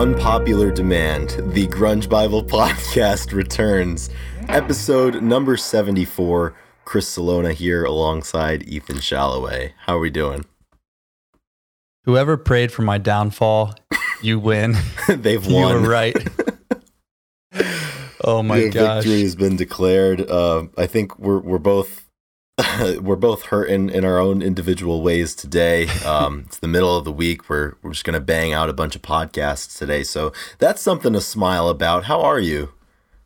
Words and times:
Unpopular 0.00 0.70
demand, 0.70 1.28
the 1.52 1.66
Grunge 1.66 2.08
Bible 2.08 2.42
podcast 2.46 3.34
returns. 3.34 4.08
Episode 4.48 5.22
number 5.22 5.58
74. 5.58 6.54
Chris 6.86 7.06
Salona 7.06 7.52
here 7.52 7.84
alongside 7.84 8.66
Ethan 8.66 9.00
Shalloway. 9.00 9.74
How 9.80 9.98
are 9.98 10.00
we 10.00 10.08
doing? 10.08 10.46
Whoever 12.04 12.38
prayed 12.38 12.72
for 12.72 12.80
my 12.80 12.96
downfall, 12.96 13.74
you 14.22 14.38
win. 14.38 14.74
They've 15.08 15.46
won. 15.46 15.74
you 15.74 15.82
were 15.82 15.90
right. 15.90 16.16
oh 18.24 18.42
my 18.42 18.68
gosh. 18.68 19.04
victory 19.04 19.20
has 19.20 19.36
been 19.36 19.56
declared. 19.56 20.22
Uh, 20.30 20.68
I 20.78 20.86
think 20.86 21.18
we're 21.18 21.40
we're 21.40 21.58
both 21.58 22.08
we're 23.00 23.16
both 23.16 23.44
hurting 23.46 23.90
in 23.90 24.04
our 24.04 24.18
own 24.18 24.42
individual 24.42 25.02
ways 25.02 25.34
today. 25.34 25.88
Um, 26.04 26.44
it's 26.46 26.58
the 26.58 26.68
middle 26.68 26.96
of 26.96 27.04
the 27.04 27.12
week. 27.12 27.48
We're 27.48 27.74
we're 27.82 27.92
just 27.92 28.04
gonna 28.04 28.20
bang 28.20 28.52
out 28.52 28.68
a 28.68 28.72
bunch 28.72 28.96
of 28.96 29.02
podcasts 29.02 29.76
today, 29.78 30.02
so 30.02 30.32
that's 30.58 30.82
something 30.82 31.12
to 31.12 31.20
smile 31.20 31.68
about. 31.68 32.04
How 32.04 32.20
are 32.20 32.38
you, 32.40 32.72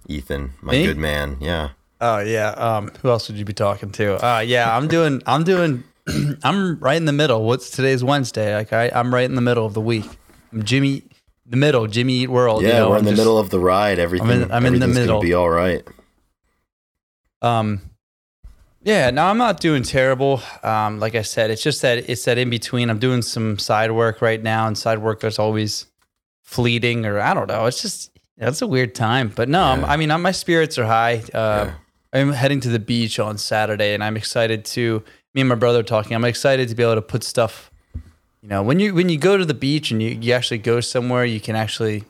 Ethan? 0.08 0.52
My 0.62 0.72
Me? 0.72 0.86
good 0.86 0.98
man. 0.98 1.36
Yeah. 1.40 1.70
Oh 2.00 2.18
yeah. 2.18 2.50
Um, 2.50 2.90
who 3.02 3.08
else 3.10 3.28
would 3.28 3.38
you 3.38 3.44
be 3.44 3.52
talking 3.52 3.90
to? 3.92 4.24
Uh, 4.24 4.40
yeah, 4.40 4.76
I'm 4.76 4.88
doing. 4.88 5.22
I'm 5.26 5.44
doing. 5.44 5.84
I'm 6.42 6.78
right 6.80 6.96
in 6.96 7.06
the 7.06 7.12
middle. 7.12 7.44
What's 7.44 7.70
today's 7.70 8.04
Wednesday? 8.04 8.54
Like 8.54 8.72
I, 8.72 8.90
I'm 8.94 9.12
right 9.14 9.24
in 9.24 9.34
the 9.36 9.40
middle 9.40 9.64
of 9.64 9.74
the 9.74 9.80
week. 9.80 10.04
I'm 10.52 10.62
Jimmy, 10.64 11.02
the 11.46 11.56
middle. 11.56 11.86
Jimmy 11.86 12.14
Eat 12.14 12.28
World. 12.30 12.62
Yeah, 12.62 12.68
you 12.68 12.74
know, 12.74 12.88
we're 12.90 12.94
I'm 12.96 12.98
in 13.00 13.04
the 13.06 13.10
just- 13.12 13.20
middle 13.20 13.38
of 13.38 13.50
the 13.50 13.58
ride. 13.58 13.98
Everything. 13.98 14.28
I'm 14.28 14.42
in 14.42 14.48
the 14.48 14.54
everything's 14.54 14.94
middle. 14.94 15.16
Gonna 15.16 15.26
be 15.28 15.34
all 15.34 15.48
right. 15.50 15.82
Um, 17.42 17.80
yeah, 18.84 19.10
no, 19.10 19.24
I'm 19.24 19.38
not 19.38 19.60
doing 19.60 19.82
terrible. 19.82 20.42
Um, 20.62 21.00
like 21.00 21.14
I 21.14 21.22
said, 21.22 21.50
it's 21.50 21.62
just 21.62 21.82
that 21.82 22.08
it's 22.08 22.24
that 22.26 22.38
in 22.38 22.50
between. 22.50 22.90
I'm 22.90 22.98
doing 22.98 23.22
some 23.22 23.58
side 23.58 23.90
work 23.92 24.20
right 24.22 24.42
now, 24.42 24.66
and 24.66 24.76
side 24.76 24.98
work 25.00 25.24
is 25.24 25.38
always 25.38 25.86
fleeting, 26.42 27.06
or 27.06 27.18
I 27.20 27.34
don't 27.34 27.48
know. 27.48 27.66
It's 27.66 27.80
just 27.82 28.10
that's 28.36 28.62
a 28.62 28.66
weird 28.66 28.94
time. 28.94 29.32
But 29.34 29.48
no, 29.48 29.62
I'm, 29.62 29.80
Yeah. 29.80 29.86
I 29.86 29.96
mean, 29.96 30.10
I'm, 30.10 30.22
my 30.22 30.32
spirits 30.32 30.78
are 30.78 30.84
high. 30.86 31.22
Uh, 31.32 31.66
Yeah. 31.66 31.72
I'm 32.12 32.32
heading 32.32 32.60
to 32.60 32.68
the 32.68 32.78
beach 32.78 33.18
on 33.18 33.38
Saturday, 33.38 33.92
and 33.94 34.04
I'm 34.04 34.16
excited 34.16 34.64
to. 34.66 35.02
Me 35.34 35.40
and 35.40 35.48
my 35.48 35.56
brother 35.56 35.80
are 35.80 35.82
talking. 35.82 36.14
I'm 36.14 36.24
excited 36.24 36.68
to 36.68 36.76
be 36.76 36.82
able 36.84 36.94
to 36.94 37.02
put 37.02 37.24
stuff. 37.24 37.72
You 38.40 38.48
know, 38.50 38.62
when 38.62 38.78
you 38.78 38.94
when 38.94 39.08
you 39.08 39.18
go 39.18 39.36
to 39.36 39.44
the 39.44 39.54
beach 39.54 39.90
and 39.90 40.00
you, 40.02 40.10
you 40.10 40.32
actually 40.32 40.58
go 40.58 40.80
somewhere, 40.80 41.24
you 41.24 41.40
can 41.40 41.56
actually, 41.56 42.04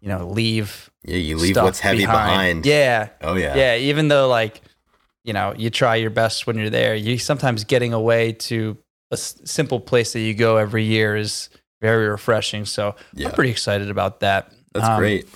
you 0.00 0.08
know, 0.08 0.28
leave. 0.28 0.88
Yeah, 1.02 1.16
you 1.16 1.36
leave 1.36 1.56
what's 1.56 1.80
heavy 1.80 2.04
behind. 2.06 2.64
Yeah, 2.66 3.08
Oh 3.22 3.34
yeah. 3.34 3.56
yeah, 3.56 3.76
even 3.76 4.06
though 4.08 4.28
like, 4.28 4.60
you 5.28 5.34
know, 5.34 5.48
you 5.62 5.68
try 5.70 5.94
your 5.96 6.10
best 6.22 6.46
when 6.46 6.56
you're 6.58 6.70
there, 6.82 6.94
you 6.96 7.18
sometimes 7.18 7.64
getting 7.64 7.92
away 7.92 8.32
to 8.50 8.76
a 9.10 9.14
s- 9.14 9.36
simple 9.44 9.78
place 9.90 10.12
that 10.14 10.20
you 10.20 10.34
go 10.34 10.56
every 10.56 10.84
year 10.84 11.16
is 11.16 11.50
very 11.82 12.08
refreshing. 12.08 12.64
So 12.64 12.94
Yeah. 13.14 13.28
I'm 13.28 13.34
pretty 13.34 13.50
excited 13.50 13.90
about 13.90 14.20
that. 14.20 14.50
That's 14.72 14.86
Um, 14.86 14.98
great. 14.98 15.28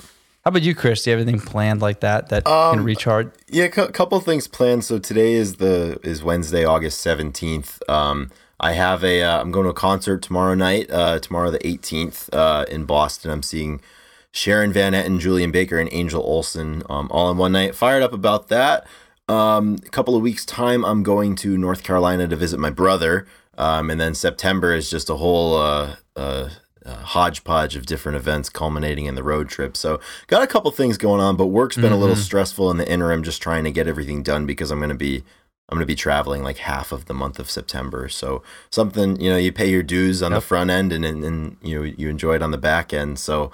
How 0.45 0.49
about 0.49 0.63
you, 0.63 0.75
Chris? 0.75 1.05
Do 1.05 1.11
you 1.11 1.17
have 1.17 1.27
anything 1.29 1.41
planned 1.47 1.81
like 1.83 2.01
that 2.01 2.31
that 2.31 2.47
Um, 2.49 2.77
can 2.77 2.85
recharge? 2.85 3.29
Yeah, 3.49 3.65
a 3.65 3.69
couple 4.01 4.19
things 4.21 4.49
planned. 4.49 4.83
So 4.85 4.99
today 4.99 5.35
is 5.35 5.57
the 5.57 5.99
is 6.03 6.23
Wednesday, 6.25 6.65
August 6.65 7.01
seventeenth. 7.01 7.81
Um, 7.89 8.31
I 8.59 8.73
have 8.73 9.05
a 9.05 9.23
uh, 9.23 9.41
I'm 9.41 9.51
going 9.53 9.65
to 9.65 9.71
a 9.71 9.75
concert 9.89 10.21
tomorrow 10.23 10.55
night. 10.55 10.87
Uh, 10.91 11.19
tomorrow 11.21 11.51
the 11.51 11.65
eighteenth 11.67 12.19
uh, 12.35 12.65
in 12.69 12.87
Boston. 12.87 13.31
I'm 13.31 13.43
seeing 13.43 13.81
Sharon 14.33 14.73
Van 14.73 14.95
Etten, 14.95 15.21
Julien 15.21 15.51
Baker, 15.53 15.79
and 15.79 15.89
Angel 15.93 16.23
Olsen 16.23 16.83
um, 16.91 17.07
all 17.13 17.31
in 17.31 17.37
one 17.37 17.53
night. 17.53 17.75
Fired 17.77 18.03
up 18.03 18.13
about 18.13 18.49
that. 18.49 18.85
Um, 19.29 19.79
a 19.87 19.91
couple 19.91 20.17
of 20.17 20.23
weeks 20.23 20.45
time, 20.45 20.85
I'm 20.85 21.03
going 21.03 21.37
to 21.37 21.57
North 21.57 21.83
Carolina 21.83 22.27
to 22.29 22.37
visit 22.37 22.59
my 22.59 22.71
brother. 22.71 23.27
Um, 23.57 23.91
and 23.91 24.01
then 24.01 24.15
September 24.15 24.75
is 24.75 24.91
just 24.91 25.11
a 25.11 25.17
whole 25.17 25.57
uh, 25.57 25.97
uh, 26.17 26.49
uh, 26.85 26.97
hodgepodge 26.97 27.77
of 27.77 27.87
different 27.87 28.17
events 28.17 28.49
culminating 28.49 29.07
in 29.07 29.15
the 29.15 29.23
road 29.23 29.49
trip. 29.49 29.77
So 29.77 30.01
got 30.27 30.43
a 30.43 30.47
couple 30.47 30.71
things 30.71 30.99
going 30.99 31.21
on, 31.21 31.37
but 31.37 31.47
work's 31.47 31.77
been 31.77 31.93
a 31.93 31.97
little 31.97 32.17
stressful 32.17 32.71
in 32.71 32.79
the 32.79 32.91
interim, 32.91 33.23
just 33.23 33.43
trying 33.43 33.65
to 33.65 33.71
get 33.71 33.87
everything 33.87 34.23
done 34.23 34.47
because 34.47 34.71
I'm 34.71 34.79
going 34.79 34.89
to 34.89 34.95
be 34.95 35.23
I'm 35.69 35.77
going 35.77 35.83
to 35.83 35.87
be 35.87 35.95
traveling 35.95 36.43
like 36.43 36.59
half 36.59 36.93
of 36.93 37.07
the 37.07 37.15
month 37.15 37.39
of 37.39 37.51
September. 37.51 38.09
So 38.09 38.43
something 38.71 39.19
you 39.21 39.31
know 39.31 39.37
you 39.37 39.53
pay 39.53 39.71
your 39.71 39.83
dues 39.83 40.23
on 40.23 40.33
the 40.33 40.41
front 40.41 40.71
end 40.71 40.93
and, 40.93 41.05
and 41.05 41.25
and 41.25 41.57
you 41.63 41.79
know 41.79 41.95
you 41.97 42.09
enjoy 42.09 42.35
it 42.35 42.43
on 42.43 42.51
the 42.51 42.59
back 42.59 42.93
end. 42.93 43.19
So 43.19 43.51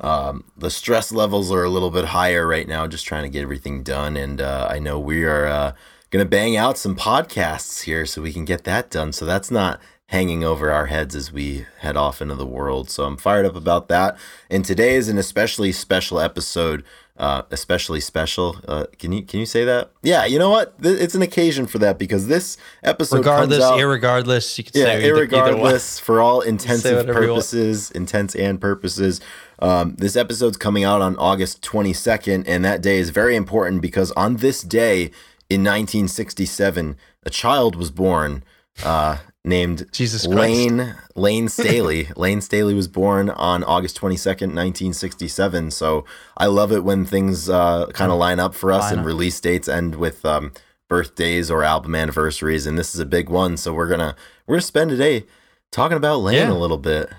um, 0.00 0.44
the 0.56 0.70
stress 0.70 1.12
levels 1.12 1.50
are 1.50 1.64
a 1.64 1.68
little 1.70 1.90
bit 1.90 2.06
higher 2.06 2.46
right 2.46 2.68
now, 2.68 2.86
just 2.86 3.06
trying 3.06 3.24
to 3.24 3.28
get 3.28 3.42
everything 3.42 3.82
done. 3.82 4.16
And 4.16 4.40
uh, 4.40 4.68
I 4.70 4.78
know 4.78 4.98
we 4.98 5.24
are 5.24 5.46
uh, 5.46 5.72
going 6.10 6.24
to 6.24 6.28
bang 6.28 6.56
out 6.56 6.78
some 6.78 6.94
podcasts 6.96 7.82
here 7.82 8.06
so 8.06 8.22
we 8.22 8.32
can 8.32 8.44
get 8.44 8.64
that 8.64 8.90
done. 8.90 9.12
So 9.12 9.24
that's 9.24 9.50
not 9.50 9.80
hanging 10.06 10.42
over 10.42 10.70
our 10.70 10.86
heads 10.86 11.14
as 11.14 11.32
we 11.32 11.66
head 11.80 11.96
off 11.96 12.22
into 12.22 12.34
the 12.34 12.46
world. 12.46 12.90
So 12.90 13.04
I'm 13.04 13.16
fired 13.16 13.44
up 13.44 13.56
about 13.56 13.88
that. 13.88 14.16
And 14.48 14.64
today 14.64 14.94
is 14.94 15.08
an 15.08 15.18
especially 15.18 15.72
special 15.72 16.20
episode. 16.20 16.84
Uh, 17.18 17.42
especially 17.50 17.98
special. 17.98 18.58
Uh, 18.68 18.86
can 18.96 19.10
you 19.10 19.22
can 19.24 19.40
you 19.40 19.46
say 19.46 19.64
that? 19.64 19.90
Yeah, 20.04 20.24
you 20.24 20.38
know 20.38 20.50
what? 20.50 20.80
Th- 20.80 21.00
It's 21.00 21.16
an 21.16 21.22
occasion 21.22 21.66
for 21.66 21.78
that 21.80 21.98
because 21.98 22.28
this 22.28 22.56
episode 22.84 23.16
Regardless, 23.16 23.60
out, 23.60 23.76
irregardless, 23.80 24.56
you 24.56 24.62
can 24.62 24.80
yeah, 24.80 24.84
say 24.84 25.08
either, 25.08 25.24
either 25.24 25.78
for 25.80 26.20
all 26.20 26.42
intensive 26.42 27.08
purposes, 27.08 27.90
intents 27.90 28.36
and 28.36 28.60
purposes. 28.60 29.20
Um, 29.60 29.96
this 29.96 30.16
episode's 30.16 30.56
coming 30.56 30.84
out 30.84 31.00
on 31.02 31.16
August 31.16 31.62
22nd, 31.62 32.44
and 32.46 32.64
that 32.64 32.80
day 32.80 32.98
is 32.98 33.10
very 33.10 33.34
important 33.36 33.82
because 33.82 34.12
on 34.12 34.36
this 34.36 34.62
day 34.62 35.10
in 35.50 35.62
1967, 35.64 36.96
a 37.24 37.30
child 37.30 37.74
was 37.76 37.90
born 37.90 38.44
uh, 38.84 39.18
named 39.44 39.86
Jesus 39.92 40.26
Christ. 40.26 40.38
Layne 40.38 40.94
Layne 41.16 41.48
Staley. 41.48 42.08
Layne 42.16 42.40
Staley 42.40 42.74
was 42.74 42.86
born 42.88 43.30
on 43.30 43.64
August 43.64 44.00
22nd, 44.00 44.54
1967. 44.54 45.70
So 45.72 46.04
I 46.36 46.46
love 46.46 46.70
it 46.72 46.84
when 46.84 47.04
things 47.04 47.48
uh, 47.48 47.86
kind 47.88 48.12
of 48.12 48.18
line 48.18 48.38
up 48.38 48.54
for 48.54 48.70
us 48.72 48.92
and 48.92 49.04
release 49.04 49.40
dates 49.40 49.68
end 49.68 49.96
with 49.96 50.24
um, 50.24 50.52
birthdays 50.88 51.50
or 51.50 51.64
album 51.64 51.94
anniversaries, 51.94 52.66
and 52.66 52.78
this 52.78 52.94
is 52.94 53.00
a 53.00 53.06
big 53.06 53.28
one. 53.28 53.56
So 53.56 53.72
we're 53.72 53.88
gonna 53.88 54.14
we're 54.46 54.56
gonna 54.56 54.62
spend 54.62 54.90
today 54.90 55.24
talking 55.72 55.96
about 55.96 56.20
Layne 56.20 56.36
Yeah. 56.48 56.52
a 56.52 56.54
little 56.54 56.78
bit. 56.78 57.10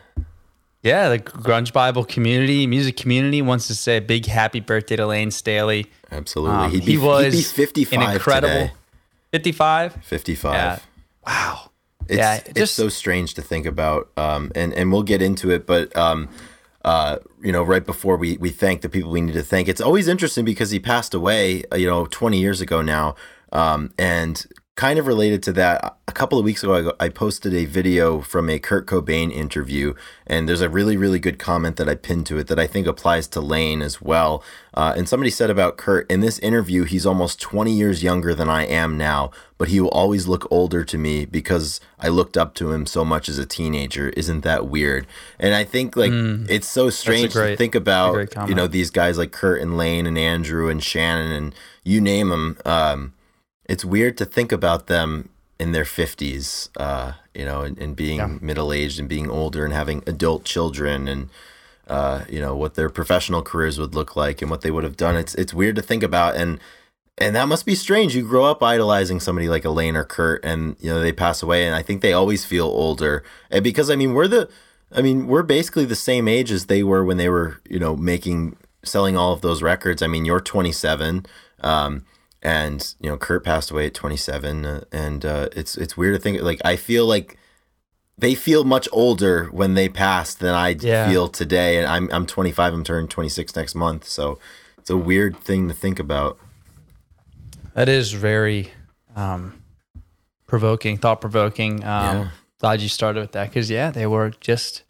Yeah, 0.82 1.10
the 1.10 1.20
grunge 1.20 1.74
Bible 1.74 2.06
community, 2.06 2.66
music 2.66 2.96
community 2.96 3.42
wants 3.42 3.68
to 3.68 3.76
say 3.76 3.98
a 3.98 4.02
big 4.02 4.26
happy 4.26 4.62
birthday 4.62 4.96
to 4.96 5.06
Layne 5.08 5.30
Staley. 5.32 5.88
Absolutely, 6.12 6.56
Um, 6.56 6.72
he'd 6.72 6.86
be, 6.86 6.92
he 6.94 6.98
was 6.98 7.34
he'd 7.34 7.40
be 7.40 7.44
55 7.44 8.00
an 8.02 8.14
incredible 8.16 8.54
today. 8.54 8.72
55. 9.34 9.98
55. 10.04 10.54
Yeah. 10.54 10.80
Wow. 11.28 11.72
It's, 12.08 12.18
Yeah, 12.18 12.36
it's 12.46 12.54
just- 12.60 12.76
so 12.76 12.88
strange 12.90 13.34
to 13.36 13.42
think 13.42 13.66
about, 13.66 14.10
um, 14.18 14.52
and 14.56 14.74
and 14.74 14.92
we'll 14.92 15.04
get 15.04 15.22
into 15.22 15.52
it. 15.52 15.68
But 15.68 15.96
um, 15.98 16.30
uh, 16.86 17.18
you 17.44 17.52
know, 17.52 17.62
right 17.62 17.86
before 17.86 18.16
we 18.18 18.38
we 18.38 18.50
thank 18.50 18.82
the 18.82 18.90
people 18.90 19.12
we 19.12 19.22
need 19.22 19.34
to 19.34 19.44
thank, 19.44 19.68
it's 19.68 19.82
always 19.82 20.08
interesting 20.08 20.46
because 20.46 20.72
he 20.72 20.80
passed 20.80 21.14
away, 21.14 21.64
uh, 21.72 21.76
you 21.76 21.88
know, 21.88 22.06
20 22.06 22.40
years 22.40 22.62
ago 22.62 22.82
now, 22.82 23.16
um, 23.52 23.92
and 24.00 24.46
kind 24.80 24.98
of 24.98 25.08
related 25.08 25.44
to 25.44 25.52
that. 25.52 25.98
A 26.08 26.12
couple 26.14 26.40
of 26.40 26.46
weeks 26.46 26.64
ago, 26.64 26.96
I, 27.02 27.08
I 27.08 27.10
posted 27.10 27.54
a 27.54 27.66
video 27.66 28.22
from 28.22 28.50
a 28.50 28.60
Kurt 28.60 28.88
Cobain 28.88 29.30
interview, 29.30 29.94
and 30.26 30.48
there's 30.48 30.62
a 30.62 30.70
really 30.70 30.96
really 30.96 31.20
good 31.20 31.38
comment 31.38 31.76
that 31.76 31.90
I 31.90 31.96
pinned 31.96 32.26
to 32.28 32.38
it 32.38 32.48
that 32.48 32.58
I 32.58 32.66
think 32.66 32.88
applies 32.88 33.28
to 33.30 33.42
Layne 33.42 33.82
as 33.82 34.02
well. 34.02 34.42
Uh, 34.74 34.94
and 34.96 35.10
somebody 35.10 35.32
said 35.32 35.50
about 35.50 35.76
Kurt 35.76 36.10
in 36.10 36.22
this 36.22 36.40
interview, 36.40 36.86
he's 36.86 37.06
almost 37.06 37.42
20 37.42 37.74
years 37.74 38.04
younger 38.04 38.34
than 38.34 38.48
I 38.48 38.66
am 38.68 38.98
now, 38.98 39.32
but 39.58 39.68
he 39.68 39.82
will 39.82 39.90
always 39.90 40.30
look 40.30 40.50
older 40.50 40.86
to 40.86 40.98
me 40.98 41.26
because 41.26 41.82
I 42.00 42.08
looked 42.08 42.38
up 42.38 42.56
to 42.56 42.72
him 42.72 42.86
so 42.86 43.04
much 43.04 43.28
as 43.28 43.38
a 43.38 43.46
teenager. 43.46 44.10
Isn't 44.16 44.46
that 44.46 44.68
weird? 44.68 45.08
And 45.40 45.54
I 45.54 45.66
think 45.66 45.98
like 45.98 46.14
it's 46.50 46.70
so 46.70 46.90
strange 46.90 47.34
to 47.34 47.58
think 47.58 47.76
about, 47.76 48.34
you 48.48 48.56
know, 48.56 48.68
these 48.68 48.92
guys 48.92 49.18
like 49.18 49.34
Kurt 49.34 49.62
and 49.62 49.76
Layne 49.76 50.08
and 50.08 50.18
Andrew 50.18 50.70
and 50.70 50.82
Shannon 50.82 51.34
and 51.34 51.56
you 51.84 52.00
name 52.00 52.30
them. 52.30 52.58
Um, 52.64 53.14
it's 53.70 53.86
weird 53.86 54.18
to 54.18 54.26
think 54.26 54.52
about 54.52 54.88
them 54.88 55.30
in 55.60 55.72
their 55.72 55.84
50s, 55.84 56.70
uh, 56.78 57.14
you 57.34 57.46
know, 57.46 57.62
and, 57.62 57.78
and 57.78 57.96
being 57.96 58.40
middle 58.42 58.74
aged 58.74 59.00
and 59.00 59.08
being 59.08 59.30
older 59.30 59.64
and 59.64 59.74
having 59.74 60.04
adult 60.08 60.44
children 60.44 61.08
and, 61.08 61.30
uh, 61.88 62.24
you 62.30 62.42
know, 62.42 62.56
what 62.56 62.76
their 62.76 62.90
professional 62.90 63.42
careers 63.42 63.80
would 63.80 63.94
look 63.94 64.16
like 64.16 64.42
and 64.42 64.50
what 64.50 64.62
they 64.62 64.72
would 64.72 64.84
have 64.84 64.98
done. 64.98 65.16
It's, 65.16 65.36
it's 65.36 65.54
weird 65.54 65.76
to 65.76 65.82
think 65.82 66.02
about. 66.02 66.36
And, 66.36 66.60
and 67.18 67.36
that 67.36 67.48
must 67.48 67.66
be 67.66 67.76
strange. 67.76 68.16
You 68.16 68.24
grow 68.24 68.46
up 68.46 68.64
idolizing 68.64 69.20
somebody 69.20 69.50
like 69.50 69.66
Elaine 69.66 69.98
or 69.98 70.06
Kurt, 70.06 70.44
and 70.44 70.78
you 70.80 70.90
know 70.90 71.02
they 71.02 71.12
pass 71.12 71.44
away, 71.44 71.66
and 71.66 71.76
I 71.76 71.82
think 71.82 72.02
they 72.02 72.14
always 72.14 72.46
feel 72.46 72.66
older. 72.66 73.24
And 73.52 73.62
because 73.62 73.90
I 73.90 73.98
mean, 73.98 74.14
we're 74.14 74.30
the, 74.30 74.50
I 74.92 75.02
mean, 75.02 75.28
we're 75.28 75.44
basically 75.44 75.84
the 75.84 75.98
same 75.98 76.30
age 76.30 76.50
as 76.50 76.68
they 76.68 76.82
were 76.82 77.04
when 77.04 77.18
they 77.18 77.28
were, 77.28 77.60
you 77.70 77.78
know, 77.78 77.98
making, 77.98 78.56
selling 78.84 79.18
all 79.18 79.34
of 79.34 79.42
those 79.42 79.62
records. 79.62 80.02
I 80.02 80.08
mean, 80.08 80.24
you're 80.24 80.40
27, 80.40 81.26
um, 81.60 82.06
and 82.42 82.94
you 83.02 83.10
know, 83.10 83.18
Kurt 83.18 83.44
passed 83.44 83.72
away 83.72 83.88
at 83.88 83.94
27, 83.94 84.66
uh, 84.66 84.84
and 84.92 85.26
uh, 85.26 85.50
it's 85.56 85.78
it's 85.78 85.98
weird 85.98 86.16
to 86.16 86.20
think 86.22 86.42
like 86.42 86.62
I 86.64 86.76
feel 86.76 87.06
like 87.06 87.38
they 88.18 88.36
feel 88.36 88.64
much 88.64 88.88
older 88.92 89.46
when 89.46 89.74
they 89.76 89.88
passed 89.90 90.40
than 90.40 90.54
I 90.54 90.76
Yeah. 90.80 91.10
feel 91.10 91.28
today, 91.30 91.78
and 91.78 91.88
I'm 91.88 92.10
I'm 92.12 92.26
25. 92.26 92.74
I'm 92.74 92.84
turning 92.84 93.08
26 93.08 93.56
next 93.56 93.76
month, 93.76 94.06
so 94.08 94.40
it's 94.78 94.90
a 94.90 94.98
weird 94.98 95.38
thing 95.40 95.68
to 95.68 95.74
think 95.74 96.00
about. 96.00 96.38
That 97.74 97.88
is 97.90 98.12
very 98.14 98.72
um, 99.16 99.62
provoking, 100.48 100.98
thought 100.98 101.22
provoking. 101.22 101.84
Um, 101.84 102.04
Yeah. 102.18 102.28
Glad 102.60 102.82
you 102.82 102.90
started 102.90 103.22
with 103.22 103.32
that 103.34 103.48
because 103.50 103.70
yeah, 103.70 103.90
they 103.90 104.06
were 104.06 104.32
just 104.42 104.84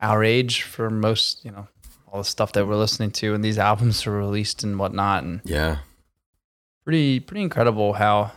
our 0.00 0.22
age 0.22 0.62
for 0.62 0.88
most, 0.90 1.44
you 1.44 1.50
know, 1.50 1.66
all 2.06 2.20
the 2.20 2.24
stuff 2.24 2.52
that 2.52 2.68
we're 2.68 2.76
listening 2.76 3.10
to 3.10 3.34
and 3.34 3.44
these 3.44 3.58
albums 3.58 4.06
were 4.06 4.16
released 4.16 4.62
and 4.62 4.78
whatnot. 4.78 5.24
And 5.24 5.40
Yeah. 5.44 5.78
Pretty, 6.86 7.18
pretty 7.18 7.42
incredible 7.42 7.92
how 7.94 8.30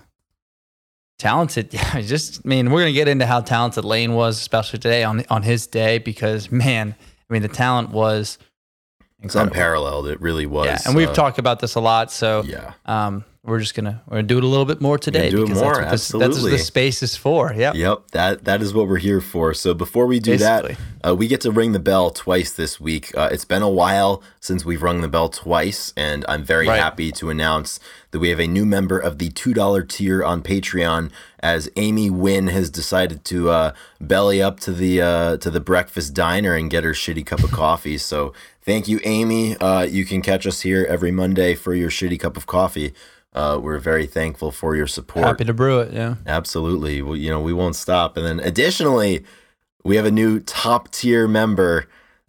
talented. 1.20 1.70
Yeah, 1.74 2.02
just, 2.02 2.42
I 2.44 2.48
mean, 2.48 2.72
we're 2.72 2.82
going 2.82 2.92
to 2.94 2.98
get 2.98 3.08
into 3.08 3.26
how 3.28 3.42
talented 3.42 3.86
Layne 3.86 4.16
was, 4.16 4.38
especially 4.40 4.80
today 4.80 5.04
on, 5.04 5.24
on 5.30 5.44
his 5.44 5.68
day, 5.68 6.00
because 6.00 6.52
man, 6.52 6.96
I 7.30 7.34
mean, 7.34 7.44
the 7.44 7.48
talent 7.48 7.92
was 7.92 8.40
It's 9.22 9.36
unparalleled. 9.36 10.08
It 10.08 10.20
really 10.20 10.48
was. 10.48 10.66
Yeah, 10.66 10.80
and 10.88 10.96
we've 10.96 11.10
uh, 11.10 11.14
talked 11.14 11.38
about 11.38 11.60
this 11.60 11.76
a 11.76 11.80
lot. 11.80 12.12
So 12.12 12.44
Yeah. 12.44 12.74
um, 12.88 13.24
we're 13.50 13.60
just 13.60 13.76
gonna 13.76 14.02
we're 14.08 14.18
gonna 14.18 14.28
do 14.28 14.38
it 14.38 14.44
a 14.44 14.48
little 14.48 14.66
bit 14.66 14.80
more 14.80 14.98
today 14.98 15.30
do 15.30 15.44
it 15.44 15.48
because 15.48 15.62
more, 15.62 15.74
that's 15.76 16.14
what, 16.14 16.20
this, 16.20 16.30
that's 16.36 16.44
what 16.44 16.52
the 16.52 16.58
space 16.60 17.04
is 17.04 17.16
for. 17.16 17.54
Yep. 17.54 17.76
Yep, 17.76 18.12
that 18.12 18.44
that 18.46 18.62
is 18.62 18.74
what 18.74 18.88
we're 18.88 18.98
here 18.98 19.20
for. 19.22 19.54
So 19.54 19.74
before 19.74 20.06
we 20.06 20.20
do 20.20 20.38
that, 20.38 20.78
uh, 21.06 21.16
we 21.16 21.28
get 21.28 21.42
to 21.42 21.52
ring 21.52 21.72
the 21.72 21.80
bell 21.80 22.10
twice 22.12 22.52
this 22.54 22.80
week. 22.80 23.12
Uh, 23.18 23.30
it's 23.32 23.46
been 23.46 23.62
a 23.62 23.70
while 23.70 24.22
since 24.40 24.64
we've 24.64 24.82
rung 24.84 25.02
the 25.02 25.08
bell 25.08 25.30
twice, 25.30 25.94
and 25.98 26.24
I'm 26.30 26.44
very 26.44 26.68
Right. 26.68 26.80
happy 26.80 27.12
to 27.14 27.30
announce 27.30 27.80
that 28.12 28.20
we 28.20 28.30
have 28.30 28.40
a 28.40 28.48
new 28.48 28.66
member 28.66 28.98
of 29.00 29.18
the 29.18 29.30
two 29.30 29.54
dollar 29.54 29.84
tier 29.84 30.24
on 30.24 30.42
Patreon. 30.42 31.10
As 31.42 31.70
Amy 31.78 32.10
Wynn 32.10 32.48
has 32.48 32.70
decided 32.70 33.24
to 33.26 33.50
uh, 33.50 33.72
belly 34.02 34.42
up 34.42 34.60
to 34.62 34.72
the 34.74 35.02
uh, 35.02 35.38
to 35.38 35.50
the 35.50 35.62
breakfast 35.62 36.14
diner 36.14 36.54
and 36.54 36.70
get 36.70 36.84
her 36.84 36.92
shitty 36.92 37.26
cup 37.26 37.44
of 37.44 37.52
coffee. 37.52 37.98
So 37.98 38.34
thank 38.62 38.90
you, 38.90 39.00
Amy. 39.06 39.56
Uh, 39.58 39.84
you 39.84 40.04
can 40.06 40.22
catch 40.22 40.46
us 40.46 40.62
here 40.62 40.86
every 40.90 41.12
Monday 41.12 41.56
for 41.56 41.74
your 41.74 41.90
shitty 41.90 42.20
cup 42.20 42.36
of 42.36 42.46
coffee. 42.46 42.94
Uh, 43.34 43.60
we're 43.62 43.80
very 43.80 44.08
thankful 44.08 44.52
for 44.52 44.76
your 44.76 44.88
support. 44.88 45.26
Happy 45.26 45.46
to 45.46 45.54
brew 45.54 45.80
it. 45.80 45.94
Yeah. 45.94 46.16
Absolutely. 46.26 47.02
Well, 47.02 47.16
you 47.16 47.30
know, 47.30 47.40
we 47.40 47.54
won't 47.54 47.76
stop. 47.76 48.18
And 48.18 48.26
then 48.26 48.40
additionally, 48.40 49.24
we 49.84 49.96
have 49.96 50.06
a 50.06 50.12
new 50.12 50.40
top 50.40 50.92
tier 50.92 51.28
member. 51.28 51.86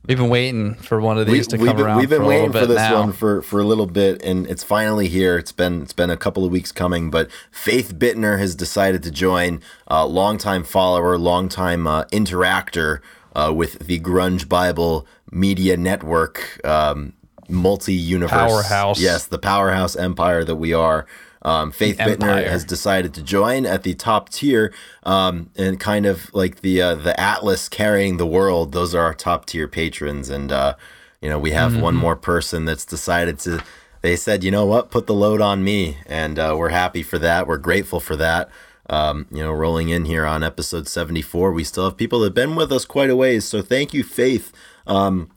We've 0.06 0.16
been 0.16 0.30
waiting 0.30 0.74
for 0.74 1.00
one 1.00 1.18
of 1.18 1.26
these 1.26 1.46
to 1.48 1.56
we, 1.58 1.66
come 1.66 1.68
have 1.68 1.76
been, 1.76 1.86
around. 1.86 1.98
we've 1.98 2.08
been 2.08 2.22
for 2.22 2.26
waiting 2.28 2.52
for 2.52 2.66
this 2.66 2.76
now. 2.76 3.00
one 3.00 3.12
for, 3.12 3.42
for 3.42 3.60
a 3.60 3.64
little 3.64 3.86
bit, 3.86 4.22
and 4.22 4.46
it's 4.46 4.64
finally 4.64 5.08
here. 5.08 5.36
It's 5.36 5.52
been 5.52 5.82
it's 5.82 5.92
been 5.92 6.08
a 6.08 6.16
couple 6.16 6.44
of 6.44 6.50
weeks 6.50 6.72
coming, 6.72 7.10
but 7.10 7.30
Faith 7.50 7.94
Bittner 7.96 8.38
has 8.38 8.54
decided 8.54 9.02
to 9.02 9.10
join. 9.10 9.60
Uh, 9.90 10.06
longtime 10.06 10.64
follower, 10.64 11.18
longtime 11.18 11.86
uh, 11.86 12.04
interactor 12.06 13.00
uh, 13.34 13.52
with 13.54 13.78
the 13.80 14.00
Grunge 14.00 14.48
Bible 14.48 15.06
Media 15.30 15.76
Network, 15.76 16.64
um, 16.64 17.12
multi 17.50 17.94
universe 17.94 18.30
Powerhouse. 18.30 19.00
Yes, 19.00 19.26
the 19.26 19.38
powerhouse 19.38 19.96
empire 19.96 20.44
that 20.44 20.56
we 20.56 20.72
are. 20.72 21.06
Um, 21.42 21.72
Faith 21.72 21.96
Bittner 21.96 22.12
Empire. 22.12 22.48
has 22.50 22.64
decided 22.64 23.14
to 23.14 23.22
join 23.22 23.64
at 23.64 23.82
the 23.82 23.94
top 23.94 24.28
tier, 24.28 24.74
um, 25.04 25.50
and 25.56 25.80
kind 25.80 26.04
of 26.04 26.32
like 26.34 26.60
the 26.60 26.82
uh, 26.82 26.94
the 26.96 27.18
Atlas 27.18 27.68
carrying 27.68 28.18
the 28.18 28.26
world. 28.26 28.72
Those 28.72 28.94
are 28.94 29.02
our 29.02 29.14
top 29.14 29.46
tier 29.46 29.66
patrons, 29.66 30.28
and 30.28 30.52
uh, 30.52 30.74
you 31.22 31.30
know 31.30 31.38
we 31.38 31.52
have 31.52 31.80
one 31.80 31.96
more 31.96 32.16
person 32.16 32.66
that's 32.66 32.84
decided 32.84 33.38
to. 33.40 33.62
They 34.02 34.16
said, 34.16 34.44
you 34.44 34.50
know 34.50 34.64
what, 34.66 34.90
put 34.90 35.06
the 35.06 35.14
load 35.14 35.40
on 35.40 35.64
me, 35.64 35.98
and 36.06 36.38
uh, 36.38 36.54
we're 36.58 36.70
happy 36.70 37.02
for 37.02 37.18
that. 37.18 37.46
We're 37.46 37.58
grateful 37.58 38.00
for 38.00 38.16
that. 38.16 38.50
Um, 38.88 39.26
you 39.30 39.40
know, 39.40 39.52
rolling 39.52 39.88
in 39.88 40.04
here 40.06 40.26
on 40.26 40.42
episode 40.42 40.88
seventy 40.88 41.22
four, 41.22 41.52
we 41.52 41.64
still 41.64 41.84
have 41.84 41.96
people 41.96 42.20
that've 42.20 42.34
been 42.34 42.54
with 42.54 42.70
us 42.70 42.84
quite 42.84 43.08
a 43.08 43.16
ways. 43.16 43.46
So 43.46 43.62
thank 43.62 43.94
you, 43.94 44.02
Faith. 44.02 44.52
Um, 44.86 45.30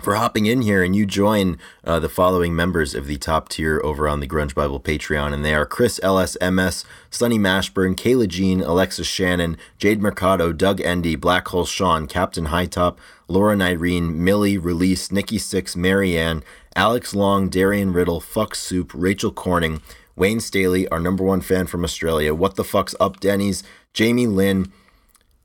for 0.00 0.14
hopping 0.14 0.46
in 0.46 0.62
here 0.62 0.82
and 0.82 0.96
you 0.96 1.06
join 1.06 1.58
uh, 1.84 1.98
the 2.00 2.08
following 2.08 2.54
members 2.54 2.94
of 2.94 3.06
the 3.06 3.16
top 3.16 3.48
tier 3.48 3.80
over 3.84 4.08
on 4.08 4.20
the 4.20 4.26
Grunge 4.26 4.54
Bible 4.54 4.80
Patreon. 4.80 5.32
And 5.32 5.44
they 5.44 5.54
are 5.54 5.66
Chris 5.66 6.00
LSMS, 6.02 6.84
Sonny 7.10 7.38
Mashburn, 7.38 7.94
Kayla 7.94 8.28
Jean, 8.28 8.60
Alexis 8.60 9.06
Shannon, 9.06 9.56
Jade 9.78 10.00
Mercado, 10.00 10.52
Doug 10.52 10.80
Endy, 10.80 11.16
Black 11.16 11.48
Hole 11.48 11.66
Sean, 11.66 12.06
Captain 12.06 12.46
Hightop, 12.46 12.98
Laura 13.28 13.54
Nyreen, 13.54 14.14
Millie, 14.14 14.58
Release, 14.58 15.12
Nikki 15.12 15.38
Six, 15.38 15.76
Marianne, 15.76 16.42
Alex 16.74 17.14
Long, 17.14 17.48
Darian 17.48 17.92
Riddle, 17.92 18.20
Fuck 18.20 18.54
Soup, 18.54 18.90
Rachel 18.94 19.32
Corning, 19.32 19.82
Wayne 20.16 20.40
Staley, 20.40 20.88
our 20.88 21.00
number 21.00 21.24
one 21.24 21.40
fan 21.40 21.66
from 21.66 21.84
Australia, 21.84 22.34
What 22.34 22.56
the 22.56 22.64
Fuck's 22.64 22.94
Up 23.00 23.20
Denny's, 23.20 23.62
Jamie 23.92 24.26
Lynn, 24.26 24.72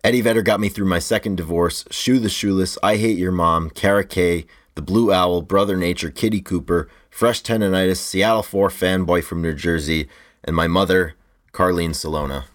Eddie 0.05 0.21
Vedder 0.21 0.43
got 0.43 0.59
me 0.59 0.69
through 0.69 0.85
my 0.85 0.99
second 0.99 1.35
divorce. 1.35 1.83
Shoe 1.89 2.19
the 2.19 2.29
Shoeless, 2.29 2.77
I 2.83 2.97
Hate 2.97 3.17
Your 3.17 3.31
Mom, 3.31 3.71
Kara 3.71 4.05
K, 4.05 4.45
The 4.75 4.83
Blue 4.83 5.11
Owl, 5.11 5.41
Brother 5.41 5.75
Nature, 5.75 6.11
Kitty 6.11 6.41
Cooper, 6.41 6.87
Fresh 7.09 7.41
Tendonitis, 7.41 7.97
Seattle 7.97 8.43
4 8.43 8.69
fanboy 8.69 9.23
from 9.23 9.41
New 9.41 9.55
Jersey, 9.55 10.07
and 10.43 10.55
my 10.55 10.67
mother, 10.67 11.15
Carlene 11.53 11.95
Salona. 11.95 12.45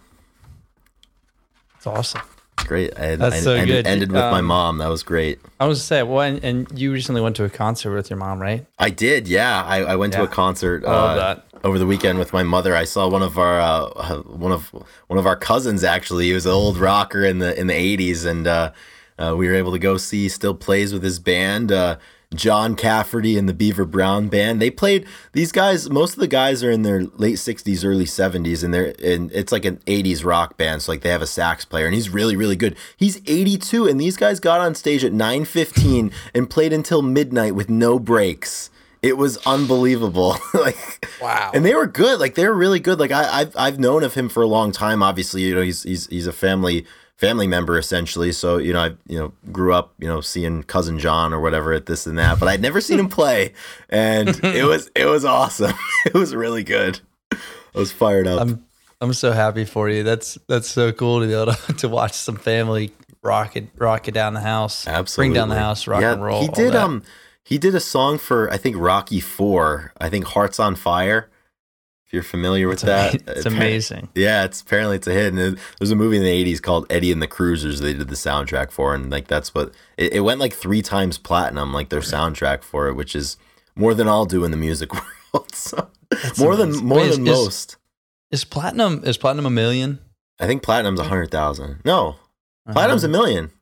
It's 1.74 1.88
awesome. 1.88 2.22
Great. 2.66 2.96
I, 2.98 3.16
That's 3.16 3.36
I 3.36 3.40
so 3.40 3.52
ended, 3.54 3.84
good. 3.84 3.86
ended 3.86 4.12
with 4.12 4.20
my 4.22 4.38
Um, 4.38 4.44
mom. 4.46 4.78
That 4.78 4.88
was 4.88 5.02
great. 5.02 5.40
I 5.58 5.66
was 5.66 5.80
to 5.80 5.84
say, 5.84 6.02
well, 6.02 6.20
and, 6.20 6.42
and 6.44 6.78
you 6.78 6.92
recently 6.92 7.20
went 7.20 7.36
to 7.36 7.44
a 7.44 7.50
concert 7.50 7.94
with 7.94 8.10
your 8.10 8.18
mom, 8.18 8.40
right? 8.40 8.64
I 8.78 8.90
did, 8.90 9.26
yeah. 9.28 9.64
I, 9.64 9.78
I 9.82 9.96
went 9.96 10.12
to 10.12 10.22
a 10.22 10.28
concert 10.28 10.84
uh, 10.84 11.36
over 11.64 11.78
the 11.78 11.86
weekend 11.86 12.18
with 12.18 12.32
my 12.32 12.42
mother. 12.42 12.76
I 12.76 12.84
saw 12.84 13.08
one 13.08 13.22
of 13.22 13.38
our 13.38 13.60
uh, 13.60 14.18
one 14.22 14.52
of 14.52 14.68
one 15.08 15.18
of 15.18 15.26
our 15.26 15.36
cousins 15.36 15.82
actually. 15.84 16.26
He 16.26 16.32
was 16.32 16.46
an 16.46 16.52
old 16.52 16.76
rocker 16.78 17.24
in 17.24 17.38
the 17.38 17.58
in 17.58 17.66
the 17.66 17.74
eighties, 17.74 18.24
and 18.24 18.46
uh, 18.46 18.72
uh, 19.18 19.34
we 19.36 19.48
were 19.48 19.54
able 19.54 19.72
to 19.72 19.78
go 19.78 19.96
see. 19.96 20.28
Still 20.28 20.54
plays 20.54 20.92
with 20.92 21.02
his 21.02 21.18
band. 21.18 21.72
John 22.34 22.76
Cafferty 22.76 23.36
and 23.36 23.48
the 23.48 23.52
Beaver 23.52 23.84
Brown 23.84 24.28
Band. 24.28 24.62
They 24.62 24.70
played 24.70 25.04
these 25.32 25.50
guys. 25.50 25.90
Most 25.90 26.14
of 26.14 26.20
the 26.20 26.28
guys 26.28 26.62
are 26.62 26.70
in 26.70 26.82
their 26.82 27.02
late 27.04 27.40
sixties, 27.40 27.84
early 27.84 28.06
seventies, 28.06 28.62
and 28.62 28.72
they're 28.72 28.94
and 29.02 29.32
it's 29.32 29.50
like 29.50 29.64
an 29.64 29.80
eighties 29.88 30.24
rock 30.24 30.56
band. 30.56 30.82
So 30.82 30.92
like 30.92 31.00
they 31.00 31.08
have 31.10 31.22
a 31.22 31.26
sax 31.26 31.64
player, 31.64 31.86
and 31.86 31.94
he's 31.94 32.08
really 32.08 32.36
really 32.36 32.54
good. 32.56 32.76
He's 32.96 33.20
eighty 33.26 33.56
two, 33.56 33.86
and 33.88 34.00
these 34.00 34.16
guys 34.16 34.38
got 34.38 34.60
on 34.60 34.74
stage 34.76 35.04
at 35.04 35.12
nine 35.12 35.44
fifteen 35.44 36.12
and 36.34 36.48
played 36.48 36.72
until 36.72 37.02
midnight 37.02 37.54
with 37.56 37.68
no 37.68 37.98
breaks. 37.98 38.70
It 39.02 39.16
was 39.16 39.38
unbelievable. 39.46 40.36
like 40.54 41.08
Wow. 41.20 41.50
and 41.54 41.64
they 41.64 41.74
were 41.74 41.86
good. 41.86 42.20
Like 42.20 42.34
they 42.36 42.46
were 42.46 42.54
really 42.54 42.80
good. 42.80 43.00
Like 43.00 43.10
I, 43.10 43.40
I've 43.40 43.56
I've 43.56 43.78
known 43.80 44.04
of 44.04 44.14
him 44.14 44.28
for 44.28 44.42
a 44.42 44.46
long 44.46 44.72
time. 44.72 45.02
Obviously, 45.02 45.42
you 45.42 45.54
know 45.54 45.62
he's 45.62 45.82
he's 45.82 46.06
he's 46.06 46.26
a 46.26 46.32
family 46.32 46.86
family 47.20 47.46
member 47.46 47.78
essentially. 47.78 48.32
So 48.32 48.56
you 48.56 48.72
know 48.72 48.80
I 48.80 48.86
you 49.06 49.18
know 49.18 49.32
grew 49.52 49.74
up 49.74 49.94
you 49.98 50.08
know 50.08 50.20
seeing 50.20 50.62
cousin 50.62 50.98
John 50.98 51.32
or 51.32 51.40
whatever 51.40 51.72
at 51.72 51.86
this 51.86 52.06
and 52.06 52.18
that, 52.18 52.40
but 52.40 52.48
I'd 52.48 52.62
never 52.62 52.80
seen 52.80 52.98
him 52.98 53.08
play, 53.08 53.52
and 53.90 54.28
it 54.42 54.64
was 54.64 54.90
it 54.96 55.04
was 55.04 55.24
awesome. 55.24 55.74
it 56.06 56.14
was 56.14 56.34
really 56.34 56.64
good. 56.64 57.00
I 57.32 57.38
was 57.74 57.92
fired 57.92 58.26
up. 58.26 58.40
I'm 58.40 58.64
I'm 59.00 59.12
so 59.12 59.32
happy 59.32 59.66
for 59.66 59.88
you. 59.88 60.02
That's 60.02 60.38
that's 60.48 60.68
so 60.68 60.92
cool 60.92 61.20
to 61.20 61.26
be 61.26 61.34
able 61.34 61.52
to, 61.52 61.72
to 61.78 61.88
watch 61.88 62.14
some 62.14 62.36
family 62.36 62.92
rock 63.22 63.54
it 63.54 63.68
rock 63.76 64.08
it 64.08 64.14
down 64.14 64.34
the 64.34 64.40
house. 64.40 64.86
Absolutely, 64.88 65.28
Bring 65.28 65.34
down 65.34 65.48
the 65.50 65.58
house, 65.58 65.86
rock 65.86 66.00
yeah, 66.00 66.14
and 66.14 66.24
roll. 66.24 66.40
He 66.40 66.48
did 66.48 66.74
um 66.74 67.02
he 67.44 67.58
did 67.58 67.74
a 67.74 67.80
song 67.80 68.18
for 68.18 68.50
I 68.50 68.56
think 68.56 68.76
Rocky 68.78 69.20
Four. 69.20 69.92
I 70.00 70.08
think 70.08 70.24
Hearts 70.24 70.58
on 70.58 70.74
Fire. 70.74 71.28
If 72.10 72.14
you're 72.14 72.22
familiar 72.24 72.66
with 72.66 72.82
It's, 72.82 72.82
that, 72.82 73.14
it's 73.36 73.46
amazing. 73.46 74.08
Yeah, 74.16 74.42
it's 74.42 74.62
apparently 74.62 74.96
it's 74.96 75.06
a 75.06 75.12
hit. 75.12 75.28
And 75.32 75.38
it- 75.38 75.58
there's 75.78 75.92
a 75.92 75.94
movie 75.96 76.16
in 76.16 76.24
the 76.24 76.44
'80s 76.44 76.60
called 76.60 76.84
Eddie 76.90 77.12
and 77.12 77.22
the 77.22 77.28
Cruisers. 77.28 77.78
They 77.78 77.92
did 77.94 78.08
the 78.08 78.16
soundtrack 78.16 78.72
for, 78.72 78.96
and 78.96 79.10
like 79.12 79.28
that's 79.28 79.54
what 79.54 79.72
it, 79.96 80.14
it 80.14 80.20
went 80.22 80.40
like 80.40 80.52
three 80.52 80.82
times 80.82 81.18
platinum, 81.18 81.72
like 81.72 81.88
their 81.88 82.00
soundtrack 82.00 82.64
for 82.64 82.88
it, 82.88 82.94
which 82.94 83.14
is 83.14 83.36
more 83.76 83.94
than 83.94 84.08
I'll 84.08 84.24
do 84.26 84.42
in 84.44 84.50
the 84.50 84.56
music 84.56 84.90
world. 85.32 85.54
so, 85.54 85.88
more 86.36 86.56
than 86.56 86.74
more 86.84 86.98
Wait, 86.98 87.10
is- 87.10 87.16
than 87.16 87.28
is- 87.28 87.38
most. 87.38 87.76
Is 88.32 88.44
platinum 88.44 89.02
is 89.04 89.16
platinum 89.16 89.46
a 89.46 89.50
million? 89.50 90.00
I 90.40 90.48
think 90.48 90.64
platinum's 90.64 90.98
a 90.98 91.04
hundred 91.04 91.30
thousand. 91.30 91.78
No, 91.84 92.16
platinum's 92.72 93.04
a 93.04 93.08
million. 93.08 93.52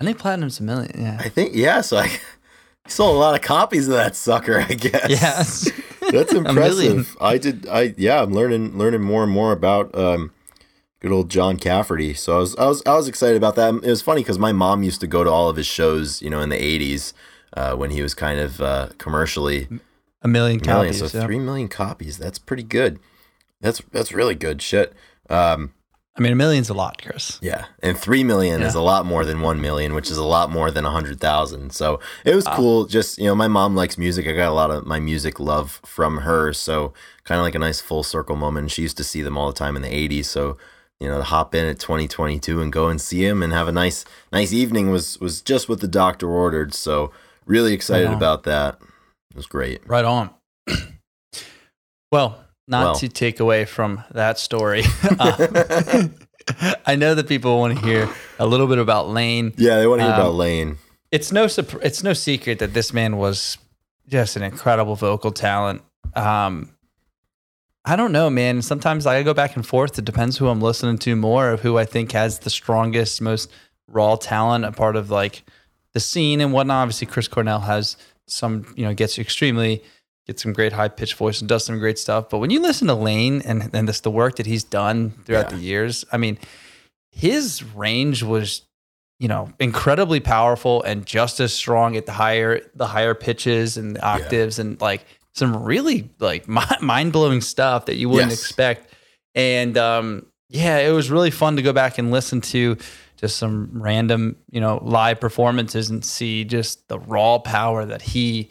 I 0.00 0.04
think 0.04 0.18
platinum's 0.18 0.60
a 0.60 0.62
million. 0.62 0.92
Yeah. 0.96 1.16
I 1.18 1.28
think 1.28 1.52
yeah. 1.56 1.80
So 1.80 1.96
I 1.96 2.10
sold 2.86 3.16
a 3.16 3.18
lot 3.18 3.34
of 3.34 3.40
copies 3.42 3.88
of 3.88 3.94
that 3.94 4.14
sucker. 4.14 4.60
I 4.60 4.74
guess. 4.74 5.10
Yes. 5.10 5.70
That's 6.10 6.32
impressive. 6.40 7.16
I 7.20 7.38
did. 7.38 7.66
I 7.68 7.94
yeah. 7.96 8.22
I'm 8.22 8.32
learning 8.32 8.76
learning 8.78 9.02
more 9.02 9.22
and 9.22 9.32
more 9.32 9.52
about 9.52 9.94
um, 9.94 10.32
good 11.00 11.12
old 11.12 11.30
John 11.30 11.56
Cafferty. 11.58 12.14
So 12.14 12.36
I 12.36 12.38
was 12.40 12.56
I 12.56 12.66
was 12.66 12.82
I 12.86 12.94
was 12.94 13.08
excited 13.08 13.36
about 13.36 13.56
that. 13.56 13.74
It 13.74 13.90
was 13.90 14.02
funny 14.02 14.22
because 14.22 14.38
my 14.38 14.52
mom 14.52 14.82
used 14.82 15.00
to 15.00 15.06
go 15.06 15.24
to 15.24 15.30
all 15.30 15.48
of 15.48 15.56
his 15.56 15.66
shows. 15.66 16.22
You 16.22 16.30
know, 16.30 16.40
in 16.40 16.48
the 16.48 16.56
'80s 16.56 17.12
uh, 17.56 17.74
when 17.74 17.90
he 17.90 18.02
was 18.02 18.14
kind 18.14 18.38
of 18.40 18.60
uh, 18.60 18.88
commercially 18.98 19.68
A 20.22 20.28
million 20.28 20.60
million. 20.60 20.60
copies. 20.60 20.98
So 21.10 21.18
yeah. 21.18 21.24
three 21.24 21.38
million 21.38 21.68
copies. 21.68 22.18
That's 22.18 22.38
pretty 22.38 22.62
good. 22.64 22.98
That's 23.60 23.80
that's 23.92 24.12
really 24.12 24.34
good 24.34 24.60
shit. 24.62 24.92
Um, 25.30 25.72
I 26.18 26.22
mean, 26.22 26.32
a 26.32 26.36
million's 26.36 26.70
a 26.70 26.74
lot, 26.74 27.02
Chris. 27.02 27.38
yeah, 27.42 27.66
and 27.82 27.96
three 27.98 28.24
million 28.24 28.62
is 28.62 28.74
a 28.74 28.80
lot 28.80 29.04
more 29.04 29.24
than 29.26 29.40
one 29.42 29.60
million, 29.60 29.94
which 29.94 30.10
is 30.10 30.16
a 30.16 30.24
lot 30.24 30.50
more 30.50 30.70
than 30.70 30.84
a 30.86 30.90
hundred 30.90 31.20
thousand. 31.20 31.72
So 31.74 32.00
it 32.24 32.34
was 32.34 32.46
Wow. 32.46 32.56
cool. 32.56 32.82
Ah. 32.84 32.88
Just 32.88 33.18
you 33.18 33.24
know, 33.26 33.34
my 33.34 33.48
mom 33.48 33.74
likes 33.76 33.98
music. 33.98 34.26
I 34.26 34.32
got 34.32 34.48
a 34.48 34.54
lot 34.54 34.70
of 34.70 34.86
my 34.86 34.98
music 34.98 35.38
love 35.38 35.80
from 35.84 36.18
her. 36.18 36.52
So 36.54 36.94
kind 37.24 37.38
of 37.38 37.44
like 37.44 37.54
a 37.54 37.58
nice 37.58 37.80
full 37.80 38.02
circle 38.02 38.36
moment. 38.36 38.70
She 38.70 38.82
used 38.82 38.96
to 38.96 39.04
see 39.04 39.20
them 39.22 39.36
all 39.36 39.48
the 39.48 39.58
time 39.58 39.76
in 39.76 39.82
the 39.82 39.88
'80s. 39.90 40.24
So 40.24 40.56
you 41.00 41.08
know, 41.08 41.18
to 41.18 41.24
hop 41.24 41.54
in 41.54 41.66
at 41.66 41.78
2022 41.78 42.62
and 42.62 42.72
go 42.72 42.88
and 42.88 42.98
see 42.98 43.22
him 43.26 43.42
and 43.42 43.52
have 43.52 43.68
a 43.68 43.72
nice 43.72 44.06
nice 44.32 44.52
evening 44.54 44.90
was 44.90 45.20
was 45.20 45.42
just 45.42 45.68
what 45.68 45.80
the 45.80 45.88
doctor 45.88 46.28
ordered. 46.30 46.72
So 46.72 47.12
really 47.44 47.74
excited 47.74 48.08
Wow. 48.08 48.16
about 48.16 48.44
that. 48.44 48.78
It 49.30 49.36
was 49.36 49.46
great. 49.46 49.86
Right 49.86 50.06
on. 50.06 50.30
well, 52.10 52.45
not 52.68 52.84
Well. 52.84 52.94
to 52.96 53.08
take 53.08 53.40
away 53.40 53.64
from 53.64 54.02
that 54.12 54.38
story. 54.38 54.82
uh, 55.18 56.08
I 56.86 56.94
know 56.96 57.14
that 57.14 57.26
people 57.28 57.58
want 57.58 57.78
to 57.78 57.84
hear 57.84 58.08
a 58.38 58.46
little 58.46 58.66
bit 58.66 58.78
about 58.78 59.08
Layne. 59.08 59.52
Yeah, 59.56 59.78
they 59.78 59.86
want 59.86 60.00
to 60.00 60.04
hear 60.04 60.14
Um, 60.14 60.20
about 60.20 60.34
Layne. 60.34 60.78
It's 61.10 61.32
no 61.32 61.44
it's 61.82 62.02
no 62.02 62.12
secret 62.12 62.58
that 62.58 62.72
this 62.74 62.92
man 62.92 63.16
was 63.16 63.58
just 64.08 64.36
an 64.36 64.42
incredible 64.42 64.94
vocal 64.96 65.32
talent. 65.32 65.82
Um, 66.14 66.70
I 67.84 67.94
don't 67.96 68.12
know, 68.12 68.28
man. 68.30 68.62
Sometimes 68.62 69.06
I 69.06 69.22
go 69.22 69.32
back 69.34 69.54
and 69.56 69.64
forth. 69.64 69.98
It 69.98 70.04
depends 70.04 70.36
who 70.38 70.48
I'm 70.48 70.60
listening 70.60 70.98
to 70.98 71.14
more 71.16 71.50
of 71.50 71.60
who 71.60 71.78
I 71.78 71.84
think 71.84 72.12
has 72.12 72.40
the 72.40 72.50
strongest, 72.50 73.20
most 73.20 73.50
raw 73.88 74.16
talent, 74.16 74.64
a 74.64 74.72
part 74.72 74.96
of 74.96 75.10
like 75.10 75.44
the 75.92 76.00
scene 76.00 76.40
and 76.40 76.52
whatnot. 76.52 76.82
Obviously, 76.82 77.06
Chris 77.06 77.28
Cornell 77.28 77.60
has 77.60 77.96
some, 78.26 78.72
you 78.76 78.84
know, 78.84 78.92
gets 78.92 79.18
extremely 79.18 79.84
gets 80.26 80.42
some 80.42 80.52
great 80.52 80.72
high 80.72 80.88
pitched 80.88 81.14
voice 81.14 81.40
and 81.40 81.48
does 81.48 81.64
some 81.64 81.78
great 81.78 81.98
stuff. 81.98 82.28
But 82.30 82.38
when 82.38 82.50
you 82.50 82.60
listen 82.60 82.88
to 82.88 82.94
Layne 82.94 83.42
and 83.42 83.70
and 83.72 83.88
this 83.88 84.00
the 84.00 84.10
work 84.10 84.36
that 84.36 84.46
he's 84.46 84.64
done 84.64 85.10
throughout 85.24 85.50
Yeah. 85.50 85.56
the 85.56 85.62
years, 85.62 86.04
I 86.12 86.16
mean, 86.16 86.38
his 87.12 87.62
range 87.62 88.22
was 88.22 88.62
you 89.18 89.28
know 89.28 89.50
incredibly 89.58 90.20
powerful 90.20 90.82
and 90.82 91.06
just 91.06 91.40
as 91.40 91.52
strong 91.52 91.96
at 91.96 92.04
the 92.06 92.12
higher 92.12 92.60
the 92.74 92.86
higher 92.86 93.14
pitches 93.14 93.76
and 93.76 93.96
the 93.96 94.04
octaves 94.04 94.58
and 94.58 94.80
like 94.80 95.04
some 95.34 95.62
really 95.62 96.10
like 96.18 96.46
mind 96.82 97.12
blowing 97.12 97.40
stuff 97.40 97.86
that 97.86 97.96
you 97.96 98.08
wouldn't 98.08 98.30
Yes. 98.30 98.40
expect. 98.40 98.92
And 99.34 99.76
um, 99.78 100.26
yeah, 100.48 100.78
it 100.78 100.90
was 100.92 101.10
really 101.10 101.30
fun 101.30 101.56
to 101.56 101.62
go 101.62 101.72
back 101.72 101.98
and 101.98 102.10
listen 102.10 102.40
to 102.40 102.76
just 103.16 103.36
some 103.36 103.70
random 103.72 104.36
you 104.50 104.60
know 104.60 104.78
live 104.82 105.18
performances 105.20 105.88
and 105.88 106.04
see 106.04 106.44
just 106.44 106.86
the 106.88 106.98
raw 106.98 107.38
power 107.38 107.84
that 107.86 108.02
he 108.02 108.50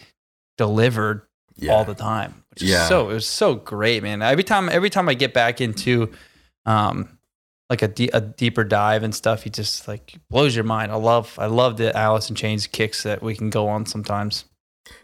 delivered 0.57 1.21
Yeah. 1.57 1.73
all 1.73 1.85
the 1.85 1.95
time. 1.95 2.43
Which 2.51 2.63
is 2.63 2.69
Yeah. 2.69 2.87
so 2.87 3.09
it 3.09 3.13
was 3.13 3.27
so 3.27 3.55
great, 3.55 4.03
man. 4.03 4.21
Every 4.21 4.43
time 4.43 4.69
every 4.69 4.89
time 4.89 5.09
I 5.09 5.13
get 5.13 5.33
back 5.33 5.61
into 5.61 6.11
um 6.65 7.17
like 7.69 7.81
a, 7.81 7.91
a 8.13 8.21
deeper 8.21 8.63
dive 8.63 9.01
and 9.03 9.13
stuff, 9.15 9.43
he 9.43 9.49
just 9.49 9.87
like 9.87 10.15
blows 10.29 10.55
your 10.55 10.65
mind. 10.65 10.91
I 10.91 10.95
love 10.95 11.37
I 11.39 11.47
love 11.47 11.77
the 11.77 11.95
Alice 11.97 12.29
in 12.29 12.35
Chains 12.35 12.67
kicks 12.67 13.03
that 13.03 13.23
we 13.23 13.35
can 13.35 13.49
go 13.49 13.67
on 13.67 13.85
sometimes 13.85 14.45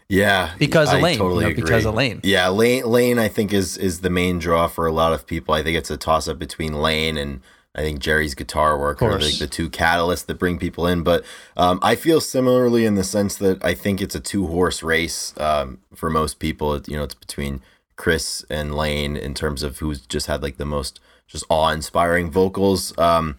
yeah, 0.08 0.54
because 0.58 0.92
Layne. 0.92 1.18
Totally 1.18 1.46
you 1.46 1.50
know, 1.50 1.56
because 1.56 1.84
of 1.84 1.94
Layne. 1.94 2.20
Yeah, 2.22 2.48
Layne. 2.48 2.84
Layne, 2.84 3.18
I 3.18 3.28
think 3.28 3.52
is 3.52 3.76
is 3.76 4.00
the 4.00 4.10
main 4.10 4.38
draw 4.38 4.68
for 4.68 4.86
a 4.86 4.92
lot 4.92 5.12
of 5.12 5.26
people. 5.26 5.54
I 5.54 5.62
think 5.62 5.76
it's 5.76 5.90
a 5.90 5.96
toss 5.96 6.28
up 6.28 6.38
between 6.38 6.74
Layne 6.74 7.16
and 7.16 7.40
I 7.74 7.80
think 7.80 8.00
Jerry's 8.00 8.34
guitar 8.34 8.78
work 8.78 9.00
are 9.02 9.12
like 9.24 9.38
the 9.38 9.46
two 9.46 9.70
catalysts 9.70 10.26
that 10.26 10.38
bring 10.38 10.58
people 10.58 10.86
in. 10.86 11.02
But 11.02 11.24
um, 11.56 11.78
I 11.82 11.94
feel 11.94 12.20
similarly 12.20 12.84
in 12.84 12.96
the 12.96 13.04
sense 13.04 13.36
that 13.36 13.64
I 13.64 13.72
think 13.74 14.02
it's 14.02 14.14
a 14.14 14.20
two 14.20 14.46
horse 14.46 14.82
race 14.82 15.32
um, 15.38 15.78
for 15.94 16.10
most 16.10 16.38
people. 16.38 16.74
It- 16.74 16.88
You 16.88 16.96
know, 16.96 17.04
it's 17.04 17.14
between 17.14 17.62
Chris 17.96 18.44
and 18.50 18.74
Layne 18.74 19.16
in 19.16 19.32
terms 19.34 19.62
of 19.62 19.78
who's 19.78 20.00
just 20.02 20.26
had 20.26 20.42
like 20.42 20.56
the 20.58 20.66
most 20.66 21.00
just 21.26 21.44
awe 21.48 21.70
inspiring 21.70 22.30
vocals. 22.30 22.96
Um, 22.98 23.38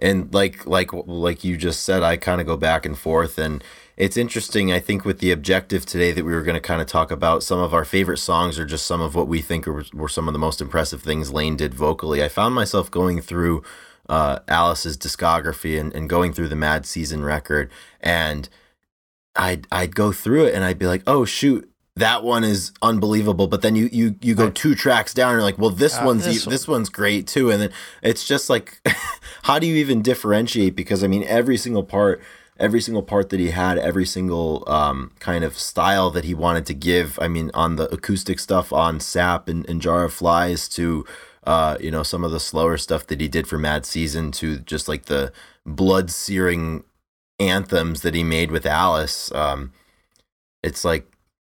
and 0.00 0.32
like 0.34 0.66
like 0.66 0.90
like 0.92 1.44
you 1.44 1.56
just 1.56 1.84
said, 1.84 2.02
I 2.02 2.16
kind 2.16 2.40
of 2.40 2.46
go 2.46 2.56
back 2.56 2.84
and 2.84 2.98
forth 2.98 3.38
and. 3.38 3.62
It's 3.98 4.16
interesting, 4.16 4.72
I 4.72 4.78
think, 4.78 5.04
with 5.04 5.18
the 5.18 5.32
objective 5.32 5.84
today 5.84 6.12
that 6.12 6.24
we 6.24 6.32
were 6.32 6.44
going 6.44 6.54
to 6.54 6.60
kind 6.60 6.80
of 6.80 6.86
talk 6.86 7.10
about 7.10 7.42
some 7.42 7.58
of 7.58 7.74
our 7.74 7.84
favorite 7.84 8.18
songs 8.18 8.56
or 8.56 8.64
just 8.64 8.86
some 8.86 9.00
of 9.00 9.16
what 9.16 9.26
we 9.26 9.40
think 9.42 9.66
were, 9.66 9.84
were 9.92 10.08
some 10.08 10.28
of 10.28 10.32
the 10.32 10.38
most 10.38 10.60
impressive 10.60 11.02
things 11.02 11.32
Layne 11.32 11.56
did 11.56 11.74
vocally. 11.74 12.22
I 12.22 12.28
found 12.28 12.54
myself 12.54 12.92
going 12.92 13.20
through 13.20 13.64
uh, 14.08 14.38
Alice's 14.46 14.96
discography 14.96 15.80
and, 15.80 15.92
and 15.96 16.08
going 16.08 16.32
through 16.32 16.48
the 16.48 16.54
Mad 16.54 16.86
Season 16.86 17.24
record, 17.24 17.72
and 18.00 18.48
I'd 19.34 19.66
I'd 19.72 19.96
go 19.96 20.12
through 20.12 20.46
it 20.46 20.54
and 20.54 20.62
I'd 20.64 20.78
be 20.78 20.86
like, 20.86 21.02
oh 21.08 21.24
shoot, 21.24 21.68
that 21.96 22.22
one 22.22 22.44
is 22.44 22.70
unbelievable. 22.80 23.48
But 23.48 23.62
then 23.62 23.74
you 23.74 23.88
you 23.92 24.14
you 24.22 24.36
go 24.36 24.48
two 24.48 24.76
tracks 24.76 25.12
down, 25.12 25.30
and 25.30 25.38
you're 25.38 25.42
like, 25.42 25.58
well, 25.58 25.70
this 25.70 25.98
Uh, 25.98 26.04
one's 26.04 26.24
this 26.24 26.46
e- 26.46 26.50
this 26.50 26.68
one's 26.68 26.88
great 26.88 27.26
too. 27.26 27.50
And 27.50 27.60
then 27.60 27.70
it's 28.00 28.24
just 28.24 28.48
like, 28.48 28.80
how 29.42 29.58
do 29.58 29.66
you 29.66 29.74
even 29.74 30.02
differentiate? 30.02 30.76
Because 30.76 31.02
I 31.02 31.08
mean, 31.08 31.24
every 31.24 31.56
single 31.56 31.82
part. 31.82 32.22
Every 32.58 32.80
single 32.80 33.02
part 33.02 33.28
that 33.30 33.38
he 33.38 33.50
had, 33.50 33.78
every 33.78 34.04
single 34.06 34.64
um, 34.66 35.12
kind 35.20 35.44
of 35.44 35.56
style 35.58 36.10
that 36.10 36.24
he 36.24 36.34
wanted 36.34 36.66
to 36.66 36.74
give. 36.74 37.18
I 37.20 37.28
mean, 37.28 37.50
on 37.54 37.76
the 37.76 37.88
acoustic 37.92 38.40
stuff 38.40 38.72
on 38.72 38.98
Sap 39.00 39.48
and, 39.48 39.68
and 39.70 39.80
Jar 39.80 40.04
of 40.04 40.12
Flies 40.12 40.68
to 40.70 41.04
uh, 41.44 41.78
you 41.80 41.90
know, 41.90 42.02
some 42.02 42.24
of 42.24 42.30
the 42.30 42.40
slower 42.40 42.76
stuff 42.76 43.06
that 43.06 43.20
he 43.22 43.28
did 43.28 43.46
for 43.46 43.56
Mad 43.56 43.86
Season 43.86 44.30
to 44.32 44.58
just 44.58 44.86
like 44.86 45.06
the 45.06 45.32
blood 45.64 46.10
searing 46.10 46.84
anthems 47.38 48.02
that 48.02 48.14
he 48.14 48.22
made 48.22 48.50
with 48.50 48.66
Alice. 48.66 49.32
Um, 49.32 49.72
it's 50.62 50.84
like, 50.84 51.10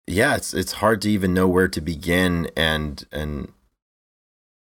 yeah, 0.07 0.37
it's 0.37 0.53
it's 0.53 0.73
hard 0.73 1.01
to 1.03 1.11
even 1.11 1.33
know 1.33 1.49
where 1.49 1.69
to 1.69 1.81
begin, 1.81 2.51
and 2.55 3.03
and 3.11 3.53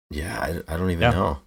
yeah, 0.10 0.40
I, 0.40 0.74
I 0.74 0.78
don't 0.78 0.90
even 0.90 1.02
Yeah. 1.02 1.12
know. 1.12 1.40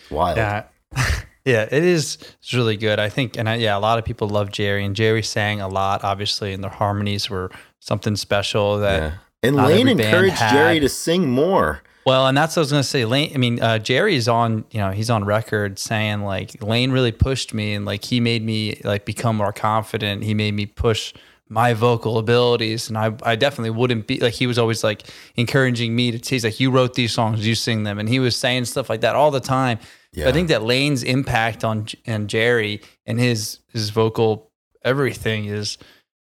It's 0.00 0.10
wild. 0.10 0.38
Yeah. 0.38 0.64
yeah, 1.44 1.62
it 1.62 1.84
is 1.84 2.18
it's 2.40 2.54
really 2.54 2.76
good. 2.76 2.98
I 2.98 3.08
think 3.08 3.36
and 3.36 3.48
I, 3.48 3.56
yeah, 3.56 3.76
a 3.76 3.80
lot 3.80 3.98
of 3.98 4.04
people 4.04 4.28
love 4.28 4.50
Jerry 4.50 4.84
and 4.84 4.94
Jerry 4.94 5.22
sang 5.22 5.60
a 5.60 5.68
lot 5.68 6.04
obviously 6.04 6.52
and 6.52 6.62
their 6.62 6.70
harmonies 6.70 7.28
were 7.28 7.50
something 7.80 8.16
special 8.16 8.78
that 8.78 9.00
Yeah. 9.00 9.12
And 9.44 9.56
Layne 9.56 9.88
encouraged 9.88 10.38
Jerry 10.38 10.78
to 10.78 10.88
sing 10.88 11.28
more. 11.28 11.82
Well, 12.04 12.26
and 12.26 12.36
that's 12.36 12.56
what 12.56 12.60
I 12.60 12.64
was 12.64 12.70
gonna 12.70 12.84
say. 12.84 13.04
Layne, 13.04 13.32
I 13.34 13.38
mean, 13.38 13.60
uh, 13.60 13.78
Jerry's 13.78 14.28
on, 14.28 14.64
you 14.70 14.80
know, 14.80 14.90
he's 14.90 15.10
on 15.10 15.24
record 15.24 15.78
saying 15.78 16.22
like 16.22 16.62
Layne 16.62 16.92
really 16.92 17.12
pushed 17.12 17.52
me 17.54 17.74
and 17.74 17.84
like 17.84 18.04
he 18.04 18.20
made 18.20 18.44
me 18.44 18.80
like 18.84 19.04
become 19.04 19.36
more 19.36 19.52
confident. 19.52 20.22
He 20.22 20.34
made 20.34 20.54
me 20.54 20.66
push 20.66 21.12
my 21.48 21.74
vocal 21.74 22.18
abilities, 22.18 22.88
and 22.88 22.96
I, 22.96 23.14
I 23.22 23.36
definitely 23.36 23.70
wouldn't 23.70 24.06
be 24.06 24.18
like 24.18 24.34
he 24.34 24.46
was 24.46 24.58
always 24.58 24.82
like 24.82 25.02
encouraging 25.36 25.94
me 25.94 26.18
to. 26.18 26.30
He's 26.30 26.44
like, 26.44 26.58
you 26.60 26.70
wrote 26.70 26.94
these 26.94 27.12
songs, 27.12 27.46
you 27.46 27.54
sing 27.54 27.82
them, 27.82 27.98
and 27.98 28.08
he 28.08 28.20
was 28.20 28.36
saying 28.36 28.64
stuff 28.66 28.88
like 28.88 29.02
that 29.02 29.14
all 29.14 29.30
the 29.30 29.40
time. 29.40 29.78
Yeah. 30.12 30.28
I 30.28 30.32
think 30.32 30.48
that 30.48 30.62
Layne's 30.62 31.02
impact 31.02 31.64
on 31.64 31.86
and 32.06 32.28
Jerry 32.28 32.82
and 33.06 33.18
his 33.18 33.60
his 33.68 33.90
vocal 33.90 34.50
everything 34.84 35.46
is 35.46 35.78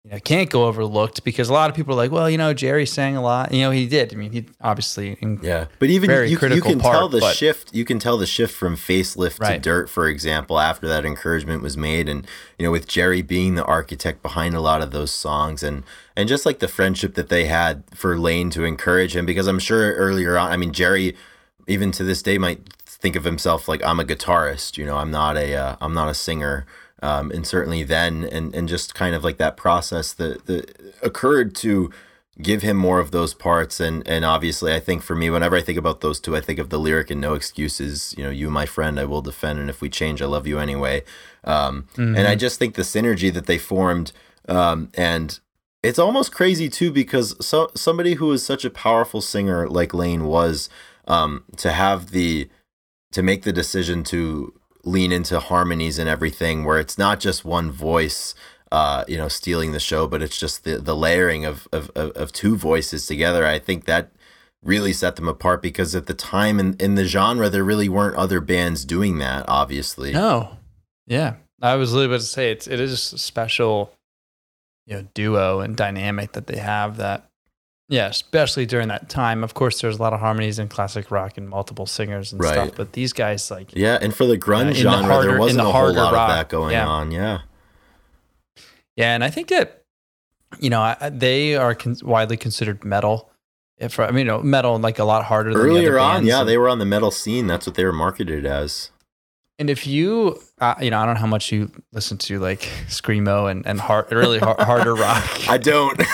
you 0.04 0.10
know 0.12 0.18
can't 0.20 0.50
go 0.50 0.66
overlooked 0.66 1.24
because 1.24 1.48
a 1.48 1.52
lot 1.52 1.68
of 1.68 1.74
people 1.74 1.94
are 1.94 1.96
like, 1.96 2.10
well, 2.12 2.30
you 2.30 2.38
know, 2.38 2.54
Jerry 2.54 2.86
sang 2.86 3.16
a 3.16 3.22
lot. 3.22 3.52
You 3.52 3.62
know, 3.62 3.70
he 3.70 3.86
did. 3.88 4.12
I 4.12 4.16
mean, 4.16 4.32
he 4.32 4.46
obviously 4.60 5.16
Yeah, 5.42 5.66
but 5.80 5.90
even 5.90 6.10
you, 6.10 6.24
you 6.24 6.36
can 6.60 6.78
tell 6.78 7.08
the 7.08 7.20
but- 7.20 7.34
shift. 7.34 7.74
You 7.74 7.84
can 7.84 7.98
tell 7.98 8.16
the 8.16 8.26
shift 8.26 8.54
from 8.54 8.76
facelift 8.76 9.44
to 9.44 9.58
dirt, 9.58 9.90
for 9.90 10.06
example, 10.08 10.60
after 10.60 10.86
that 10.86 11.04
encouragement 11.04 11.62
was 11.62 11.76
made, 11.76 12.08
and 12.08 12.26
you 12.58 12.64
know, 12.64 12.70
with 12.72 12.86
Jerry 12.86 13.22
being 13.22 13.56
the 13.56 13.64
architect 13.64 14.22
behind 14.22 14.54
a 14.54 14.60
lot 14.60 14.80
of 14.82 14.92
those 14.92 15.10
songs, 15.10 15.62
and 15.64 15.82
and 16.16 16.28
just 16.28 16.46
like 16.46 16.60
the 16.60 16.68
friendship 16.68 17.14
that 17.14 17.28
they 17.30 17.46
had 17.46 17.82
for 17.94 18.16
Layne 18.16 18.50
to 18.50 18.64
encourage 18.64 19.16
him, 19.16 19.26
because 19.26 19.46
I'm 19.48 19.58
sure 19.58 19.92
earlier 19.94 20.38
on, 20.38 20.52
I 20.52 20.56
mean, 20.56 20.72
Jerry, 20.72 21.16
even 21.66 21.90
to 21.92 22.04
this 22.04 22.22
day, 22.22 22.38
might 22.38 22.60
think 23.02 23.16
of 23.16 23.24
himself 23.24 23.68
like 23.68 23.82
I'm 23.84 24.00
a 24.00 24.04
guitarist. 24.04 24.78
You 24.78 24.86
know, 24.86 24.96
I'm 24.96 25.10
not 25.10 25.36
a 25.36 25.54
uh, 25.54 25.76
I'm 25.80 25.92
not 25.92 26.08
a 26.08 26.14
singer. 26.14 26.64
Um, 27.02 27.32
and 27.32 27.44
certainly 27.44 27.82
then, 27.82 28.24
and 28.24 28.54
and 28.54 28.68
just 28.68 28.94
kind 28.94 29.14
of 29.14 29.24
like 29.24 29.36
that 29.38 29.56
process 29.56 30.12
that 30.14 30.46
that 30.46 30.94
occurred 31.02 31.54
to 31.56 31.90
give 32.40 32.62
him 32.62 32.76
more 32.76 32.98
of 32.98 33.10
those 33.10 33.34
parts 33.34 33.78
and 33.78 34.06
and 34.08 34.24
obviously 34.24 34.72
I 34.74 34.80
think 34.80 35.02
for 35.02 35.14
me 35.14 35.28
whenever 35.28 35.54
I 35.54 35.60
think 35.60 35.76
about 35.76 36.00
those 36.00 36.18
two 36.18 36.34
I 36.34 36.40
think 36.40 36.58
of 36.58 36.70
the 36.70 36.78
lyric 36.78 37.10
and 37.10 37.20
no 37.20 37.34
excuses 37.34 38.14
you 38.16 38.24
know 38.24 38.30
you 38.30 38.50
my 38.50 38.64
friend 38.64 38.98
I 38.98 39.04
will 39.04 39.20
defend 39.20 39.58
and 39.58 39.68
if 39.68 39.82
we 39.82 39.90
change 39.90 40.22
I 40.22 40.26
love 40.26 40.46
you 40.46 40.58
anyway 40.58 41.04
um 41.44 41.88
and 42.16 42.26
I 42.26 42.34
just 42.34 42.58
think 42.58 42.74
the 42.74 42.82
synergy 42.82 43.30
that 43.34 43.44
they 43.44 43.58
formed 43.58 44.12
um 44.48 44.90
and 44.94 45.38
it's 45.82 45.98
almost 45.98 46.32
crazy 46.32 46.70
too 46.70 46.90
because 46.90 47.36
so 47.44 47.70
somebody 47.74 48.14
who 48.14 48.32
is 48.32 48.44
such 48.44 48.64
a 48.64 48.70
powerful 48.70 49.20
singer 49.20 49.68
like 49.68 49.92
Layne 49.92 50.24
was 50.24 50.70
um 51.06 51.44
to 51.58 51.70
have 51.70 52.12
the 52.12 52.48
to 53.12 53.22
make 53.22 53.42
the 53.42 53.52
decision 53.52 54.02
to 54.04 54.52
lean 54.84 55.12
into 55.12 55.38
harmonies 55.38 55.98
and 55.98 56.08
everything 56.08 56.64
where 56.64 56.80
it's 56.80 56.98
not 56.98 57.20
just 57.20 57.44
one 57.44 57.70
voice 57.70 58.34
uh, 58.72 59.04
you 59.06 59.18
know, 59.18 59.28
stealing 59.28 59.72
the 59.72 59.78
show, 59.78 60.06
but 60.06 60.22
it's 60.22 60.38
just 60.38 60.64
the 60.64 60.78
the 60.78 60.96
layering 60.96 61.44
of, 61.44 61.68
of 61.72 61.90
of 61.90 62.10
of 62.12 62.32
two 62.32 62.56
voices 62.56 63.06
together. 63.06 63.46
I 63.46 63.58
think 63.58 63.84
that 63.84 64.10
really 64.62 64.94
set 64.94 65.16
them 65.16 65.28
apart 65.28 65.60
because 65.60 65.94
at 65.94 66.06
the 66.06 66.14
time 66.14 66.58
in, 66.58 66.74
in 66.78 66.94
the 66.94 67.04
genre 67.04 67.50
there 67.50 67.64
really 67.64 67.88
weren't 67.88 68.16
other 68.16 68.40
bands 68.40 68.86
doing 68.86 69.18
that, 69.18 69.44
obviously. 69.46 70.12
No. 70.12 70.56
Yeah. 71.06 71.34
I 71.60 71.74
was 71.74 71.92
literally 71.92 72.14
about 72.14 72.20
to 72.20 72.26
say 72.26 72.50
it's 72.50 72.66
it 72.66 72.80
is 72.80 73.12
a 73.12 73.18
special, 73.18 73.92
you 74.86 74.96
know, 74.96 75.08
duo 75.12 75.60
and 75.60 75.76
dynamic 75.76 76.32
that 76.32 76.46
they 76.46 76.58
have 76.58 76.96
that 76.96 77.28
yeah, 77.92 78.06
especially 78.06 78.64
during 78.66 78.88
that 78.88 79.08
time. 79.10 79.44
Of 79.44 79.52
course 79.54 79.80
there's 79.80 79.98
a 79.98 80.02
lot 80.02 80.12
of 80.14 80.20
harmonies 80.20 80.58
in 80.58 80.68
classic 80.68 81.10
rock 81.10 81.36
and 81.36 81.48
multiple 81.48 81.86
singers 81.86 82.32
and 82.32 82.42
Right. 82.42 82.52
stuff, 82.54 82.70
but 82.74 82.92
these 82.94 83.12
guys 83.12 83.50
like 83.50 83.68
Yeah, 83.74 83.98
and 84.00 84.14
for 84.14 84.24
the 84.26 84.38
grunge 84.38 84.62
in 84.62 84.68
the 84.68 84.74
genre, 84.74 85.04
harder- 85.12 85.28
there 85.32 85.38
wasn't 85.38 85.58
the 85.62 85.68
a 85.68 85.72
whole 85.72 85.92
lot 85.92 86.12
rock, 86.14 86.30
of 86.30 86.34
that 86.36 86.48
going 86.48 86.72
yeah. 86.72 86.86
on. 86.88 87.10
Yeah. 87.10 87.38
Yeah, 88.96 89.14
and 89.14 89.22
I 89.22 89.30
think 89.30 89.48
that 89.48 89.78
you 90.60 90.68
know, 90.70 90.80
I, 90.82 91.08
they 91.10 91.56
are 91.56 91.74
con- 91.74 91.96
widely 92.02 92.36
considered 92.36 92.84
metal. 92.84 93.30
If 93.78 93.98
I 93.98 94.08
mean, 94.08 94.18
you 94.18 94.24
know, 94.24 94.42
metal 94.42 94.78
like 94.78 94.98
a 94.98 95.04
lot 95.04 95.24
harder 95.24 95.50
than 95.52 95.60
the 95.62 95.66
Earlier 95.68 95.98
other 95.98 96.00
on, 96.00 96.26
yeah, 96.26 96.40
And- 96.40 96.48
they 96.48 96.58
were 96.58 96.68
on 96.68 96.78
the 96.78 96.84
metal 96.86 97.10
scene. 97.10 97.46
That's 97.46 97.66
what 97.66 97.74
they 97.74 97.84
were 97.84 97.92
marketed 97.92 98.44
as. 98.46 98.90
And 99.58 99.70
if 99.70 99.86
you, 99.86 100.40
uh, 100.60 100.74
you 100.80 100.90
know, 100.90 100.98
I 100.98 101.04
don't 101.06 101.14
know 101.14 101.20
how 101.20 101.26
much 101.26 101.52
you 101.52 101.70
listen 101.92 102.18
to 102.18 102.38
like 102.38 102.68
screamo 102.88 103.50
and 103.50 103.66
and 103.66 103.80
hard, 103.80 104.10
really 104.12 104.38
har- 104.40 104.56
harder 104.58 104.94
rock. 105.06 105.48
I 105.48 105.56
don't. 105.58 106.00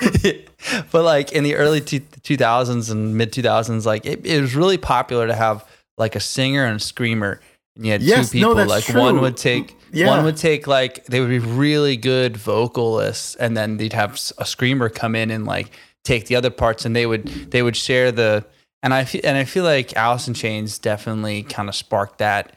but 0.92 1.02
like 1.04 1.32
in 1.32 1.44
the 1.44 1.54
early 1.54 1.80
two, 1.80 2.00
2000s 2.00 2.90
and 2.90 3.16
mid 3.16 3.32
2000s, 3.32 3.84
like 3.86 4.04
it, 4.06 4.24
it 4.26 4.40
was 4.40 4.54
really 4.54 4.78
popular 4.78 5.26
to 5.26 5.34
have 5.34 5.64
like 5.98 6.14
a 6.16 6.20
singer 6.20 6.64
and 6.64 6.76
a 6.76 6.80
screamer 6.80 7.40
And 7.76 7.86
you 7.86 7.92
had 7.92 8.02
Yes, 8.02 8.30
two 8.30 8.40
no, 8.40 8.48
people. 8.48 8.54
that's 8.56 8.68
like 8.70 8.84
true. 8.84 9.00
one 9.00 9.20
would 9.20 9.36
take 9.36 9.76
Yeah. 9.92 10.08
one 10.08 10.24
would 10.24 10.36
take 10.36 10.66
like 10.66 11.04
they 11.06 11.20
would 11.20 11.30
be 11.30 11.38
really 11.38 11.96
good 11.96 12.36
vocalists, 12.36 13.34
and 13.36 13.56
then 13.56 13.76
they'd 13.78 13.92
have 13.94 14.20
a 14.38 14.44
screamer 14.44 14.88
come 14.88 15.14
in 15.14 15.30
and 15.30 15.46
like 15.46 15.70
take 16.04 16.26
the 16.26 16.36
other 16.36 16.50
parts, 16.50 16.84
and 16.84 16.94
they 16.94 17.06
would 17.06 17.26
they 17.50 17.62
would 17.62 17.76
share 17.76 18.12
the. 18.12 18.44
And 18.82 18.92
I 18.94 19.04
feel 19.04 19.22
and 19.24 19.36
I 19.36 19.44
feel 19.44 19.64
like 19.64 19.96
Alice 19.96 20.28
in 20.28 20.34
Chains 20.34 20.78
definitely 20.78 21.42
kind 21.42 21.68
of 21.68 21.74
sparked 21.74 22.18
that 22.18 22.52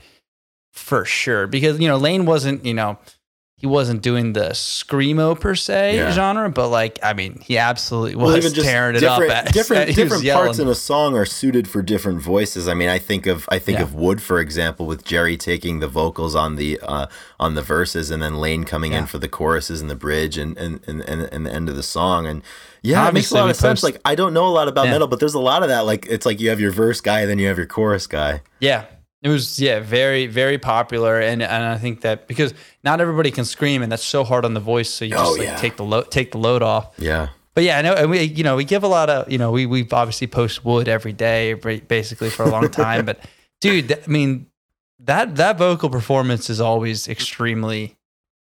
for 0.74 1.04
sure 1.06 1.48
because 1.48 1.80
you 1.80 1.88
know 1.88 1.98
Layne 1.98 2.26
wasn't 2.26 2.64
you 2.66 2.74
know 2.74 2.98
he 3.60 3.68
wasn't 3.68 4.02
doing 4.02 4.34
the 4.34 4.50
screamo 4.52 5.38
per 5.40 5.54
se 5.54 5.98
Yeah. 5.98 6.12
genre, 6.12 6.50
but 6.50 6.70
like 6.70 6.98
I 7.04 7.14
mean 7.14 7.40
he 7.46 7.58
absolutely 7.58 8.16
Well, 8.16 8.28
was 8.28 8.38
even 8.46 8.54
just 8.54 8.68
tearing 8.68 8.96
it 8.96 9.04
up. 9.04 9.22
At, 9.22 9.52
different, 9.54 9.88
was 9.88 9.96
different 9.96 10.26
parts 10.30 10.60
in 10.60 10.68
a 10.68 10.76
song 10.76 11.16
are 11.16 11.26
suited 11.26 11.68
for 11.68 11.82
different 11.82 12.22
voices. 12.22 12.68
I 12.68 12.74
mean, 12.74 12.90
I 12.90 12.98
think 13.00 13.28
of 13.28 13.48
I 13.50 13.60
think 13.60 13.78
Yeah. 13.78 13.84
of 13.84 13.94
Would, 13.94 14.22
for 14.22 14.40
example, 14.40 14.86
with 14.86 15.04
Jerry 15.06 15.38
taking 15.38 15.80
the 15.80 15.88
vocals 15.88 16.36
on 16.36 16.56
the 16.56 16.80
uh, 16.82 17.08
on 17.40 17.56
the 17.56 17.62
verses, 17.62 18.10
and 18.12 18.22
then 18.24 18.40
Layne 18.40 18.64
coming 18.64 18.94
in 18.94 19.06
for 19.06 19.18
the 19.20 19.28
choruses 19.28 19.82
and 19.82 19.90
the 19.90 19.96
bridge 19.96 20.38
and 20.38 20.58
and, 20.58 20.80
and, 20.88 21.02
and, 21.02 21.22
and 21.32 21.46
the 21.46 21.54
end 21.54 21.70
of 21.70 21.76
the 21.76 21.84
song. 21.84 22.26
And 22.26 22.42
yeah, 22.82 23.08
it 23.10 23.14
makes 23.14 23.30
a 23.32 23.36
lot 23.36 23.50
of 23.50 23.56
sense. 23.58 23.82
post- 23.82 23.84
Like 23.94 24.02
I 24.06 24.16
don't 24.16 24.34
know 24.34 24.48
a 24.48 24.56
lot 24.56 24.68
about 24.70 24.86
Yeah. 24.86 24.92
metal, 24.94 25.08
but 25.08 25.20
there's 25.20 25.34
a 25.34 25.40
lot 25.40 25.64
of 25.64 25.70
that. 25.70 25.82
Like 25.86 26.06
it's 26.10 26.26
like 26.26 26.40
you 26.40 26.50
have 26.50 26.60
your 26.62 26.72
verse 26.72 27.02
guy, 27.02 27.26
then 27.26 27.40
you 27.40 27.48
have 27.48 27.58
your 27.58 27.68
chorus 27.68 28.08
guy. 28.08 28.42
Yeah. 28.60 28.86
It 29.22 29.30
was 29.30 29.60
yeah, 29.60 29.80
very 29.82 30.28
very 30.28 30.58
popular 30.58 31.20
and 31.20 31.42
and 31.44 31.64
I 31.66 31.78
think 31.78 32.02
that 32.02 32.28
because 32.28 32.54
not 32.84 33.02
everybody 33.02 33.32
can 33.32 33.44
scream 33.46 33.82
and 33.82 33.92
that's 33.92 34.04
so 34.06 34.24
hard 34.24 34.46
on 34.46 34.54
the 34.54 34.60
voice 34.62 34.90
so 34.90 35.04
you 35.06 35.16
Oh, 35.16 35.24
just 35.26 35.40
like 35.40 35.48
yeah. 35.48 35.56
take 35.58 35.76
the 35.76 35.84
load 35.84 36.10
take 36.12 36.32
the 36.32 36.38
load 36.38 36.62
off. 36.64 36.94
Yeah. 36.98 37.30
But 37.54 37.64
yeah, 37.66 37.78
I 37.80 37.82
know 37.82 37.94
and 37.94 38.10
we 38.10 38.22
you 38.24 38.44
know, 38.44 38.56
we 38.56 38.64
give 38.64 38.84
a 38.84 38.88
lot 38.88 39.10
of, 39.10 39.30
you 39.30 39.38
know, 39.38 39.52
we 39.52 39.66
we 39.66 39.82
obviously 39.92 40.28
post 40.28 40.64
Would 40.64 40.88
every 40.88 41.12
day 41.14 41.54
basically 41.54 42.30
for 42.30 42.44
a 42.44 42.50
long 42.50 42.70
time, 42.70 43.06
but 43.10 43.20
dude, 43.60 43.92
I 43.92 44.08
mean 44.08 44.48
that 45.00 45.36
that 45.36 45.58
vocal 45.58 45.90
performance 45.90 46.50
is 46.50 46.62
always 46.62 47.08
extremely 47.10 47.98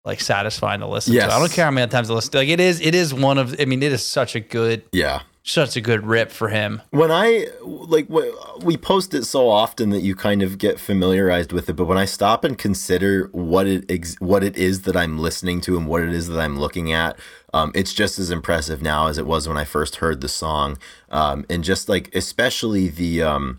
like 0.05 0.21
satisfying 0.21 0.81
to 0.81 0.87
listen 0.87 1.13
Yes. 1.15 1.29
to. 1.31 1.35
I 1.35 1.39
don't 1.39 1.51
care 1.53 1.65
how 1.65 1.71
many 1.73 1.89
times 1.91 2.11
I 2.11 2.15
listen 2.15 2.33
to. 2.33 2.39
Like 2.39 2.49
it 2.49 2.61
is 2.61 2.81
it 2.81 2.95
is 2.95 3.13
one 3.13 3.39
of 3.39 3.57
I 3.61 3.65
mean 3.65 3.83
it 3.83 3.93
is 3.93 4.05
such 4.05 4.37
a 4.37 4.41
good 4.41 4.85
Yeah. 4.93 5.23
Such 5.45 5.77
a 5.77 5.81
good 5.81 6.07
rip 6.07 6.31
for 6.31 6.51
him. 6.51 6.83
when 6.91 7.11
I 7.11 7.49
like 7.63 8.09
we 8.09 8.77
post 8.77 9.13
it 9.13 9.25
so 9.25 9.49
often 9.49 9.91
that 9.91 10.01
you 10.01 10.15
kind 10.15 10.41
of 10.41 10.57
get 10.57 10.79
familiarized 10.79 11.53
with 11.53 11.69
it, 11.69 11.73
but 11.73 11.87
when 11.87 11.99
I 11.99 12.05
stop 12.05 12.45
and 12.45 12.57
consider 12.57 13.29
what 13.33 13.67
it 13.67 13.91
ex- 13.91 14.15
what 14.21 14.45
it 14.45 14.57
is 14.57 14.83
that 14.83 14.97
I'm 14.97 15.19
listening 15.19 15.61
to 15.63 15.77
and 15.77 15.89
what 15.89 16.03
it 16.03 16.13
is 16.13 16.29
that 16.29 16.39
I'm 16.39 16.61
looking 16.61 16.93
at, 16.93 17.19
um, 17.53 17.73
it's 17.75 17.93
just 17.93 18.21
as 18.21 18.31
impressive 18.31 18.83
now 18.83 19.09
as 19.09 19.19
it 19.19 19.27
was 19.27 19.49
when 19.49 19.57
I 19.57 19.65
first 19.65 19.97
heard 19.97 20.21
the 20.21 20.29
song, 20.29 20.79
um, 21.11 21.45
and 21.51 21.65
just 21.65 21.89
like 21.89 22.15
especially 22.15 22.89
the 22.89 23.23
um, 23.23 23.59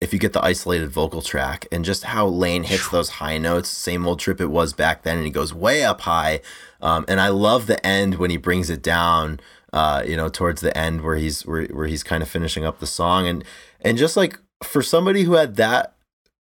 if 0.00 0.12
you 0.14 0.18
get 0.18 0.32
the 0.32 0.44
isolated 0.44 0.90
vocal 0.90 1.20
track 1.22 1.68
and 1.70 1.84
just 1.84 2.04
how 2.04 2.26
Layne 2.26 2.64
hits 2.64 2.88
those 2.88 3.08
high 3.10 3.38
notes, 3.38 3.68
same 3.68 4.06
old 4.06 4.18
trip 4.18 4.40
it 4.40 4.46
was 4.46 4.72
back 4.72 5.02
then, 5.02 5.18
and 5.18 5.26
he 5.26 5.30
goes 5.30 5.52
way 5.52 5.84
up 5.84 6.00
high. 6.00 6.40
Um, 6.80 7.04
and 7.06 7.20
I 7.20 7.28
love 7.28 7.66
the 7.68 7.84
end 7.86 8.16
when 8.16 8.30
he 8.30 8.36
brings 8.36 8.68
it 8.68 8.82
down, 8.82 9.38
uh, 9.72 10.02
you 10.06 10.16
know, 10.16 10.28
towards 10.28 10.60
the 10.60 10.76
end 10.76 11.00
where 11.02 11.16
he's 11.16 11.46
where, 11.46 11.64
where 11.66 11.86
he's 11.86 12.02
kind 12.02 12.22
of 12.22 12.28
finishing 12.28 12.64
up 12.64 12.78
the 12.80 12.86
song, 12.86 13.26
and 13.26 13.44
and 13.80 13.98
just 13.98 14.16
like 14.16 14.38
for 14.62 14.82
somebody 14.82 15.24
who 15.24 15.34
had 15.34 15.56
that 15.56 15.94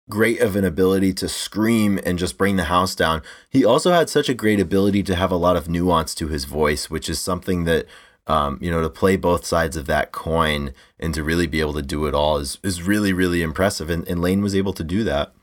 great 0.09 0.41
of 0.41 0.55
an 0.55 0.65
ability 0.65 1.13
to 1.13 1.29
scream 1.29 1.99
and 2.05 2.19
just 2.19 2.37
bring 2.37 2.57
the 2.57 2.65
house 2.65 2.93
down, 2.93 3.21
he 3.49 3.63
also 3.63 3.91
had 3.91 4.09
such 4.09 4.27
a 4.27 4.33
great 4.33 4.59
ability 4.59 5.01
to 5.01 5.15
have 5.15 5.31
a 5.31 5.37
lot 5.37 5.55
of 5.55 5.69
nuance 5.69 6.13
to 6.13 6.27
his 6.27 6.43
voice, 6.45 6.89
which 6.89 7.07
is 7.07 7.19
something 7.19 7.63
that 7.63 7.85
um, 8.27 8.57
you 8.61 8.71
know, 8.71 8.81
to 8.81 8.89
play 8.89 9.17
both 9.17 9.45
sides 9.45 9.75
of 9.75 9.85
that 9.87 10.11
coin 10.13 10.73
and 10.99 11.13
to 11.13 11.23
really 11.23 11.47
be 11.47 11.59
able 11.59 11.73
to 11.73 11.81
do 11.81 12.05
it 12.05 12.13
all 12.13 12.37
is 12.37 12.57
is 12.63 12.81
really, 12.81 13.11
really 13.11 13.41
impressive. 13.41 13.89
And, 13.89 14.07
and 14.07 14.21
Layne 14.21 14.41
was 14.41 14.55
able 14.55 14.73
to 14.73 14.83
do 14.83 15.03
that. 15.03 15.33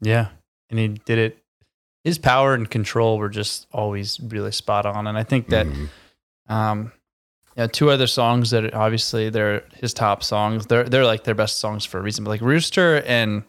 Yeah. 0.00 0.28
And 0.70 0.78
he 0.78 0.88
did 0.88 1.18
it. 1.18 1.38
His 2.02 2.18
power 2.18 2.54
and 2.54 2.70
control 2.70 3.18
were 3.18 3.28
just 3.28 3.66
always 3.72 4.20
really 4.20 4.52
spot 4.52 4.86
on. 4.86 5.06
And 5.06 5.16
I 5.16 5.22
think 5.22 5.48
that, 5.48 5.66
Mhm. 5.66 5.88
Um, 6.48 6.92
yeah, 7.56 7.66
two 7.68 7.90
other 7.90 8.06
songs 8.06 8.50
that 8.50 8.74
obviously 8.74 9.30
they're 9.30 9.64
his 9.74 9.94
top 9.94 10.22
songs. 10.24 10.66
They're 10.66 10.84
they're 10.84 11.04
like 11.06 11.24
their 11.24 11.34
best 11.36 11.60
songs 11.60 11.84
for 11.84 11.98
a 11.98 12.02
reason. 12.02 12.24
But 12.24 12.30
like 12.30 12.40
Rooster 12.40 13.02
and 13.06 13.44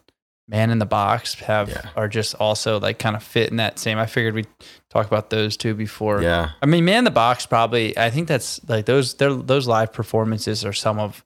Man 0.48 0.70
in 0.70 0.78
the 0.78 0.86
Box 0.86 1.34
have 1.34 1.68
Yeah. 1.68 1.88
are 1.96 2.06
just 2.08 2.36
also 2.36 2.78
like 2.78 3.00
kind 3.00 3.16
of 3.16 3.22
fit 3.24 3.50
in 3.50 3.56
that 3.56 3.80
same. 3.80 3.98
I 3.98 4.06
figured 4.06 4.34
we'd 4.34 4.46
talk 4.90 5.06
about 5.06 5.30
those 5.30 5.56
two 5.56 5.74
before. 5.74 6.22
yeah, 6.22 6.50
I 6.62 6.66
mean, 6.66 6.84
Man 6.84 6.98
in 6.98 7.04
the 7.04 7.10
Box 7.10 7.46
probably. 7.46 7.98
I 7.98 8.10
think 8.10 8.28
that's 8.28 8.60
like 8.68 8.86
those. 8.86 9.14
They're, 9.14 9.34
those 9.34 9.66
live 9.66 9.92
performances 9.92 10.64
are 10.64 10.72
some 10.72 11.00
of 11.00 11.24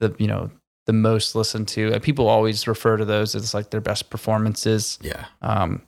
the 0.00 0.14
you 0.18 0.26
know 0.26 0.50
the 0.86 0.92
most 0.92 1.34
listened 1.34 1.68
to. 1.68 1.92
And 1.94 2.02
people 2.02 2.28
always 2.28 2.66
refer 2.68 2.98
to 2.98 3.04
those 3.06 3.34
as 3.34 3.54
like 3.54 3.70
their 3.70 3.80
best 3.80 4.10
performances. 4.10 4.98
yeah, 5.00 5.26
Um, 5.40 5.80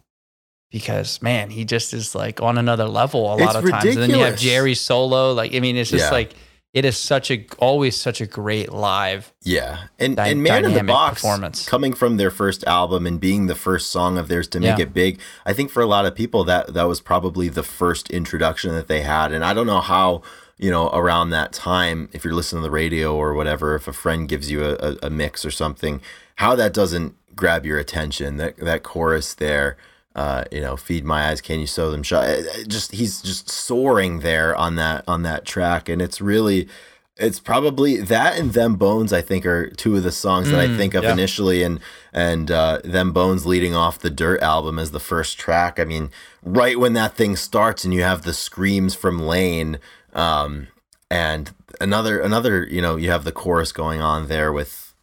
because 0.73 1.23
man, 1.23 1.51
he 1.51 1.65
just 1.65 1.95
is 1.95 2.15
like 2.17 2.43
on 2.43 2.59
another 2.59 2.87
level 2.87 3.31
a 3.31 3.37
It's 3.37 3.45
lot 3.45 3.57
of 3.57 3.71
times. 3.71 3.85
And 3.85 4.03
then 4.03 4.11
you 4.11 4.17
have 4.17 4.33
ridiculous. 4.33 4.41
Jerry 4.43 4.75
solo. 4.75 5.33
Like 5.33 5.55
I 5.55 5.61
mean, 5.61 5.77
it's 5.77 5.91
just 5.91 6.07
Yeah. 6.07 6.11
like 6.11 6.35
it 6.75 6.87
is 6.87 6.97
such 6.97 7.31
a 7.31 7.47
always 7.59 7.95
such 7.95 8.23
a 8.23 8.27
great 8.27 8.73
live. 8.73 9.31
yeah. 9.43 9.85
And 9.99 10.17
Dy- 10.17 10.29
and 10.31 10.43
Man 10.43 10.65
in 10.65 10.73
the 10.73 10.83
Box 10.83 11.21
performance. 11.21 11.69
coming 11.69 11.93
from 11.93 12.17
their 12.17 12.31
first 12.31 12.65
album 12.67 13.07
and 13.07 13.21
being 13.21 13.47
the 13.47 13.55
first 13.55 13.93
song 13.93 14.17
of 14.17 14.29
theirs 14.29 14.49
to 14.49 14.59
make 14.61 14.79
Yeah. 14.79 14.85
it 14.85 14.95
big. 14.95 15.21
I 15.45 15.53
think 15.53 15.71
for 15.71 15.83
a 15.83 15.87
lot 15.87 16.07
of 16.07 16.15
people 16.15 16.45
that 16.45 16.73
that 16.73 16.85
was 16.89 17.01
probably 17.01 17.49
the 17.51 17.63
first 17.63 18.09
introduction 18.11 18.75
that 18.75 18.89
they 18.89 19.03
had. 19.03 19.33
And 19.33 19.45
I 19.45 19.53
don't 19.53 19.67
know 19.67 19.83
how 19.83 20.23
you 20.57 20.71
know 20.71 20.89
around 20.95 21.29
that 21.31 21.53
time 21.53 22.09
if 22.13 22.25
you're 22.25 22.35
listening 22.35 22.63
to 22.63 22.69
the 22.69 22.71
radio 22.71 23.15
or 23.15 23.35
whatever 23.35 23.75
if 23.75 23.87
a 23.87 23.93
friend 23.93 24.27
gives 24.29 24.51
you 24.51 24.65
a, 24.65 24.73
a, 24.77 24.97
a 25.05 25.11
mix 25.11 25.45
or 25.45 25.51
something 25.51 26.01
how 26.37 26.55
that 26.55 26.73
doesn't 26.73 27.15
grab 27.35 27.67
your 27.67 27.79
attention 27.79 28.37
that 28.37 28.57
that 28.59 28.83
chorus 28.83 29.35
there 29.35 29.77
uh, 30.15 30.45
you 30.51 30.61
know, 30.61 30.77
feed 30.77 31.05
my 31.05 31.29
eyes, 31.31 31.41
can 31.41 31.59
you 31.61 31.67
sew 31.67 31.91
them 31.91 32.03
shut? 32.03 32.29
It- 32.29 32.47
it 32.61 32.69
Just 32.69 32.93
he's 32.93 33.23
just 33.23 33.49
soaring 33.51 34.21
there 34.21 34.55
on 34.57 34.77
that 34.77 35.05
on 35.09 35.23
that 35.23 35.45
track, 35.45 35.89
and 35.89 36.03
it's 36.03 36.21
really, 36.21 36.69
it's 37.17 37.41
probably 37.41 37.97
that 37.99 38.39
and 38.39 38.53
them 38.53 38.77
bones. 38.77 39.13
I 39.13 39.21
think 39.23 39.47
are 39.47 39.71
two 39.71 39.97
of 39.97 40.03
the 40.03 40.13
songs 40.13 40.51
that 40.51 40.61
I 40.61 40.69
Mm, 40.69 40.77
think 40.77 40.95
of 40.95 41.05
yeah. 41.05 41.13
initially, 41.13 41.63
and 41.63 41.81
and 42.13 42.51
uh, 42.51 42.81
them 42.85 43.13
bones 43.13 43.47
leading 43.47 43.75
off 43.75 43.99
the 43.99 44.11
Dirt 44.11 44.43
album 44.43 44.79
as 44.79 44.91
the 44.91 45.01
first 45.01 45.39
track. 45.39 45.79
I 45.81 45.85
mean, 45.85 46.11
right 46.43 46.79
when 46.79 46.93
that 46.95 47.15
thing 47.17 47.37
starts, 47.37 47.85
and 47.85 47.95
you 47.95 48.03
have 48.03 48.23
the 48.23 48.35
screams 48.35 48.95
from 48.95 49.19
Layne, 49.27 49.79
um, 50.15 50.69
and 51.11 51.53
another 51.81 52.21
another, 52.21 52.67
you 52.71 52.83
know, 52.83 52.97
you 52.97 53.11
have 53.11 53.25
the 53.25 53.33
chorus 53.33 53.73
going 53.73 54.01
on 54.03 54.29
there 54.29 54.53
with. 54.53 54.95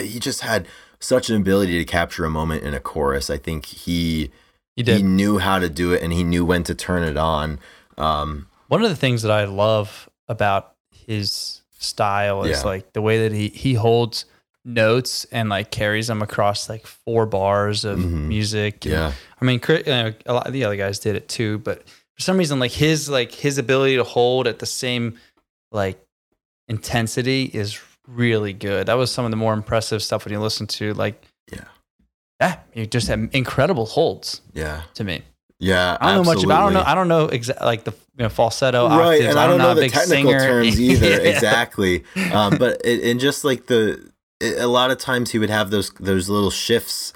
He 0.00 0.18
just 0.18 0.40
had 0.40 0.66
such 0.98 1.30
an 1.30 1.36
ability 1.36 1.78
to 1.78 1.84
capture 1.84 2.24
a 2.24 2.30
moment 2.30 2.64
in 2.64 2.74
a 2.74 2.80
chorus. 2.80 3.30
I 3.30 3.36
think 3.36 3.66
he 3.66 4.32
He 4.76 4.82
did. 4.82 4.96
he 4.98 5.02
knew 5.02 5.38
how 5.38 5.58
to 5.58 5.68
do 5.68 5.92
it 5.92 6.02
and 6.02 6.12
he 6.12 6.24
knew 6.24 6.44
when 6.44 6.62
to 6.64 6.74
turn 6.74 7.02
it 7.04 7.16
on. 7.16 7.58
Um, 7.96 8.48
One 8.68 8.82
of 8.82 8.90
the 8.90 8.96
things 8.96 9.22
that 9.22 9.30
I 9.30 9.44
love 9.44 10.08
about 10.28 10.72
his 10.90 11.60
style 11.78 12.44
is 12.44 12.58
Yeah. 12.60 12.64
like 12.64 12.92
the 12.92 13.02
way 13.02 13.28
that 13.28 13.32
he 13.36 13.48
he 13.48 13.74
holds 13.74 14.24
notes 14.64 15.26
and 15.30 15.48
like 15.50 15.70
carries 15.70 16.06
them 16.06 16.22
across 16.22 16.68
like 16.68 16.86
four 16.86 17.26
bars 17.26 17.84
of 17.84 17.98
Mhm. 17.98 18.26
music. 18.28 18.84
and- 18.86 18.92
yeah, 18.94 19.12
I 19.40 19.44
mean, 19.44 19.60
you 19.68 19.82
know, 19.86 20.14
a 20.26 20.32
lot 20.32 20.46
of 20.46 20.52
the 20.54 20.64
other 20.64 20.76
guys 20.76 20.98
did 20.98 21.14
it 21.16 21.28
too, 21.28 21.58
but 21.58 21.86
for 22.14 22.20
some 22.22 22.36
reason, 22.38 22.58
like 22.58 22.72
his 22.72 23.08
like 23.10 23.32
his 23.32 23.58
ability 23.58 23.96
to 23.96 24.04
hold 24.04 24.46
at 24.48 24.58
the 24.60 24.66
same 24.66 25.18
like 25.70 26.00
intensity 26.68 27.44
is 27.52 27.78
really 28.06 28.52
good. 28.52 28.86
That 28.86 28.94
was 28.94 29.10
some 29.10 29.24
of 29.24 29.30
the 29.30 29.36
more 29.36 29.52
impressive 29.52 30.02
stuff 30.02 30.24
when 30.24 30.32
you 30.32 30.40
listen 30.40 30.66
to 30.68 30.94
like 30.94 31.22
Yeah. 31.52 31.64
Yeah, 32.44 32.58
you 32.74 32.86
just 32.86 33.08
have 33.08 33.28
incredible 33.32 33.86
holds 33.86 34.40
yeah, 34.52 34.82
to 34.94 35.04
me. 35.04 35.22
yeah. 35.58 35.96
I 36.00 36.14
don't 36.14 36.24
know 36.24 36.34
much 36.34 36.44
about. 36.44 36.60
I 36.60 36.64
don't 36.64 36.72
know. 36.74 36.84
I 36.86 36.94
don't 36.94 37.08
know 37.08 37.26
exactly 37.26 37.66
like 37.66 37.84
the 37.84 37.92
you 38.16 38.22
know, 38.24 38.28
falsetto 38.28 38.88
right, 38.88 39.14
octaves. 39.14 39.26
and 39.26 39.38
I 39.38 39.46
don't 39.46 39.58
know, 39.58 39.72
a 39.72 39.74
the 39.74 39.80
big 39.82 39.92
technical 39.92 40.30
singer. 40.30 40.38
terms 40.38 40.80
either. 40.90 41.10
Yeah. 41.10 41.30
Exactly, 41.34 42.04
um, 42.32 42.56
but 42.58 42.80
it, 42.84 43.04
and 43.10 43.18
just 43.20 43.44
like 43.44 43.66
the, 43.66 44.10
it, 44.40 44.58
a 44.60 44.66
lot 44.66 44.90
of 44.90 44.98
times 44.98 45.32
he 45.32 45.38
would 45.38 45.50
have 45.50 45.70
those 45.70 45.90
those 46.00 46.28
little 46.28 46.50
shifts, 46.50 47.12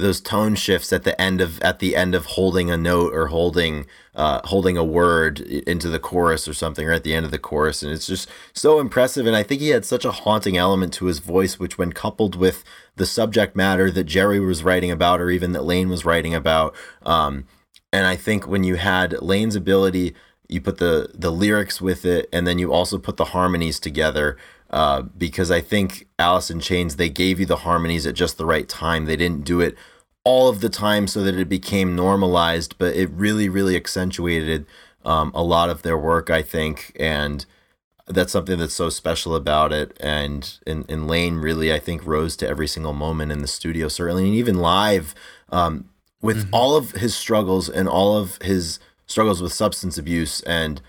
those 0.00 0.20
tone 0.20 0.54
shifts 0.54 0.92
at 0.92 1.04
the 1.04 1.20
end 1.20 1.40
of 1.40 1.60
at 1.62 1.78
the 1.78 1.94
end 1.94 2.14
of 2.14 2.26
holding 2.26 2.70
a 2.70 2.76
note 2.76 3.14
or 3.14 3.28
holding 3.28 3.86
uh, 4.14 4.40
holding 4.48 4.76
a 4.76 4.84
word 4.84 5.40
into 5.40 5.88
the 5.88 5.98
chorus 5.98 6.48
or 6.48 6.54
something, 6.54 6.86
or 6.86 6.92
at 6.92 7.04
the 7.04 7.14
end 7.14 7.24
of 7.24 7.30
the 7.30 7.38
chorus, 7.38 7.82
and 7.82 7.92
it's 7.92 8.06
just 8.06 8.28
so 8.52 8.80
impressive. 8.80 9.26
And 9.26 9.36
I 9.36 9.42
think 9.42 9.60
he 9.60 9.68
had 9.68 9.84
such 9.84 10.04
a 10.04 10.12
haunting 10.12 10.56
element 10.56 10.92
to 10.94 11.06
his 11.06 11.20
voice, 11.20 11.58
which 11.58 11.78
when 11.78 11.92
coupled 11.92 12.34
with 12.34 12.64
the 12.96 13.06
subject 13.06 13.54
matter 13.54 13.90
that 13.90 14.04
Jerry 14.04 14.40
was 14.40 14.64
writing 14.64 14.90
about, 14.90 15.20
or 15.20 15.30
even 15.30 15.52
that 15.52 15.64
Layne 15.64 15.88
was 15.88 16.04
writing 16.04 16.34
about. 16.34 16.74
Um, 17.02 17.46
and 17.92 18.06
I 18.06 18.16
think 18.16 18.46
when 18.46 18.64
you 18.64 18.76
had 18.76 19.20
Layne's 19.22 19.56
ability, 19.56 20.14
you 20.48 20.60
put 20.60 20.78
the 20.78 21.10
the 21.14 21.30
lyrics 21.30 21.80
with 21.80 22.04
it, 22.04 22.28
and 22.32 22.46
then 22.46 22.58
you 22.58 22.72
also 22.72 22.98
put 22.98 23.16
the 23.16 23.26
harmonies 23.26 23.78
together. 23.78 24.36
Uh, 24.70 25.02
because 25.02 25.50
I 25.50 25.60
think 25.60 26.06
Alice 26.16 26.48
in 26.48 26.60
Chains 26.60 26.94
they 26.94 27.08
gave 27.08 27.40
you 27.40 27.46
the 27.46 27.56
harmonies 27.56 28.06
at 28.06 28.14
just 28.14 28.38
the 28.38 28.46
right 28.46 28.68
time. 28.68 29.06
They 29.06 29.16
didn't 29.16 29.44
do 29.44 29.60
it 29.60 29.76
all 30.24 30.48
of 30.48 30.60
the 30.60 30.68
time 30.68 31.06
so 31.06 31.22
that 31.22 31.34
it 31.34 31.48
became 31.48 31.96
normalized, 31.96 32.76
but 32.78 32.94
it 32.94 33.10
really, 33.10 33.48
really 33.48 33.76
accentuated 33.76 34.66
um, 35.04 35.32
a 35.34 35.42
lot 35.42 35.70
of 35.70 35.82
their 35.82 35.98
work. 35.98 36.30
I 36.30 36.42
think, 36.42 36.94
and 36.98 37.44
that's 38.06 38.32
something 38.32 38.58
that's 38.58 38.74
so 38.74 38.88
special 38.88 39.34
about 39.34 39.72
it. 39.72 39.96
And 40.00 40.58
and, 40.66 40.88
and 40.90 41.08
Layne 41.08 41.36
really, 41.36 41.72
I 41.72 41.78
think, 41.78 42.04
rose 42.04 42.36
to 42.38 42.48
every 42.48 42.66
single 42.66 42.92
moment 42.92 43.32
in 43.32 43.40
the 43.40 43.48
studio, 43.48 43.88
certainly, 43.88 44.24
and 44.26 44.34
even 44.34 44.58
live. 44.58 45.14
Um, 45.50 45.90
with 46.22 46.44
mm-hmm. 46.44 46.54
all 46.54 46.76
of 46.76 46.92
his 46.92 47.16
struggles 47.16 47.68
and 47.68 47.88
all 47.88 48.16
of 48.16 48.36
his 48.42 48.78
struggles 49.06 49.42
with 49.42 49.52
substance 49.52 49.98
abuse 49.98 50.40
and 50.42 50.80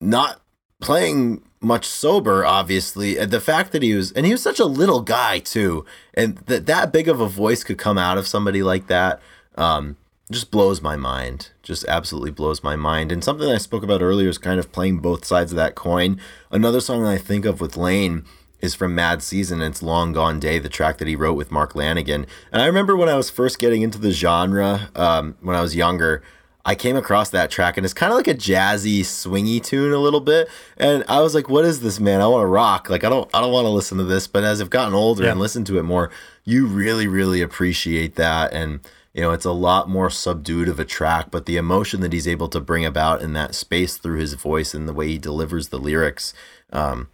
not 0.00 0.40
playing 0.80 1.42
much 1.64 1.86
sober 1.86 2.44
obviously 2.44 3.14
the 3.24 3.40
fact 3.40 3.72
that 3.72 3.82
he 3.82 3.94
was 3.94 4.12
and 4.12 4.26
he 4.26 4.32
was 4.32 4.42
such 4.42 4.60
a 4.60 4.64
little 4.64 5.00
guy 5.00 5.38
too 5.38 5.84
and 6.14 6.36
that 6.46 6.66
that 6.66 6.92
big 6.92 7.08
of 7.08 7.20
a 7.20 7.28
voice 7.28 7.64
could 7.64 7.78
come 7.78 7.98
out 7.98 8.18
of 8.18 8.26
somebody 8.26 8.62
like 8.62 8.86
that 8.86 9.20
um, 9.56 9.96
just 10.30 10.50
blows 10.50 10.82
my 10.82 10.96
mind 10.96 11.50
just 11.62 11.84
absolutely 11.86 12.30
blows 12.30 12.62
my 12.62 12.76
mind 12.76 13.10
and 13.10 13.24
something 13.24 13.48
i 13.48 13.58
spoke 13.58 13.82
about 13.82 14.02
earlier 14.02 14.28
is 14.28 14.38
kind 14.38 14.60
of 14.60 14.72
playing 14.72 14.98
both 14.98 15.24
sides 15.24 15.52
of 15.52 15.56
that 15.56 15.74
coin. 15.74 16.20
Another 16.50 16.80
song 16.80 17.02
that 17.02 17.10
i 17.10 17.18
think 17.18 17.44
of 17.44 17.60
with 17.60 17.76
Layne 17.76 18.24
is 18.60 18.74
from 18.74 18.94
mad 18.94 19.22
season 19.22 19.60
it's 19.60 19.82
long 19.82 20.12
gone 20.12 20.40
day 20.40 20.58
the 20.58 20.68
track 20.68 20.98
that 20.98 21.08
he 21.08 21.14
wrote 21.14 21.34
with 21.34 21.50
mark 21.50 21.74
lanegan 21.74 22.26
and 22.50 22.62
i 22.62 22.66
remember 22.66 22.96
when 22.96 23.10
i 23.10 23.14
was 23.14 23.28
first 23.28 23.58
getting 23.58 23.82
into 23.82 23.98
the 23.98 24.10
genre 24.10 24.88
um, 24.96 25.36
when 25.42 25.54
i 25.54 25.60
was 25.60 25.76
younger 25.76 26.22
I 26.66 26.74
came 26.74 26.96
across 26.96 27.30
that 27.30 27.50
track 27.50 27.76
and 27.76 27.84
it's 27.84 27.92
kind 27.92 28.10
of 28.10 28.16
like 28.16 28.28
a 28.28 28.34
jazzy, 28.34 29.00
swingy 29.00 29.62
tune 29.62 29.92
a 29.92 29.98
little 29.98 30.20
bit. 30.20 30.48
And 30.78 31.04
I 31.08 31.20
was 31.20 31.34
like, 31.34 31.48
what 31.48 31.64
is 31.64 31.80
this, 31.80 32.00
man? 32.00 32.22
I 32.22 32.26
want 32.26 32.42
to 32.42 32.46
rock. 32.46 32.88
Like, 32.88 33.04
I 33.04 33.10
don't, 33.10 33.28
I 33.34 33.40
don't 33.40 33.52
want 33.52 33.66
to 33.66 33.70
listen 33.70 33.98
to 33.98 34.04
this. 34.04 34.26
But 34.26 34.44
as 34.44 34.60
I've 34.60 34.70
gotten 34.70 34.94
older 34.94 35.24
yeah. 35.24 35.32
and 35.32 35.40
listened 35.40 35.66
to 35.66 35.78
it 35.78 35.82
more, 35.82 36.10
you 36.44 36.66
really, 36.66 37.06
really 37.06 37.42
appreciate 37.42 38.14
that. 38.14 38.54
And, 38.54 38.80
you 39.12 39.20
know, 39.20 39.32
it's 39.32 39.44
a 39.44 39.52
lot 39.52 39.90
more 39.90 40.08
subdued 40.08 40.68
of 40.68 40.80
a 40.80 40.84
track, 40.86 41.30
but 41.30 41.44
the 41.44 41.58
emotion 41.58 42.00
that 42.00 42.14
he's 42.14 42.26
able 42.26 42.48
to 42.48 42.60
bring 42.60 42.86
about 42.86 43.20
in 43.20 43.34
that 43.34 43.54
space 43.54 43.98
through 43.98 44.18
his 44.18 44.32
voice 44.34 44.72
and 44.72 44.88
the 44.88 44.94
way 44.94 45.08
he 45.08 45.18
delivers 45.18 45.68
the 45.68 45.78
lyrics, 45.78 46.32
um, 46.72 47.08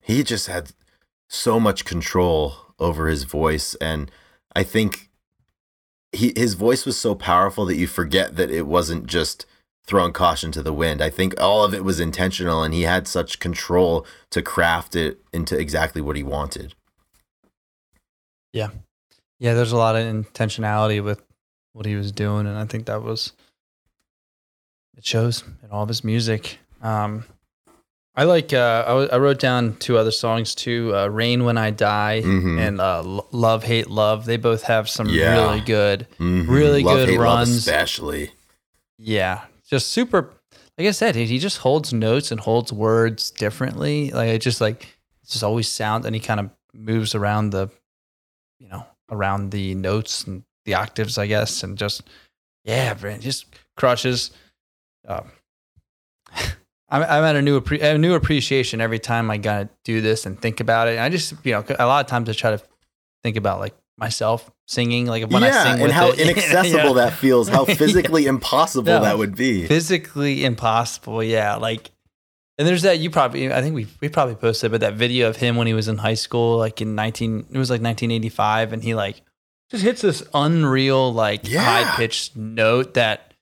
he 0.00 0.24
just 0.24 0.48
had 0.48 0.72
so 1.28 1.60
much 1.60 1.84
control 1.84 2.56
over 2.80 3.06
his 3.06 3.22
voice. 3.22 3.76
And 3.76 4.10
I 4.56 4.64
think 4.64 5.09
he 6.12 6.32
his 6.36 6.54
voice 6.54 6.84
was 6.84 6.96
so 6.96 7.14
powerful 7.14 7.64
that 7.66 7.76
you 7.76 7.86
forget 7.86 8.36
that 8.36 8.50
it 8.50 8.66
wasn't 8.66 9.06
just 9.06 9.46
throwing 9.86 10.12
caution 10.12 10.52
to 10.52 10.62
the 10.62 10.72
wind. 10.72 11.02
I 11.02 11.10
think 11.10 11.40
all 11.40 11.64
of 11.64 11.74
it 11.74 11.84
was 11.84 11.98
intentional 11.98 12.62
and 12.62 12.72
he 12.72 12.82
had 12.82 13.08
such 13.08 13.40
control 13.40 14.06
to 14.30 14.42
craft 14.42 14.94
it 14.94 15.18
into 15.32 15.58
exactly 15.58 16.00
what 16.00 16.16
he 16.16 16.22
wanted. 16.22 16.74
Yeah. 18.52 18.70
Yeah, 19.38 19.54
there's 19.54 19.72
a 19.72 19.76
lot 19.76 19.96
of 19.96 20.02
intentionality 20.02 21.02
with 21.02 21.22
what 21.72 21.86
he 21.86 21.96
was 21.96 22.12
doing 22.12 22.46
and 22.46 22.58
I 22.58 22.66
think 22.66 22.86
that 22.86 23.02
was 23.02 23.32
it 24.96 25.04
shows 25.04 25.42
in 25.62 25.70
all 25.70 25.82
of 25.82 25.88
his 25.88 26.04
music. 26.04 26.58
Um 26.82 27.24
I 28.14 28.24
like. 28.24 28.52
Uh, 28.52 28.84
I, 28.86 28.90
w- 28.90 29.08
I 29.12 29.18
wrote 29.18 29.38
down 29.38 29.76
two 29.76 29.96
other 29.96 30.10
songs 30.10 30.54
too. 30.54 30.94
Uh, 30.94 31.06
"Rain 31.06 31.44
When 31.44 31.56
I 31.56 31.70
Die" 31.70 32.22
mm-hmm. 32.24 32.58
and 32.58 32.80
uh, 32.80 32.98
L- 32.98 33.28
"Love 33.30 33.64
Hate 33.64 33.88
Love." 33.88 34.24
They 34.24 34.36
both 34.36 34.64
have 34.64 34.88
some 34.88 35.08
yeah. 35.08 35.32
really 35.32 35.60
good, 35.60 36.06
mm-hmm. 36.18 36.50
really 36.50 36.82
love, 36.82 36.96
good 36.96 37.08
hate, 37.10 37.18
runs, 37.18 37.50
especially. 37.50 38.32
Yeah, 38.98 39.44
just 39.68 39.88
super. 39.88 40.32
Like 40.76 40.88
I 40.88 40.90
said, 40.90 41.14
he, 41.14 41.26
he 41.26 41.38
just 41.38 41.58
holds 41.58 41.92
notes 41.92 42.32
and 42.32 42.40
holds 42.40 42.72
words 42.72 43.30
differently. 43.30 44.10
Like 44.10 44.28
it 44.28 44.40
just 44.40 44.60
like 44.60 44.82
it 44.82 45.28
just 45.28 45.44
always 45.44 45.68
sounds, 45.68 46.04
and 46.04 46.14
he 46.14 46.20
kind 46.20 46.40
of 46.40 46.50
moves 46.74 47.14
around 47.14 47.50
the, 47.50 47.70
you 48.58 48.68
know, 48.68 48.86
around 49.10 49.50
the 49.50 49.74
notes 49.76 50.24
and 50.24 50.42
the 50.64 50.74
octaves, 50.74 51.16
I 51.16 51.26
guess, 51.26 51.62
and 51.62 51.78
just 51.78 52.02
yeah, 52.64 52.94
man, 53.00 53.20
just 53.20 53.46
crushes. 53.76 54.32
Uh, 55.06 55.22
I'm, 56.90 57.02
I'm 57.02 57.24
at 57.24 57.36
a 57.36 57.42
new 57.42 57.62
a 57.80 57.98
new 57.98 58.14
appreciation 58.14 58.80
every 58.80 58.98
time 58.98 59.30
I 59.30 59.36
gotta 59.36 59.68
do 59.84 60.00
this 60.00 60.26
and 60.26 60.40
think 60.40 60.60
about 60.60 60.88
it. 60.88 60.92
And 60.92 61.00
I 61.00 61.08
just 61.08 61.34
you 61.44 61.52
know 61.52 61.64
a 61.78 61.86
lot 61.86 62.04
of 62.04 62.10
times 62.10 62.28
I 62.28 62.32
try 62.32 62.50
to 62.50 62.62
think 63.22 63.36
about 63.36 63.60
like 63.60 63.74
myself 63.96 64.50
singing, 64.66 65.06
like 65.06 65.30
when 65.30 65.42
yeah, 65.42 65.48
I 65.48 65.74
sing 65.74 65.82
and 65.82 65.92
how 65.92 66.08
it, 66.08 66.18
inaccessible 66.20 66.96
yeah. 66.96 67.04
that 67.04 67.12
feels, 67.12 67.48
how 67.48 67.64
physically 67.66 68.24
yeah. 68.24 68.30
impossible 68.30 68.86
no, 68.86 69.00
that 69.02 69.18
would 69.18 69.36
be. 69.36 69.66
Physically 69.66 70.44
impossible, 70.44 71.22
yeah. 71.22 71.56
Like, 71.56 71.90
and 72.58 72.66
there's 72.66 72.82
that 72.82 72.98
you 72.98 73.10
probably 73.10 73.52
I 73.52 73.62
think 73.62 73.74
we 73.74 73.86
we 74.00 74.08
probably 74.08 74.34
posted, 74.34 74.72
but 74.72 74.80
that 74.80 74.94
video 74.94 75.28
of 75.28 75.36
him 75.36 75.56
when 75.56 75.66
he 75.66 75.74
was 75.74 75.86
in 75.86 75.98
high 75.98 76.14
school, 76.14 76.56
like 76.56 76.80
in 76.80 76.94
19, 76.94 77.46
it 77.52 77.58
was 77.58 77.70
like 77.70 77.82
1985, 77.82 78.72
and 78.72 78.82
he 78.82 78.94
like 78.94 79.22
just 79.70 79.84
hits 79.84 80.02
this 80.02 80.22
unreal 80.34 81.12
like 81.12 81.46
high 81.46 81.84
pitched 81.96 82.36
note 82.36 82.94
that 82.94 83.34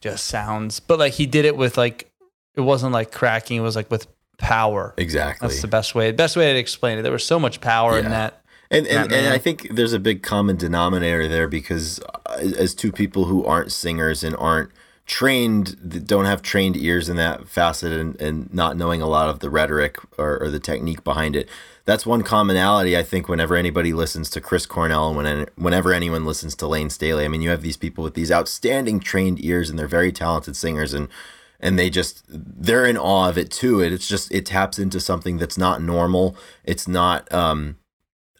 just 0.00 0.24
sounds, 0.24 0.80
but 0.80 0.98
like 0.98 1.12
he 1.12 1.26
did 1.26 1.44
it 1.44 1.56
with 1.56 1.78
like 1.78 2.10
it 2.58 2.62
wasn't 2.62 2.92
like 2.92 3.12
cracking. 3.12 3.56
It 3.56 3.62
was 3.62 3.76
like 3.76 3.90
with 3.90 4.06
power. 4.36 4.94
Exactly. 4.96 5.48
That's 5.48 5.62
the 5.62 5.68
best 5.68 5.94
way. 5.94 6.10
Best 6.12 6.36
way 6.36 6.52
to 6.52 6.58
explain 6.58 6.98
it. 6.98 7.02
There 7.02 7.12
was 7.12 7.24
so 7.24 7.38
much 7.38 7.60
power 7.60 7.92
yeah. 7.92 8.04
in 8.04 8.10
that. 8.10 8.42
And 8.70 8.86
and, 8.86 9.10
and 9.12 9.32
I 9.32 9.38
think 9.38 9.68
there's 9.70 9.94
a 9.94 9.98
big 9.98 10.22
common 10.22 10.56
denominator 10.56 11.26
there 11.26 11.48
because 11.48 12.00
uh, 12.26 12.52
as 12.58 12.74
two 12.74 12.92
people 12.92 13.24
who 13.24 13.44
aren't 13.46 13.72
singers 13.72 14.22
and 14.22 14.36
aren't 14.36 14.70
trained, 15.06 16.06
don't 16.06 16.26
have 16.26 16.42
trained 16.42 16.76
ears 16.76 17.08
in 17.08 17.16
that 17.16 17.48
facet 17.48 17.92
and, 17.92 18.20
and 18.20 18.52
not 18.52 18.76
knowing 18.76 19.00
a 19.00 19.06
lot 19.06 19.30
of 19.30 19.40
the 19.40 19.48
rhetoric 19.48 19.96
or, 20.18 20.38
or 20.42 20.50
the 20.50 20.60
technique 20.60 21.02
behind 21.02 21.34
it, 21.34 21.48
that's 21.86 22.04
one 22.04 22.22
commonality 22.22 22.94
I 22.94 23.02
think 23.02 23.26
whenever 23.26 23.56
anybody 23.56 23.94
listens 23.94 24.28
to 24.30 24.40
Chris 24.42 24.66
Cornell 24.66 25.08
and 25.08 25.16
when, 25.16 25.46
whenever 25.56 25.94
anyone 25.94 26.26
listens 26.26 26.54
to 26.56 26.66
Layne 26.66 26.90
Staley. 26.90 27.24
I 27.24 27.28
mean, 27.28 27.40
you 27.40 27.48
have 27.48 27.62
these 27.62 27.78
people 27.78 28.04
with 28.04 28.12
these 28.12 28.30
outstanding 28.30 29.00
trained 29.00 29.42
ears 29.42 29.70
and 29.70 29.78
they're 29.78 29.88
very 29.88 30.12
talented 30.12 30.54
singers 30.54 30.92
and 30.92 31.08
and 31.60 31.78
they 31.78 31.90
just 31.90 32.24
they're 32.28 32.86
in 32.86 32.96
awe 32.96 33.28
of 33.28 33.38
it 33.38 33.50
too. 33.50 33.80
It, 33.80 33.92
it's 33.92 34.08
just 34.08 34.32
it 34.32 34.46
taps 34.46 34.78
into 34.78 35.00
something 35.00 35.38
that's 35.38 35.58
not 35.58 35.82
normal. 35.82 36.36
It's 36.64 36.86
not 36.88 37.32
um 37.32 37.76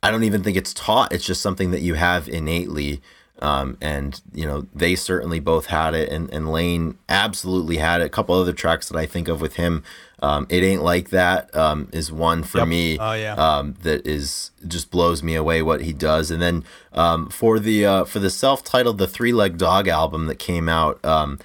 I 0.02 0.10
don't 0.10 0.24
even 0.24 0.42
think 0.42 0.56
it's 0.56 0.72
taught. 0.72 1.12
It's 1.12 1.24
just 1.26 1.40
something 1.42 1.70
that 1.72 1.80
you 1.80 1.94
have 1.94 2.28
innately. 2.28 3.02
Um, 3.40 3.78
and 3.80 4.20
you 4.34 4.44
know 4.44 4.66
they 4.74 4.96
certainly 4.96 5.38
both 5.38 5.66
had 5.66 5.94
it, 5.94 6.08
and, 6.08 6.28
and 6.32 6.50
Layne 6.50 6.98
absolutely 7.08 7.76
had 7.76 8.00
it. 8.00 8.06
A 8.06 8.08
couple 8.08 8.34
other 8.34 8.52
tracks 8.52 8.88
that 8.88 8.98
I 8.98 9.06
think 9.06 9.28
of 9.28 9.40
with 9.40 9.54
him, 9.54 9.84
um, 10.20 10.48
"It 10.50 10.64
Ain't 10.64 10.82
Like 10.82 11.10
That" 11.10 11.54
um, 11.54 11.88
is 11.92 12.10
one 12.10 12.42
for 12.42 12.58
yep. 12.58 12.66
me. 12.66 12.98
Oh 12.98 13.12
yeah, 13.12 13.34
um, 13.34 13.76
that 13.82 14.04
is 14.04 14.50
just 14.66 14.90
blows 14.90 15.22
me 15.22 15.36
away 15.36 15.62
what 15.62 15.82
he 15.82 15.92
does. 15.92 16.32
And 16.32 16.42
then 16.42 16.64
um, 16.92 17.28
for 17.28 17.60
the 17.60 17.86
uh, 17.86 18.04
for 18.06 18.18
the 18.18 18.28
self-titled 18.28 18.98
"The 18.98 19.06
Three 19.06 19.32
Leg 19.32 19.56
Dog" 19.56 19.86
album 19.86 20.26
that 20.26 20.40
came 20.40 20.68
out, 20.68 21.04
um, 21.04 21.38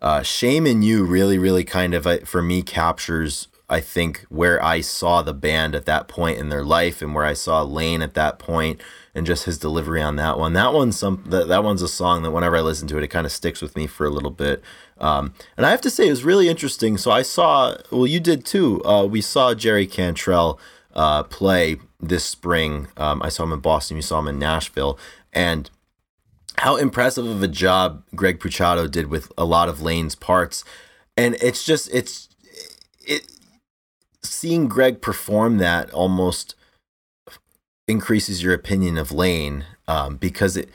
uh, 0.00 0.22
Shame 0.22 0.66
in 0.66 0.82
You 0.82 1.04
really, 1.04 1.38
really 1.38 1.64
kind 1.64 1.94
of, 1.94 2.06
uh, 2.06 2.18
for 2.24 2.42
me, 2.42 2.62
captures, 2.62 3.48
I 3.68 3.80
think, 3.80 4.24
where 4.28 4.62
I 4.62 4.80
saw 4.80 5.22
the 5.22 5.34
band 5.34 5.74
at 5.74 5.86
that 5.86 6.08
point 6.08 6.38
in 6.38 6.48
their 6.48 6.64
life 6.64 7.02
and 7.02 7.14
where 7.14 7.24
I 7.24 7.34
saw 7.34 7.62
Layne 7.62 8.02
at 8.02 8.14
that 8.14 8.38
point 8.38 8.80
and 9.14 9.26
just 9.26 9.44
his 9.44 9.58
delivery 9.58 10.00
on 10.00 10.16
that 10.16 10.38
one. 10.38 10.52
That 10.52 10.72
one's 10.72 10.98
some 10.98 11.24
that, 11.26 11.48
that 11.48 11.64
one's 11.64 11.82
a 11.82 11.88
song 11.88 12.22
that 12.22 12.30
whenever 12.30 12.56
I 12.56 12.60
listen 12.60 12.88
to 12.88 12.98
it, 12.98 13.04
it 13.04 13.08
kind 13.08 13.26
of 13.26 13.32
sticks 13.32 13.60
with 13.60 13.76
me 13.76 13.86
for 13.86 14.06
a 14.06 14.10
little 14.10 14.30
bit. 14.30 14.62
Um, 14.98 15.34
and 15.56 15.66
I 15.66 15.70
have 15.70 15.80
to 15.82 15.90
say, 15.90 16.06
it 16.06 16.10
was 16.10 16.24
really 16.24 16.48
interesting. 16.48 16.96
So 16.96 17.10
I 17.10 17.22
saw, 17.22 17.76
well, 17.90 18.06
you 18.06 18.20
did 18.20 18.44
too. 18.44 18.82
Uh, 18.84 19.04
we 19.04 19.20
saw 19.20 19.54
Jerry 19.54 19.86
Cantrell 19.86 20.58
uh, 20.94 21.24
play 21.24 21.76
this 22.00 22.24
spring. 22.24 22.88
Um, 22.96 23.22
I 23.22 23.28
saw 23.28 23.42
him 23.44 23.52
in 23.52 23.60
Boston. 23.60 23.96
You 23.96 24.02
saw 24.02 24.20
him 24.20 24.28
in 24.28 24.38
Nashville. 24.38 24.98
And 25.32 25.70
how 26.58 26.76
impressive 26.76 27.26
of 27.26 27.42
a 27.42 27.48
job 27.48 28.02
Greg 28.14 28.40
Puciato 28.40 28.90
did 28.90 29.06
with 29.06 29.32
a 29.38 29.44
lot 29.44 29.68
of 29.68 29.80
Layne's 29.80 30.14
parts. 30.14 30.64
And 31.16 31.36
it's 31.40 31.64
just 31.64 31.88
it's 31.92 32.28
it 33.06 33.30
seeing 34.22 34.68
Greg 34.68 35.00
perform 35.00 35.58
that 35.58 35.90
almost 35.90 36.54
increases 37.86 38.42
your 38.42 38.54
opinion 38.54 38.98
of 38.98 39.12
Layne 39.12 39.64
um, 39.86 40.16
because 40.16 40.56
it 40.56 40.68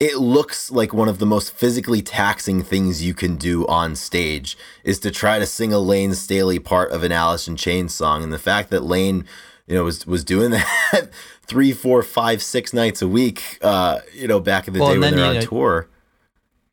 it 0.00 0.18
looks 0.18 0.70
like 0.70 0.94
one 0.94 1.08
of 1.08 1.18
the 1.18 1.26
most 1.26 1.52
physically 1.52 2.02
taxing 2.02 2.62
things 2.62 3.02
you 3.02 3.14
can 3.14 3.36
do 3.36 3.66
on 3.66 3.96
stage 3.96 4.56
is 4.84 5.00
to 5.00 5.10
try 5.10 5.40
to 5.40 5.46
sing 5.46 5.72
a 5.72 5.80
Layne 5.80 6.14
Staley 6.14 6.60
part 6.60 6.92
of 6.92 7.02
an 7.02 7.10
Alice 7.10 7.48
in 7.48 7.56
Chains 7.56 7.94
song, 7.94 8.22
and 8.22 8.32
the 8.32 8.38
fact 8.38 8.70
that 8.70 8.84
Layne 8.84 9.24
you 9.68 9.74
know 9.74 9.84
was 9.84 10.06
was 10.06 10.24
doing 10.24 10.50
that 10.92 11.10
three, 11.42 11.72
four, 11.72 12.02
five, 12.02 12.42
six 12.42 12.72
nights 12.72 13.02
a 13.02 13.08
week. 13.08 13.58
Uh, 13.62 14.00
you 14.14 14.26
know, 14.26 14.40
back 14.40 14.66
in 14.66 14.74
the 14.74 14.80
well, 14.80 14.92
day 14.92 14.98
when 14.98 15.16
they're 15.16 15.24
on 15.24 15.34
know, 15.36 15.40
tour. 15.40 15.88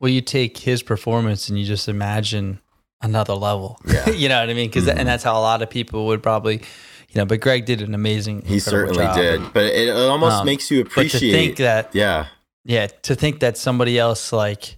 Well, 0.00 0.10
you 0.10 0.20
take 0.20 0.58
his 0.58 0.82
performance 0.82 1.48
and 1.48 1.58
you 1.58 1.64
just 1.64 1.88
imagine 1.88 2.60
another 3.00 3.34
level. 3.34 3.80
Yeah. 3.86 4.10
you 4.10 4.28
know 4.28 4.40
what 4.40 4.50
I 4.50 4.54
mean? 4.54 4.68
Because 4.68 4.86
mm-hmm. 4.86 4.98
and 4.98 5.08
that's 5.08 5.24
how 5.24 5.38
a 5.38 5.40
lot 5.40 5.62
of 5.62 5.70
people 5.70 6.06
would 6.06 6.22
probably, 6.22 6.56
you 6.56 7.14
know. 7.14 7.26
But 7.26 7.40
Greg 7.40 7.64
did 7.64 7.82
an 7.82 7.94
amazing. 7.94 8.42
He 8.42 8.58
certainly 8.58 9.04
job. 9.04 9.16
did, 9.16 9.52
but 9.52 9.64
it, 9.64 9.88
it 9.88 9.96
almost 9.96 10.36
um, 10.36 10.46
makes 10.46 10.70
you 10.70 10.80
appreciate. 10.80 11.20
to 11.20 11.32
think 11.32 11.56
that, 11.58 11.94
yeah, 11.94 12.26
yeah, 12.64 12.86
to 13.02 13.14
think 13.14 13.40
that 13.40 13.56
somebody 13.56 13.98
else 13.98 14.32
like, 14.32 14.76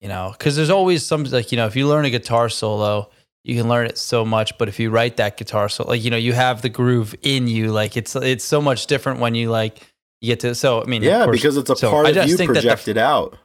you 0.00 0.08
know, 0.08 0.34
because 0.36 0.56
there's 0.56 0.70
always 0.70 1.04
some 1.04 1.24
like 1.24 1.52
you 1.52 1.56
know, 1.56 1.66
if 1.66 1.76
you 1.76 1.86
learn 1.86 2.04
a 2.04 2.10
guitar 2.10 2.48
solo 2.48 3.10
you 3.44 3.56
can 3.56 3.68
learn 3.68 3.86
it 3.86 3.98
so 3.98 4.24
much 4.24 4.56
but 4.58 4.68
if 4.68 4.78
you 4.78 4.90
write 4.90 5.16
that 5.16 5.36
guitar 5.36 5.68
so 5.68 5.84
like 5.84 6.02
you 6.02 6.10
know 6.10 6.16
you 6.16 6.32
have 6.32 6.62
the 6.62 6.68
groove 6.68 7.14
in 7.22 7.48
you 7.48 7.72
like 7.72 7.96
it's 7.96 8.14
it's 8.16 8.44
so 8.44 8.60
much 8.60 8.86
different 8.86 9.20
when 9.20 9.34
you 9.34 9.50
like 9.50 9.86
you 10.20 10.28
get 10.28 10.40
to 10.40 10.54
so 10.54 10.82
i 10.82 10.84
mean 10.84 11.02
yeah 11.02 11.24
course, 11.24 11.36
because 11.36 11.56
it's 11.56 11.70
a 11.70 11.76
so 11.76 11.90
part 11.90 12.16
of 12.16 12.28
you 12.28 12.36
projected 12.36 12.96
the, 12.96 13.04
out 13.04 13.38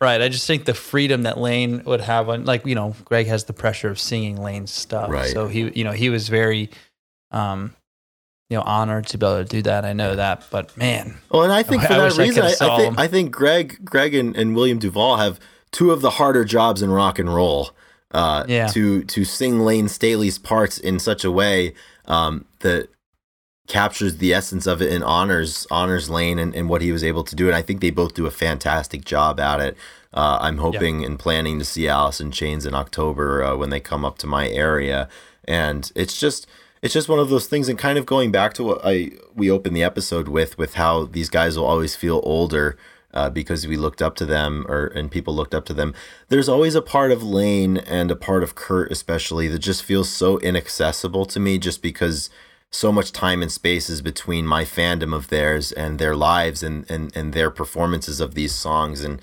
right. 0.00 0.20
I 0.20 0.28
just 0.28 0.46
think 0.46 0.64
the 0.64 0.74
freedom 0.74 1.22
that 1.22 1.38
Layne 1.38 1.82
would 1.84 2.00
have 2.00 2.28
on, 2.28 2.44
like 2.44 2.66
you 2.66 2.74
know, 2.74 2.94
Greg 3.04 3.26
has 3.26 3.44
the 3.44 3.52
pressure 3.52 3.88
of 3.88 3.98
singing 3.98 4.36
Layne's 4.42 4.70
stuff, 4.70 5.10
Right. 5.10 5.30
So 5.30 5.48
he, 5.48 5.70
you 5.74 5.84
know, 5.84 5.92
he 5.92 6.10
was 6.10 6.28
very, 6.28 6.70
um, 7.30 7.74
you 8.48 8.56
know, 8.56 8.62
honored 8.62 9.06
to 9.08 9.18
be 9.18 9.26
able 9.26 9.38
to 9.38 9.44
do 9.44 9.62
that. 9.62 9.84
I 9.84 9.92
know 9.92 10.16
that, 10.16 10.44
but 10.50 10.76
man, 10.76 11.18
Well, 11.30 11.42
and 11.42 11.52
I 11.52 11.62
think 11.62 11.82
I 11.82 11.86
for 11.86 11.94
that 11.94 12.18
I 12.18 12.22
reason, 12.22 12.42
I, 12.44 12.54
I 12.60 12.76
think. 12.76 12.98
I 12.98 13.08
think 13.08 13.30
Greg, 13.30 13.84
Greg, 13.84 14.14
and, 14.14 14.36
and 14.36 14.54
William 14.54 14.78
Duvall 14.78 15.16
have 15.16 15.38
two 15.70 15.90
of 15.90 16.00
the 16.00 16.10
harder 16.10 16.44
jobs 16.44 16.80
in 16.80 16.90
rock 16.90 17.18
and 17.18 17.32
roll. 17.32 17.70
Uh, 18.12 18.44
Yeah. 18.48 18.66
To 18.68 19.02
to 19.04 19.24
sing 19.24 19.60
Layne 19.60 19.88
Staley's 19.88 20.38
parts 20.38 20.78
in 20.78 20.98
such 20.98 21.24
a 21.24 21.30
way 21.30 21.74
um, 22.06 22.46
that 22.60 22.88
captures 23.66 24.16
the 24.16 24.32
essence 24.32 24.66
of 24.66 24.80
it 24.80 24.90
and 24.90 25.04
honors 25.04 25.66
honors 25.70 26.08
Layne 26.08 26.38
and, 26.38 26.54
and 26.54 26.68
what 26.70 26.80
he 26.80 26.90
was 26.90 27.04
able 27.04 27.22
to 27.24 27.36
do. 27.36 27.46
And 27.46 27.54
I 27.54 27.60
think 27.62 27.80
they 27.80 27.90
both 27.90 28.14
do 28.14 28.26
a 28.26 28.30
fantastic 28.30 29.04
job 29.04 29.38
at 29.38 29.60
it. 29.60 29.76
Uh, 30.14 30.38
I'm 30.40 30.56
hoping 30.58 31.04
and 31.04 31.18
planning 31.18 31.58
to 31.58 31.66
see 31.66 31.86
Alice 31.86 32.18
in 32.18 32.30
Chains 32.30 32.64
in 32.64 32.74
October 32.74 33.44
uh, 33.44 33.56
when 33.56 33.68
they 33.68 33.78
come 33.80 34.06
up 34.06 34.16
to 34.18 34.26
my 34.26 34.48
area, 34.48 35.06
and 35.44 35.92
it's 35.94 36.18
just 36.18 36.46
it's 36.80 36.94
just 36.94 37.10
one 37.10 37.18
of 37.18 37.28
those 37.28 37.46
things. 37.46 37.68
And 37.68 37.78
kind 37.78 37.98
of 37.98 38.06
going 38.06 38.32
back 38.32 38.54
to 38.54 38.64
what 38.64 38.80
I 38.82 39.10
we 39.34 39.50
opened 39.50 39.76
the 39.76 39.82
episode 39.82 40.28
with, 40.28 40.56
with 40.56 40.74
how 40.74 41.04
these 41.04 41.28
guys 41.28 41.58
will 41.58 41.66
always 41.66 41.94
feel 41.94 42.20
older. 42.24 42.78
Uh, 43.18 43.28
because 43.28 43.66
we 43.66 43.76
looked 43.76 44.00
up 44.00 44.14
to 44.14 44.24
them, 44.24 44.64
or 44.68 44.86
and 44.98 45.10
people 45.10 45.34
looked 45.34 45.52
up 45.52 45.64
to 45.64 45.74
them. 45.74 45.92
There's 46.28 46.48
always 46.48 46.76
a 46.76 46.88
part 46.94 47.10
of 47.10 47.20
Layne 47.20 47.76
and 47.78 48.12
a 48.12 48.16
part 48.28 48.44
of 48.44 48.54
Kurt, 48.54 48.92
especially, 48.92 49.48
that 49.48 49.58
just 49.58 49.82
feels 49.82 50.08
so 50.08 50.38
inaccessible 50.38 51.26
to 51.26 51.40
me, 51.40 51.58
just 51.58 51.82
because 51.82 52.30
so 52.70 52.92
much 52.92 53.10
time 53.10 53.42
and 53.42 53.50
space 53.50 53.90
is 53.90 54.02
between 54.02 54.46
my 54.46 54.62
fandom 54.64 55.12
of 55.12 55.28
theirs 55.28 55.72
and 55.72 55.98
their 55.98 56.14
lives 56.14 56.62
and 56.62 56.88
and, 56.88 57.04
and 57.16 57.32
their 57.32 57.50
performances 57.50 58.20
of 58.20 58.34
these 58.34 58.54
songs 58.54 59.02
and 59.02 59.20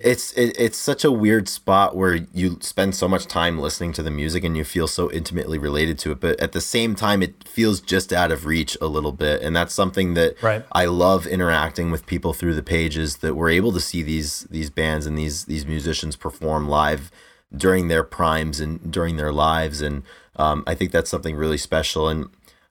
it's 0.00 0.32
it, 0.32 0.54
it's 0.58 0.78
such 0.78 1.04
a 1.04 1.12
weird 1.12 1.48
spot 1.48 1.96
where 1.96 2.14
you 2.32 2.58
spend 2.60 2.94
so 2.94 3.08
much 3.08 3.26
time 3.26 3.58
listening 3.58 3.92
to 3.94 4.02
the 4.02 4.10
music 4.10 4.44
and 4.44 4.56
you 4.56 4.64
feel 4.64 4.86
so 4.86 5.10
intimately 5.10 5.58
related 5.58 5.98
to 5.98 6.12
it 6.12 6.20
but 6.20 6.38
at 6.40 6.52
the 6.52 6.60
same 6.60 6.94
time 6.94 7.22
it 7.22 7.46
feels 7.48 7.80
just 7.80 8.12
out 8.12 8.30
of 8.30 8.46
reach 8.46 8.76
a 8.80 8.86
little 8.86 9.12
bit 9.12 9.42
and 9.42 9.54
that's 9.54 9.74
something 9.74 10.14
that 10.14 10.40
Right. 10.42 10.64
I 10.72 10.84
love 10.86 11.26
interacting 11.26 11.90
with 11.90 12.06
people 12.06 12.32
through 12.32 12.54
the 12.54 12.62
pages 12.62 13.18
that 13.18 13.34
we're 13.34 13.50
able 13.50 13.72
to 13.72 13.80
see 13.80 14.02
these 14.02 14.42
these 14.50 14.70
bands 14.70 15.06
and 15.06 15.16
these 15.16 15.44
these 15.46 15.66
musicians 15.66 16.16
perform 16.16 16.68
live 16.68 17.10
during 17.56 17.88
their 17.88 18.04
primes 18.04 18.60
and 18.60 18.90
during 18.90 19.16
their 19.16 19.32
lives 19.32 19.80
and 19.80 20.02
um, 20.36 20.62
I 20.66 20.74
think 20.74 20.92
that's 20.92 21.10
something 21.10 21.34
really 21.36 21.56
special 21.58 22.08
and 22.08 22.28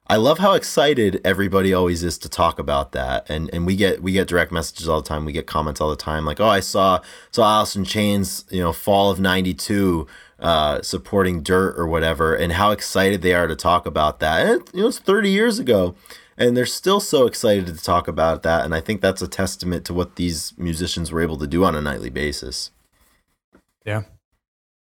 I 0.08 0.16
love 0.16 0.38
how 0.38 0.52
excited 0.52 1.20
everybody 1.24 1.74
always 1.74 2.04
is 2.04 2.16
to 2.18 2.28
talk 2.28 2.60
about 2.60 2.92
that, 2.92 3.28
and 3.28 3.50
and 3.52 3.66
we 3.66 3.74
get 3.74 4.02
we 4.02 4.12
get 4.12 4.28
direct 4.28 4.52
messages 4.52 4.88
all 4.88 5.02
the 5.02 5.08
time. 5.08 5.24
We 5.24 5.32
get 5.32 5.46
comments 5.46 5.80
all 5.80 5.90
the 5.90 5.96
time, 5.96 6.24
like, 6.24 6.38
"Oh, 6.40 6.46
I 6.46 6.60
saw 6.60 7.00
saw 7.32 7.56
Alice 7.56 7.74
in 7.74 7.84
Chains, 7.84 8.44
you 8.50 8.62
know, 8.62 8.72
fall 8.72 9.10
of 9.10 9.18
'92, 9.18 10.06
uh, 10.38 10.80
supporting 10.82 11.42
Dirt 11.42 11.76
or 11.76 11.88
whatever," 11.88 12.34
and 12.34 12.52
how 12.52 12.70
excited 12.70 13.22
they 13.22 13.34
are 13.34 13.48
to 13.48 13.56
talk 13.56 13.84
about 13.84 14.20
that. 14.20 14.46
And 14.46 14.62
you 14.72 14.82
know, 14.82 14.88
it's 14.88 15.00
30 15.00 15.28
years 15.30 15.58
ago, 15.58 15.96
and 16.38 16.56
they're 16.56 16.66
still 16.66 17.00
so 17.00 17.26
excited 17.26 17.66
to 17.66 17.82
talk 17.82 18.06
about 18.06 18.44
that. 18.44 18.64
And 18.64 18.76
I 18.76 18.80
think 18.80 19.00
that's 19.00 19.22
a 19.22 19.28
testament 19.28 19.84
to 19.86 19.94
what 19.94 20.14
these 20.14 20.52
musicians 20.56 21.10
were 21.10 21.20
able 21.20 21.38
to 21.38 21.48
do 21.48 21.64
on 21.64 21.74
a 21.74 21.80
nightly 21.80 22.10
basis. 22.10 22.70
Yeah. 23.84 24.02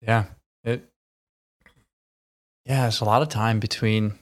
Yeah. 0.02 0.24
It 0.64 0.90
Yeah, 2.66 2.88
it's 2.88 3.00
a 3.00 3.04
lot 3.06 3.22
of 3.22 3.28
time 3.28 3.58
between 3.58 4.18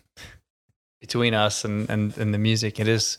between 1.06 1.34
us 1.34 1.64
and, 1.64 1.88
and, 1.88 2.16
and 2.18 2.34
the 2.34 2.38
music. 2.38 2.80
It 2.80 2.88
is 2.88 3.18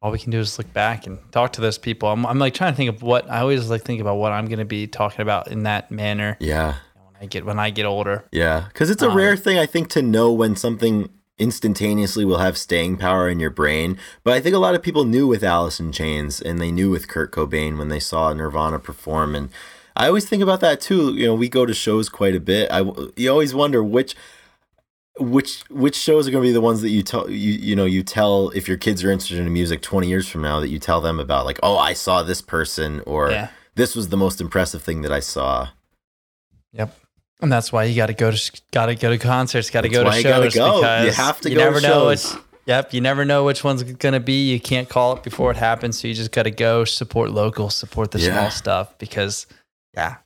all 0.00 0.12
we 0.12 0.18
can 0.18 0.30
do 0.30 0.38
is 0.38 0.58
look 0.58 0.72
back 0.72 1.06
and 1.06 1.18
talk 1.32 1.52
to 1.54 1.60
those 1.60 1.78
people. 1.78 2.08
I'm, 2.08 2.24
I'm 2.26 2.38
like 2.38 2.54
trying 2.54 2.72
to 2.72 2.76
think 2.76 2.90
of 2.90 3.02
what 3.02 3.28
I 3.30 3.40
always 3.40 3.68
like 3.68 3.82
think 3.82 4.00
about 4.00 4.16
what 4.16 4.32
I'm 4.32 4.46
going 4.46 4.58
to 4.60 4.64
be 4.64 4.86
talking 4.86 5.22
about 5.22 5.48
in 5.48 5.64
that 5.64 5.90
manner 5.90 6.36
Yeah, 6.38 6.74
when 6.94 7.14
I 7.22 7.26
get 7.26 7.44
when 7.44 7.58
I 7.58 7.70
get 7.70 7.86
older. 7.86 8.24
Yeah, 8.30 8.66
because 8.68 8.90
it's 8.90 9.02
a 9.02 9.10
Um, 9.10 9.16
rare 9.16 9.36
thing, 9.36 9.58
I 9.58 9.66
think, 9.66 9.88
to 9.90 10.02
know 10.02 10.32
when 10.32 10.54
something 10.54 11.08
instantaneously 11.38 12.24
will 12.24 12.38
have 12.38 12.56
staying 12.56 12.96
power 12.96 13.28
in 13.28 13.40
your 13.40 13.50
brain. 13.50 13.98
But 14.24 14.34
I 14.34 14.40
think 14.40 14.54
a 14.54 14.58
lot 14.58 14.74
of 14.74 14.82
people 14.82 15.04
knew 15.04 15.26
with 15.26 15.42
Alice 15.44 15.80
in 15.80 15.92
Chains 15.92 16.40
and 16.40 16.58
they 16.58 16.70
knew 16.70 16.90
with 16.90 17.08
Kurt 17.08 17.32
Cobain 17.32 17.76
when 17.76 17.88
they 17.88 18.00
saw 18.00 18.32
Nirvana 18.32 18.78
perform. 18.78 19.34
And 19.34 19.50
I 19.94 20.06
always 20.08 20.26
think 20.28 20.42
about 20.42 20.60
that 20.60 20.80
too. 20.80 21.14
You 21.14 21.26
know, 21.26 21.34
we 21.34 21.48
go 21.48 21.66
to 21.66 21.74
shows 21.74 22.08
quite 22.08 22.34
a 22.34 22.40
bit. 22.40 22.70
I 22.70 22.80
you 23.16 23.30
always 23.30 23.54
wonder 23.54 23.82
which 23.82 24.14
which 25.18 25.62
which 25.70 25.94
shows 25.96 26.28
are 26.28 26.30
going 26.30 26.42
to 26.44 26.48
be 26.48 26.52
the 26.52 26.60
ones 26.60 26.82
that 26.82 26.90
you 26.90 27.02
tell 27.02 27.28
you 27.30 27.52
you 27.52 27.74
know 27.74 27.84
you 27.86 28.02
tell 28.02 28.50
if 28.50 28.68
your 28.68 28.76
kids 28.76 29.02
are 29.02 29.10
interested 29.10 29.38
in 29.38 29.50
music 29.52 29.80
20 29.82 30.06
years 30.08 30.28
from 30.28 30.42
now 30.42 30.60
that 30.60 30.68
you 30.68 30.78
tell 30.78 31.00
them 31.00 31.18
about 31.18 31.46
like 31.46 31.58
oh 31.62 31.78
I 31.78 31.94
saw 31.94 32.22
this 32.22 32.42
person 32.42 33.00
or 33.06 33.30
Yeah. 33.30 33.48
this 33.76 33.96
was 33.96 34.10
the 34.10 34.16
most 34.16 34.40
impressive 34.40 34.82
thing 34.82 35.02
that 35.02 35.12
I 35.12 35.20
saw. 35.20 35.68
Yep. 36.72 36.94
And 37.40 37.52
that's 37.52 37.72
why 37.72 37.84
you 37.84 37.94
got 37.96 38.06
to 38.06 38.14
go 38.14 38.30
to 38.30 38.52
got 38.72 38.86
to 38.86 38.94
go 38.94 39.10
to 39.10 39.18
concerts, 39.18 39.70
got 39.70 39.82
to 39.82 39.88
go 39.88 40.02
to 40.02 40.08
why 40.08 40.16
you 40.18 40.22
gotta 40.22 40.50
shows 40.50 40.80
go. 40.82 41.02
You 41.02 41.10
have 41.12 41.40
to 41.42 41.50
you 41.50 41.54
go 41.56 41.60
to 41.60 41.64
never 41.66 41.80
know 41.80 42.12
shows. 42.14 42.34
which 42.34 42.42
Yep, 42.66 42.94
you 42.94 43.00
never 43.00 43.24
know 43.24 43.44
which 43.44 43.62
one's 43.62 43.84
going 43.84 44.14
to 44.14 44.18
be. 44.20 44.50
You 44.50 44.58
can't 44.58 44.88
call 44.88 45.16
it 45.16 45.22
before 45.22 45.52
it 45.52 45.56
happens, 45.56 46.00
so 46.00 46.08
you 46.08 46.14
just 46.14 46.32
got 46.32 46.42
to 46.44 46.50
go 46.50 46.84
support 46.84 47.30
local, 47.30 47.70
support 47.70 48.10
the 48.10 48.18
Yeah. 48.18 48.32
small 48.32 48.50
stuff 48.50 48.98
because 48.98 49.46
yeah. 49.94 50.16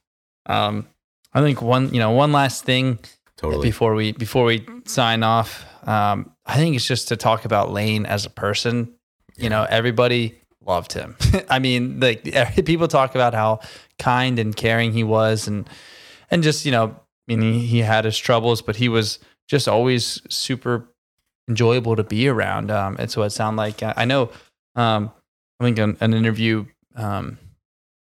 Um 0.47 0.87
I 1.35 1.43
think 1.43 1.61
one, 1.63 1.93
you 1.93 2.01
know, 2.01 2.11
one 2.13 2.33
last 2.33 2.65
thing 2.65 2.99
Totally. 3.41 3.69
before 3.69 3.95
we 3.95 4.13
before 4.13 4.45
we 4.45 4.67
sign 4.85 5.23
off. 5.23 5.65
Um, 5.89 6.35
I 6.45 6.57
think 6.57 6.77
it's 6.77 6.87
just 6.87 7.09
to 7.09 7.17
talk 7.17 7.47
about 7.47 7.73
Layne 7.73 8.05
as 8.05 8.27
a 8.27 8.31
person. 8.31 8.93
You 9.39 9.49
know, 9.49 9.67
everybody 9.69 10.39
loved 10.61 10.93
him. 10.93 11.17
I 11.49 11.59
mean, 11.59 12.01
like 12.01 12.25
people 12.67 12.87
talk 12.87 13.15
about 13.15 13.33
how 13.33 13.61
kind 13.99 14.39
and 14.39 14.55
caring 14.55 14.93
he 14.93 15.05
was, 15.05 15.49
and 15.49 15.67
and 16.31 16.43
just 16.43 16.67
you 16.67 16.71
know, 16.71 16.89
I 16.89 17.35
mean, 17.35 17.41
he, 17.41 17.67
he 17.67 17.79
had 17.79 18.05
his 18.05 18.19
troubles, 18.19 18.61
but 18.61 18.77
he 18.77 18.91
was 18.91 19.19
just 19.49 19.69
always 19.69 20.21
super 20.29 20.93
enjoyable 21.49 21.97
to 21.97 22.05
be 22.05 22.29
around. 22.29 22.71
Um, 22.71 22.97
and 22.99 23.11
so 23.11 23.23
it 23.23 23.31
sounded 23.31 23.57
like 23.57 23.83
I 23.83 24.05
know. 24.05 24.31
Um, 24.77 25.13
I 25.59 25.65
think 25.65 25.79
an, 25.79 25.97
an 26.03 26.13
interview. 26.13 26.67
Um, 26.95 27.39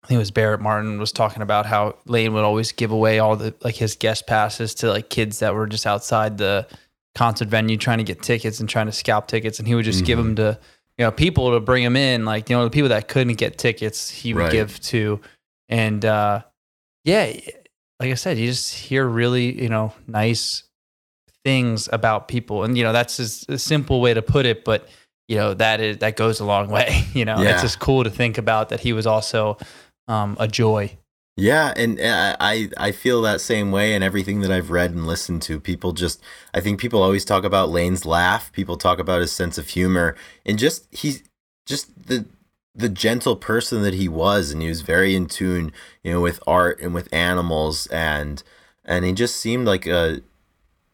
I 0.07 0.09
think 0.09 0.16
it 0.16 0.21
was 0.21 0.31
Barrett 0.31 0.61
Martin 0.61 1.01
was 1.01 1.11
talking 1.11 1.42
about 1.42 1.66
how 1.66 1.97
Layne 2.07 2.33
would 2.33 2.45
always 2.45 2.71
give 2.71 2.92
away 2.92 3.19
all 3.19 3.35
the 3.35 3.53
like 3.62 3.75
his 3.75 3.97
guest 3.97 4.29
passes 4.29 4.73
to 4.77 4.88
like 4.88 5.11
kids 5.11 5.40
that 5.40 5.53
were 5.53 5.66
just 5.66 5.85
outside 5.85 6.38
the 6.38 6.64
concert 7.16 7.49
venue 7.49 7.77
trying 7.77 7.99
to 7.99 8.05
get 8.05 8.23
tickets 8.23 8.61
and 8.61 8.69
trying 8.69 8.87
to 8.87 8.92
scalp 8.92 9.27
tickets, 9.27 9.59
and 9.59 9.66
he 9.66 9.75
would 9.75 9.85
just 9.85 10.05
give 10.05 10.16
Mhm. 10.21 10.23
them 10.23 10.35
to 10.37 10.59
you 10.97 11.05
know 11.05 11.11
people 11.11 11.51
to 11.51 11.59
bring 11.59 11.83
them 11.83 11.97
in, 11.97 12.25
like 12.25 12.49
you 12.49 12.55
know 12.55 12.62
the 12.62 12.71
people 12.71 12.90
that 12.90 13.09
couldn't 13.09 13.35
get 13.35 13.59
tickets, 13.59 14.09
he 14.09 14.33
would 14.33 14.42
Right. 14.42 14.53
give 14.53 14.79
to, 14.83 15.21
and 15.69 16.05
uh, 16.05 16.42
yeah, 17.05 17.33
like 17.99 18.12
I 18.12 18.14
said, 18.14 18.38
you 18.38 18.47
just 18.47 18.73
hear 18.75 19.05
really 19.09 19.61
you 19.61 19.69
know 19.69 19.92
nice 20.07 20.62
things 21.45 21.88
about 21.92 22.29
people, 22.29 22.62
and 22.62 22.79
you 22.79 22.85
know 22.85 22.92
that's 22.92 23.16
just 23.16 23.51
a 23.51 23.59
simple 23.59 24.01
way 24.01 24.14
to 24.14 24.23
put 24.23 24.47
it, 24.47 24.64
but 24.64 24.88
you 25.27 25.37
know 25.37 25.53
that 25.55 25.81
is 25.81 25.97
that 25.99 26.14
goes 26.16 26.38
a 26.38 26.45
long 26.45 26.69
way. 26.77 27.05
You 27.12 27.25
know, 27.25 27.42
Yeah. 27.42 27.55
it's 27.55 27.62
just 27.62 27.81
cool 27.81 28.05
to 28.05 28.11
think 28.11 28.38
about 28.38 28.69
that 28.69 28.79
he 28.81 28.92
was 28.92 29.07
also 29.07 29.59
um, 30.09 30.37
a 30.38 30.49
joy. 30.49 30.99
Yeah, 31.38 31.75
and 31.77 32.01
uh, 32.01 32.37
I 32.40 32.71
I 32.79 32.92
feel 32.92 33.21
that 33.23 33.42
same 33.42 33.71
way. 33.71 33.95
And 33.95 34.03
everything 34.03 34.40
that 34.40 34.51
I've 34.51 34.71
read 34.71 34.92
and 34.92 35.07
listened 35.07 35.42
to, 35.42 35.61
people 35.61 35.92
just 35.92 36.23
I 36.55 36.61
think 36.61 36.81
people 36.81 37.03
always 37.03 37.27
talk 37.27 37.45
about 37.45 37.69
Layne's 37.69 38.07
laugh. 38.07 38.51
People 38.53 38.77
talk 38.79 38.99
about 38.99 39.21
his 39.21 39.33
sense 39.33 39.59
of 39.59 39.69
humor, 39.69 40.16
and 40.47 40.59
just 40.59 40.87
he's 40.95 41.23
just 41.66 42.07
the 42.07 42.25
the 42.75 42.88
gentle 42.88 43.37
person 43.37 43.83
that 43.83 43.95
he 43.95 44.09
was, 44.09 44.51
and 44.51 44.62
he 44.62 44.69
was 44.69 44.81
very 44.81 45.14
in 45.14 45.27
tune, 45.27 45.73
you 46.03 46.12
know, 46.12 46.21
with 46.23 46.40
art 46.47 46.81
and 46.81 46.95
with 46.95 47.12
animals, 47.12 47.87
and 47.88 48.42
and 48.85 49.05
he 49.05 49.12
just 49.12 49.37
seemed 49.37 49.66
like 49.66 49.87
a 49.87 50.23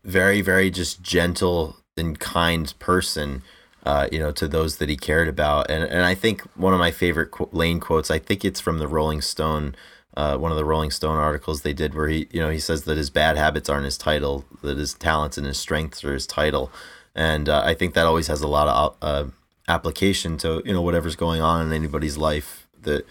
very 0.05 0.41
very 0.41 0.71
just 0.71 1.03
gentle 1.03 1.77
and 1.97 2.19
kind 2.19 2.75
person. 2.81 3.43
Uh, 3.85 4.09
you 4.13 4.19
know, 4.19 4.31
to 4.31 4.47
those 4.47 4.77
that 4.77 4.89
he 4.89 4.97
cared 4.97 5.27
about, 5.27 5.69
and 5.69 5.83
and 5.83 6.03
I 6.03 6.15
think 6.15 6.43
one 6.55 6.73
of 6.73 6.79
my 6.79 6.93
favorite 6.93 7.33
qu- 7.33 7.49
Layne 7.51 7.81
quotes. 7.81 8.13
I 8.13 8.21
think 8.21 8.45
it's 8.45 8.61
from 8.61 8.79
the 8.79 8.87
Rolling 8.87 9.21
Stone 9.21 9.75
uh, 10.17 10.37
one 10.37 10.51
of 10.51 10.59
the 10.59 10.65
Rolling 10.65 10.91
Stone 10.91 11.17
articles 11.17 11.63
they 11.63 11.73
did 11.73 11.95
where 11.95 12.09
he, 12.09 12.27
you 12.31 12.41
know, 12.41 12.51
he 12.51 12.59
says 12.59 12.85
that 12.85 12.99
his 12.99 13.09
bad 13.11 13.37
habits 13.37 13.69
aren't 13.69 13.87
his 13.87 13.97
title, 13.97 14.45
that 14.63 14.77
his 14.77 14.95
talents 14.95 15.39
and 15.39 15.47
his 15.47 15.59
strengths 15.59 16.05
are 16.05 16.13
his 16.13 16.27
title, 16.27 16.71
and 17.15 17.49
uh, 17.49 17.63
I 17.65 17.75
think 17.75 17.95
that 17.95 18.07
always 18.07 18.27
has 18.27 18.43
a 18.43 18.49
lot 18.49 18.69
of 18.69 18.97
uh, 19.01 19.31
application 19.69 20.37
to 20.39 20.63
you 20.67 20.73
know 20.73 20.83
whatever's 20.83 21.17
going 21.17 21.41
on 21.41 21.67
in 21.67 21.73
anybody's 21.73 22.19
life. 22.19 22.67
That 22.83 23.07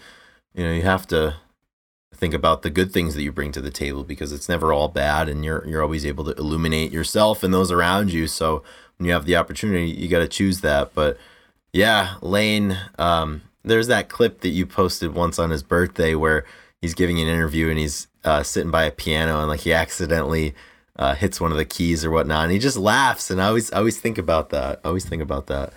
you 0.54 0.64
know 0.64 0.72
you 0.72 0.82
have 0.82 1.06
to 1.08 1.36
think 2.14 2.34
about 2.34 2.62
the 2.62 2.70
good 2.70 2.92
things 2.92 3.16
that 3.16 3.22
you 3.22 3.32
bring 3.32 3.50
to 3.50 3.60
the 3.60 3.70
table 3.70 4.04
because 4.04 4.30
it's 4.30 4.48
never 4.48 4.72
all 4.72 4.88
bad, 4.88 5.28
and 5.28 5.44
you're 5.44 5.66
you're 5.66 5.82
always 5.82 6.06
able 6.06 6.24
to 6.24 6.32
illuminate 6.34 6.92
yourself 6.92 7.42
and 7.42 7.52
those 7.52 7.72
around 7.72 8.12
you. 8.12 8.28
So 8.28 8.62
when 9.02 9.08
you 9.08 9.14
have 9.14 9.24
the 9.24 9.34
opportunity, 9.34 9.90
you 9.90 10.06
got 10.06 10.20
to 10.20 10.28
choose 10.28 10.60
that. 10.60 10.94
But 10.94 11.18
yeah, 11.72 12.14
Layne. 12.22 12.78
Um, 13.00 13.42
there's 13.64 13.88
that 13.88 14.08
clip 14.08 14.42
that 14.42 14.50
you 14.50 14.64
posted 14.64 15.12
once 15.12 15.40
on 15.40 15.50
his 15.50 15.64
birthday 15.64 16.14
where 16.14 16.44
he's 16.80 16.94
giving 16.94 17.20
an 17.20 17.26
interview 17.26 17.68
and 17.68 17.78
he's 17.80 18.06
uh, 18.24 18.44
sitting 18.44 18.70
by 18.70 18.84
a 18.84 18.92
piano 18.92 19.40
and 19.40 19.48
like 19.48 19.60
he 19.60 19.72
accidentally 19.72 20.54
uh, 20.94 21.16
hits 21.16 21.40
one 21.40 21.50
of 21.50 21.56
the 21.58 21.64
keys 21.64 22.04
or 22.04 22.12
whatnot, 22.12 22.44
and 22.44 22.52
he 22.52 22.60
just 22.60 22.76
laughs. 22.76 23.28
And 23.28 23.42
I 23.42 23.46
always, 23.48 23.72
I 23.72 23.78
always 23.78 23.98
think 23.98 24.18
about 24.18 24.50
that. 24.50 24.80
I 24.84 24.88
always 24.88 25.04
think 25.04 25.20
about 25.20 25.48
that. 25.48 25.72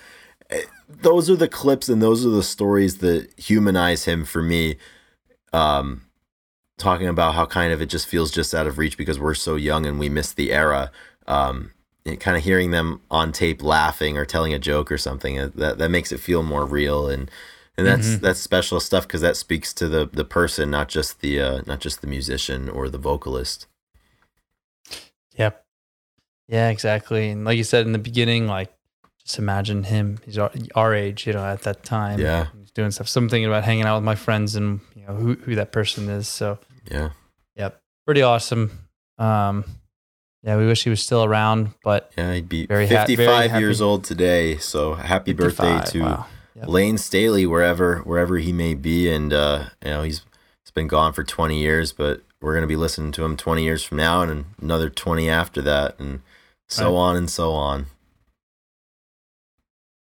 Eh, 0.51 0.61
Those 0.87 1.27
are 1.27 1.35
the 1.35 1.47
clips 1.47 1.89
and 1.89 2.03
those 2.03 2.23
are 2.23 2.29
the 2.29 2.43
stories 2.43 2.99
that 2.99 3.27
humanize 3.39 4.05
him 4.05 4.23
for 4.23 4.43
me. 4.43 4.77
Um, 5.51 6.03
talking 6.77 7.07
about 7.07 7.33
how 7.33 7.47
kind 7.47 7.73
of 7.73 7.81
it 7.81 7.87
just 7.87 8.05
feels 8.07 8.29
just 8.29 8.53
out 8.53 8.67
of 8.67 8.77
reach 8.77 8.97
because 8.99 9.19
we're 9.19 9.33
so 9.33 9.55
young 9.55 9.87
and 9.87 9.97
we 9.97 10.09
miss 10.09 10.31
the 10.31 10.51
era. 10.51 10.91
Um, 11.25 11.71
kind 12.19 12.37
of 12.37 12.43
hearing 12.43 12.71
them 12.71 13.01
on 13.09 13.31
tape 13.31 13.63
laughing 13.63 14.17
or 14.17 14.25
telling 14.25 14.53
a 14.53 14.59
joke 14.59 14.91
or 14.91 14.97
something 14.97 15.39
uh, 15.39 15.49
that 15.55 15.77
that 15.79 15.89
makes 15.89 16.11
it 16.11 16.19
feel 16.19 16.43
more 16.43 16.65
real 16.65 17.07
and 17.07 17.31
and 17.77 17.85
that's 17.85 18.07
mm-hmm. 18.07 18.23
that's 18.23 18.39
special 18.39 18.79
stuff 18.79 19.07
because 19.07 19.21
that 19.21 19.35
speaks 19.35 19.73
to 19.73 19.89
the 19.89 20.09
the 20.11 20.23
person, 20.23 20.71
not 20.71 20.87
just 20.87 21.21
the 21.21 21.41
uh, 21.41 21.61
not 21.65 21.79
just 21.79 22.01
the 22.01 22.07
musician 22.07 22.69
or 22.69 22.89
the 22.89 22.97
vocalist. 22.97 23.67
Yep. 25.37 25.65
Yeah, 26.47 26.69
exactly. 26.69 27.29
And 27.29 27.43
like 27.43 27.57
you 27.57 27.63
said 27.63 27.85
in 27.85 27.91
the 27.91 27.99
beginning, 27.99 28.47
like 28.47 28.73
just 29.23 29.39
imagine 29.39 29.83
him. 29.83 30.19
He's 30.23 30.37
our, 30.37 30.51
our 30.75 30.93
age, 30.93 31.27
you 31.27 31.33
know, 31.33 31.43
at 31.43 31.63
that 31.63 31.83
time. 31.83 32.19
Yeah. 32.19 32.47
He's 32.57 32.71
doing 32.71 32.91
stuff. 32.91 33.09
So 33.09 33.19
I'm 33.19 33.27
thinking 33.27 33.47
about 33.47 33.63
hanging 33.63 33.85
out 33.85 33.95
with 33.95 34.05
my 34.05 34.15
friends 34.15 34.55
and 34.55 34.79
you 34.95 35.05
know 35.05 35.15
who 35.15 35.33
who 35.35 35.55
that 35.55 35.71
person 35.71 36.07
is. 36.07 36.29
So 36.29 36.59
yeah. 36.89 37.09
Yep. 37.57 37.81
Pretty 38.05 38.21
awesome. 38.21 38.87
Um, 39.17 39.65
yeah, 40.45 40.57
we 40.57 40.67
wish 40.67 40.83
he 40.83 40.91
was 40.91 41.01
still 41.01 41.23
around, 41.23 41.71
but 41.83 42.11
yeah, 42.15 42.35
he'd 42.35 42.47
be 42.47 42.67
very 42.67 42.85
55 42.85 43.27
ha- 43.27 43.47
very 43.47 43.59
years 43.59 43.81
old 43.81 44.03
today. 44.03 44.57
So 44.57 44.93
happy 44.93 45.33
birthday 45.33 45.81
to 45.87 46.01
wow. 46.01 46.25
yep. 46.55 46.67
Layne 46.67 46.99
Staley, 46.99 47.47
wherever 47.47 47.97
wherever 47.99 48.37
he 48.37 48.53
may 48.53 48.75
be, 48.75 49.09
and 49.09 49.33
uh, 49.33 49.65
you 49.83 49.89
know 49.89 50.03
he's 50.03 50.23
he's 50.63 50.71
been 50.71 50.87
gone 50.87 51.13
for 51.13 51.23
20 51.23 51.59
years, 51.59 51.91
but 51.93 52.21
we're 52.41 52.53
gonna 52.53 52.67
be 52.67 52.75
listening 52.75 53.11
to 53.13 53.25
him 53.25 53.35
20 53.35 53.63
years 53.63 53.83
from 53.83 53.97
now, 53.97 54.21
and 54.21 54.45
another 54.61 54.87
20 54.87 55.27
after 55.27 55.63
that, 55.63 55.99
and 55.99 56.21
so 56.67 56.93
right. 56.93 56.99
on 56.99 57.15
and 57.15 57.29
so 57.29 57.51
on. 57.51 57.87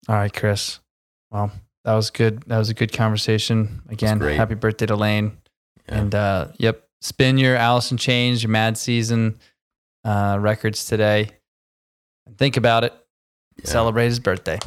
All 0.08 0.16
right, 0.16 0.32
Chris. 0.32 0.80
Well, 1.30 1.52
that 1.84 1.94
was 1.94 2.10
good. 2.10 2.42
That 2.48 2.58
was 2.58 2.70
a 2.70 2.74
good 2.74 2.92
conversation. 2.92 3.82
Again, 3.88 4.20
happy 4.20 4.56
birthday 4.56 4.86
to 4.86 4.96
Layne. 4.96 5.38
Yeah. 5.88 5.94
And 5.94 6.14
uh, 6.14 6.48
yep, 6.58 6.88
spin 7.00 7.38
your 7.38 7.54
Alice 7.54 7.92
in 7.92 7.98
Chains, 7.98 8.42
your 8.42 8.50
Mad 8.50 8.76
Season 8.76 9.38
uh, 10.04 10.38
records 10.40 10.84
today. 10.84 11.30
Think 12.36 12.56
about 12.56 12.84
it. 12.84 12.92
Yeah. 13.58 13.70
Celebrate 13.70 14.06
his 14.06 14.20
birthday. 14.20 14.58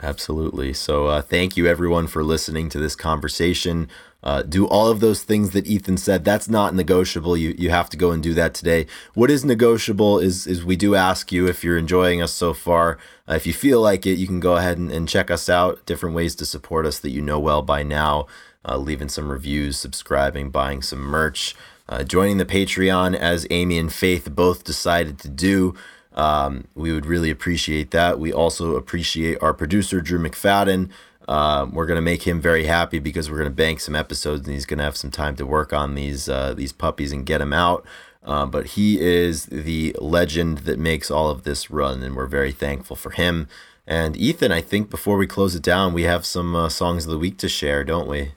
Absolutely. 0.00 0.72
So, 0.74 1.06
uh, 1.06 1.22
thank 1.22 1.56
you 1.56 1.66
everyone 1.66 2.06
for 2.06 2.22
listening 2.22 2.68
to 2.68 2.78
this 2.78 2.94
conversation. 2.94 3.88
Uh, 4.22 4.42
do 4.42 4.66
all 4.66 4.88
of 4.88 5.00
those 5.00 5.22
things 5.22 5.50
that 5.50 5.66
Ethan 5.66 5.96
said. 5.96 6.24
That's 6.24 6.48
not 6.48 6.74
negotiable. 6.74 7.36
You 7.36 7.54
you 7.58 7.70
have 7.70 7.88
to 7.90 7.96
go 7.96 8.10
and 8.10 8.22
do 8.22 8.34
that 8.34 8.54
today. 8.54 8.86
What 9.14 9.30
is 9.30 9.44
negotiable 9.44 10.18
is 10.18 10.46
is 10.46 10.64
we 10.64 10.76
do 10.76 10.94
ask 10.94 11.30
you 11.32 11.46
if 11.46 11.62
you're 11.62 11.78
enjoying 11.78 12.20
us 12.20 12.32
so 12.32 12.52
far. 12.52 12.98
Uh, 13.28 13.34
if 13.34 13.46
you 13.46 13.52
feel 13.52 13.80
like 13.80 14.06
it, 14.06 14.18
you 14.18 14.26
can 14.26 14.40
go 14.40 14.56
ahead 14.56 14.78
and, 14.78 14.90
and 14.90 15.08
check 15.08 15.30
us 15.30 15.48
out. 15.48 15.84
Different 15.86 16.14
ways 16.16 16.34
to 16.36 16.44
support 16.44 16.86
us 16.86 16.98
that 17.00 17.10
you 17.10 17.20
know 17.20 17.38
well 17.38 17.62
by 17.62 17.82
now. 17.82 18.26
Uh, 18.64 18.76
leaving 18.76 19.08
some 19.08 19.30
reviews, 19.30 19.78
subscribing, 19.78 20.50
buying 20.50 20.82
some 20.82 21.00
merch, 21.00 21.54
uh, 21.88 22.04
joining 22.04 22.38
the 22.38 22.44
Patreon 22.44 23.14
as 23.14 23.46
Amy 23.50 23.78
and 23.78 23.92
Faith 23.92 24.34
both 24.34 24.64
decided 24.64 25.18
to 25.20 25.28
do. 25.28 25.74
Um, 26.14 26.66
we 26.74 26.92
would 26.92 27.06
really 27.06 27.30
appreciate 27.30 27.90
that. 27.92 28.18
We 28.18 28.32
also 28.32 28.76
appreciate 28.76 29.38
our 29.40 29.54
producer 29.54 30.00
Drew 30.00 30.18
McFadden. 30.18 30.90
Um, 31.28 31.72
we're 31.72 31.86
gonna 31.86 32.00
make 32.00 32.22
him 32.22 32.40
very 32.40 32.64
happy 32.64 32.98
because 32.98 33.30
we're 33.30 33.38
gonna 33.38 33.50
bank 33.50 33.80
some 33.80 33.94
episodes 33.94 34.46
and 34.46 34.54
he's 34.54 34.66
gonna 34.66 34.82
have 34.82 34.96
some 34.96 35.10
time 35.10 35.36
to 35.36 35.46
work 35.46 35.72
on 35.72 35.94
these 35.94 36.28
uh, 36.28 36.54
these 36.54 36.72
puppies 36.72 37.12
and 37.12 37.26
get 37.26 37.38
them 37.38 37.52
out. 37.52 37.84
Uh, 38.24 38.46
but 38.46 38.66
he 38.68 39.00
is 39.00 39.46
the 39.46 39.94
legend 40.00 40.58
that 40.58 40.78
makes 40.78 41.10
all 41.10 41.30
of 41.30 41.44
this 41.44 41.70
run, 41.70 42.02
and 42.02 42.16
we're 42.16 42.26
very 42.26 42.52
thankful 42.52 42.96
for 42.96 43.10
him. 43.10 43.48
And 43.86 44.16
Ethan, 44.16 44.52
I 44.52 44.60
think 44.60 44.90
before 44.90 45.16
we 45.16 45.26
close 45.26 45.54
it 45.54 45.62
down, 45.62 45.94
we 45.94 46.02
have 46.02 46.26
some 46.26 46.54
uh, 46.54 46.68
songs 46.68 47.04
of 47.04 47.10
the 47.10 47.18
week 47.18 47.38
to 47.38 47.48
share, 47.48 47.84
don't 47.84 48.08
we? 48.08 48.32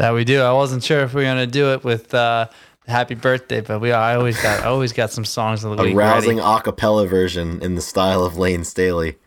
That 0.00 0.14
we 0.14 0.24
do. 0.24 0.40
I 0.40 0.54
wasn't 0.54 0.82
sure 0.82 1.00
if 1.00 1.12
we 1.12 1.26
are 1.26 1.30
gonna 1.30 1.46
do 1.46 1.74
it 1.74 1.84
with 1.84 2.14
uh, 2.14 2.48
happy 2.86 3.14
birthday, 3.14 3.60
but 3.60 3.82
we 3.82 3.92
I 3.92 4.14
always 4.14 4.42
got 4.42 4.64
always 4.64 4.94
got 4.94 5.10
some 5.10 5.26
songs 5.26 5.62
of 5.62 5.76
the 5.76 5.82
week. 5.82 5.92
A 5.92 5.94
rousing 5.94 6.40
a 6.40 6.62
cappella 6.62 7.06
version 7.06 7.60
in 7.60 7.74
the 7.74 7.82
style 7.82 8.24
of 8.24 8.38
Layne 8.38 8.64
Staley. 8.64 9.18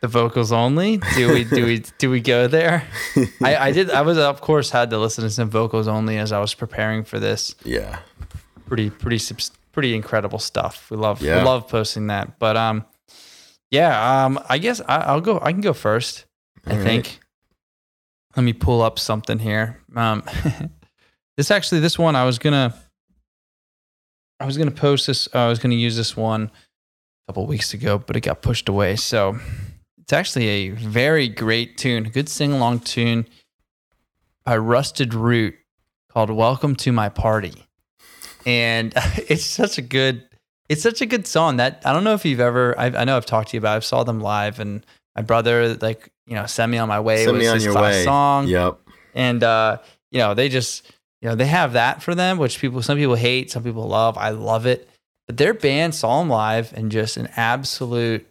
The 0.00 0.08
vocals 0.08 0.50
only? 0.50 0.96
Do 1.16 1.34
we 1.34 1.44
do 1.44 1.66
we 1.66 1.84
do 1.98 2.08
we 2.08 2.22
go 2.22 2.48
there? 2.48 2.88
I, 3.42 3.56
I 3.56 3.72
did. 3.72 3.90
I 3.90 4.00
was 4.00 4.16
of 4.16 4.40
course 4.40 4.70
had 4.70 4.88
to 4.88 4.98
listen 4.98 5.22
to 5.22 5.28
some 5.28 5.50
vocals 5.50 5.86
only 5.86 6.16
as 6.16 6.32
I 6.32 6.40
was 6.40 6.54
preparing 6.54 7.04
for 7.04 7.20
this. 7.20 7.54
Yeah, 7.62 7.98
pretty 8.64 8.88
pretty 8.88 9.22
pretty 9.72 9.94
incredible 9.94 10.38
stuff. 10.38 10.90
We 10.90 10.96
love 10.96 11.20
yeah. 11.20 11.40
we 11.40 11.42
love 11.44 11.68
posting 11.68 12.06
that. 12.06 12.38
But 12.38 12.56
um, 12.56 12.86
yeah. 13.70 14.24
Um, 14.24 14.40
I 14.48 14.56
guess 14.56 14.80
I, 14.88 15.12
will 15.12 15.20
go. 15.20 15.38
I 15.42 15.52
can 15.52 15.60
go 15.60 15.74
first. 15.74 16.24
All 16.66 16.72
I 16.72 16.76
right. 16.76 16.84
think. 16.84 17.20
Let 18.36 18.42
me 18.42 18.52
pull 18.52 18.80
up 18.80 18.98
something 18.98 19.38
here. 19.38 19.80
Um, 19.94 20.22
this 21.36 21.50
actually 21.50 21.80
this 21.80 21.98
one 21.98 22.16
I 22.16 22.24
was 22.24 22.38
gonna. 22.38 22.74
I 24.40 24.46
was 24.46 24.56
gonna 24.56 24.70
post 24.70 25.06
this. 25.06 25.28
Uh, 25.34 25.40
I 25.40 25.48
was 25.48 25.58
gonna 25.58 25.74
use 25.74 25.96
this 25.96 26.16
one 26.16 26.44
a 26.44 27.32
couple 27.32 27.46
weeks 27.46 27.74
ago, 27.74 27.98
but 27.98 28.16
it 28.16 28.22
got 28.22 28.42
pushed 28.42 28.68
away. 28.68 28.96
So 28.96 29.38
it's 29.98 30.12
actually 30.12 30.48
a 30.48 30.70
very 30.70 31.28
great 31.28 31.76
tune, 31.76 32.04
good 32.04 32.28
sing 32.28 32.52
along 32.52 32.80
tune 32.80 33.26
by 34.44 34.56
Rusted 34.56 35.14
Root 35.14 35.54
called 36.10 36.30
Welcome 36.30 36.74
to 36.76 36.92
My 36.92 37.08
Party. 37.08 37.54
And 38.46 38.92
it's 39.28 39.44
such 39.44 39.78
a 39.78 39.82
good 39.82 40.24
it's 40.68 40.82
such 40.82 41.02
a 41.02 41.06
good 41.06 41.26
song 41.26 41.58
that 41.58 41.82
I 41.84 41.92
don't 41.92 42.04
know 42.04 42.14
if 42.14 42.24
you've 42.24 42.40
ever 42.40 42.78
I, 42.78 42.86
I 42.86 43.04
know 43.04 43.16
I've 43.16 43.26
talked 43.26 43.50
to 43.50 43.56
you 43.56 43.58
about. 43.58 43.76
I 43.76 43.80
saw 43.80 44.04
them 44.04 44.20
live 44.20 44.58
and 44.58 44.84
my 45.14 45.22
brother 45.22 45.74
like, 45.76 46.11
you 46.26 46.34
know, 46.34 46.46
send 46.46 46.70
me 46.72 46.78
on 46.78 46.88
my 46.88 47.00
way 47.00 47.24
send 47.24 47.36
was 47.36 47.42
me 47.42 47.48
on 47.48 47.54
his 47.54 47.64
your 47.64 47.74
way. 47.74 48.04
song. 48.04 48.46
Yep. 48.48 48.78
And 49.14 49.42
uh, 49.42 49.78
you 50.10 50.18
know, 50.18 50.34
they 50.34 50.48
just 50.48 50.90
you 51.20 51.28
know, 51.28 51.34
they 51.34 51.46
have 51.46 51.74
that 51.74 52.02
for 52.02 52.14
them, 52.14 52.38
which 52.38 52.58
people 52.58 52.82
some 52.82 52.98
people 52.98 53.14
hate, 53.14 53.50
some 53.50 53.62
people 53.62 53.86
love. 53.86 54.18
I 54.18 54.30
love 54.30 54.66
it. 54.66 54.88
But 55.26 55.36
their 55.36 55.54
band 55.54 55.94
saw 55.94 56.18
them 56.18 56.28
live 56.28 56.72
and 56.72 56.90
just 56.90 57.16
an 57.16 57.28
absolute 57.36 58.26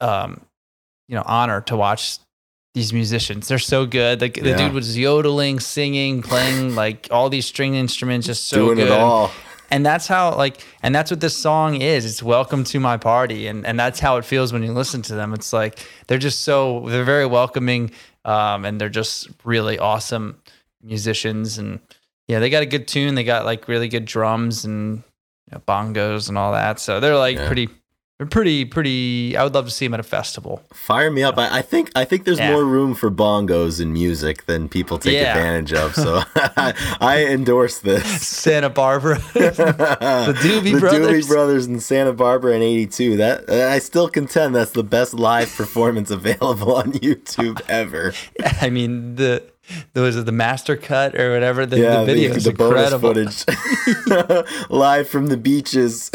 um, 0.00 0.40
you 1.08 1.14
know, 1.14 1.22
honor 1.26 1.60
to 1.62 1.76
watch 1.76 2.18
these 2.74 2.92
musicians. 2.92 3.48
They're 3.48 3.58
so 3.58 3.86
good. 3.86 4.20
Like 4.20 4.34
the, 4.34 4.50
yeah. 4.50 4.56
dude 4.56 4.72
was 4.72 4.98
yodeling, 4.98 5.60
singing, 5.60 6.22
playing 6.22 6.74
like 6.74 7.08
all 7.10 7.30
these 7.30 7.46
string 7.46 7.74
instruments, 7.74 8.26
just 8.26 8.48
so 8.48 8.56
doing 8.56 8.78
good. 8.78 8.88
it 8.88 8.92
all. 8.92 9.30
And 9.74 9.84
that's 9.84 10.06
how 10.06 10.36
like, 10.36 10.64
and 10.84 10.94
that's 10.94 11.10
what 11.10 11.18
this 11.18 11.36
song 11.36 11.82
is. 11.82 12.04
It's 12.04 12.22
"Welcome 12.22 12.62
to 12.62 12.78
My 12.78 12.96
Party," 12.96 13.48
and 13.48 13.66
and 13.66 13.76
that's 13.76 13.98
how 13.98 14.18
it 14.18 14.24
feels 14.24 14.52
when 14.52 14.62
you 14.62 14.72
listen 14.72 15.02
to 15.02 15.16
them. 15.16 15.34
It's 15.34 15.52
like 15.52 15.84
they're 16.06 16.16
just 16.16 16.42
so 16.42 16.84
they're 16.86 17.02
very 17.02 17.26
welcoming, 17.26 17.90
um, 18.24 18.64
and 18.64 18.80
they're 18.80 18.88
just 18.88 19.30
really 19.42 19.76
awesome 19.76 20.40
musicians. 20.80 21.58
And 21.58 21.80
yeah, 22.28 22.38
they 22.38 22.50
got 22.50 22.62
a 22.62 22.66
good 22.66 22.86
tune. 22.86 23.16
They 23.16 23.24
got 23.24 23.44
like 23.44 23.66
really 23.66 23.88
good 23.88 24.04
drums 24.04 24.64
and 24.64 24.98
you 25.50 25.54
know, 25.54 25.62
bongos 25.66 26.28
and 26.28 26.38
all 26.38 26.52
that. 26.52 26.78
So 26.78 27.00
they're 27.00 27.18
like 27.18 27.38
yeah. 27.38 27.46
pretty 27.48 27.68
they're 28.18 28.28
pretty, 28.28 28.64
pretty. 28.64 29.36
I 29.36 29.42
would 29.42 29.54
love 29.54 29.64
to 29.64 29.72
see 29.72 29.86
them 29.86 29.94
at 29.94 29.98
a 29.98 30.04
festival. 30.04 30.62
Fire 30.72 31.10
me 31.10 31.24
up! 31.24 31.36
I, 31.36 31.58
I 31.58 31.62
think 31.62 31.90
I 31.96 32.04
think 32.04 32.24
there's 32.24 32.38
yeah. 32.38 32.52
more 32.52 32.64
room 32.64 32.94
for 32.94 33.10
bongos 33.10 33.80
in 33.80 33.92
music 33.92 34.46
than 34.46 34.68
people 34.68 34.98
take 34.98 35.14
yeah. 35.14 35.36
advantage 35.36 35.72
of. 35.72 35.96
So 35.96 36.22
I 36.36 37.26
endorse 37.28 37.80
this. 37.80 38.04
Santa 38.24 38.70
Barbara, 38.70 39.16
the 39.34 40.36
Doobie 40.40 40.74
the 40.74 40.78
Brothers, 40.78 41.26
Doobie 41.26 41.28
Brothers 41.28 41.66
in 41.66 41.80
Santa 41.80 42.12
Barbara 42.12 42.54
in 42.54 42.62
'82. 42.62 43.16
That 43.16 43.50
I 43.50 43.80
still 43.80 44.08
contend 44.08 44.54
that's 44.54 44.70
the 44.70 44.84
best 44.84 45.14
live 45.14 45.52
performance 45.52 46.12
available 46.12 46.76
on 46.76 46.92
YouTube 46.92 47.60
ever. 47.68 48.12
I 48.60 48.70
mean 48.70 49.16
the 49.16 49.42
was 49.92 50.16
it 50.16 50.24
the 50.24 50.30
master 50.30 50.76
cut 50.76 51.18
or 51.18 51.32
whatever 51.32 51.66
the, 51.66 51.80
yeah, 51.80 52.00
the 52.00 52.04
video 52.06 52.30
the, 52.30 52.36
is 52.36 52.44
the 52.44 52.50
incredible. 52.50 53.12
bonus 53.12 53.44
footage 53.44 54.70
live 54.70 55.08
from 55.08 55.26
the 55.26 55.36
beaches. 55.36 56.12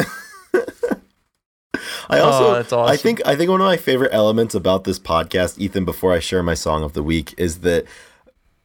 I 2.09 2.19
also, 2.19 2.55
oh, 2.55 2.59
awesome. 2.59 2.79
I 2.79 2.97
think, 2.97 3.21
I 3.25 3.35
think 3.35 3.49
one 3.49 3.61
of 3.61 3.65
my 3.65 3.77
favorite 3.77 4.13
elements 4.13 4.55
about 4.55 4.83
this 4.83 4.99
podcast, 4.99 5.59
Ethan, 5.59 5.85
before 5.85 6.13
I 6.13 6.19
share 6.19 6.43
my 6.43 6.53
song 6.53 6.83
of 6.83 6.93
the 6.93 7.03
week, 7.03 7.33
is 7.37 7.59
that 7.59 7.85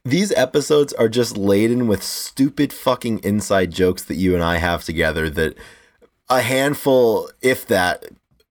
these 0.04 0.32
episodes 0.32 0.92
are 0.94 1.08
just 1.08 1.36
laden 1.36 1.86
with 1.88 2.02
stupid 2.02 2.72
fucking 2.72 3.20
inside 3.20 3.70
jokes 3.70 4.04
that 4.04 4.16
you 4.16 4.34
and 4.34 4.44
I 4.44 4.58
have 4.58 4.84
together 4.84 5.30
that 5.30 5.56
a 6.28 6.40
handful, 6.40 7.30
if 7.42 7.66
that, 7.66 8.04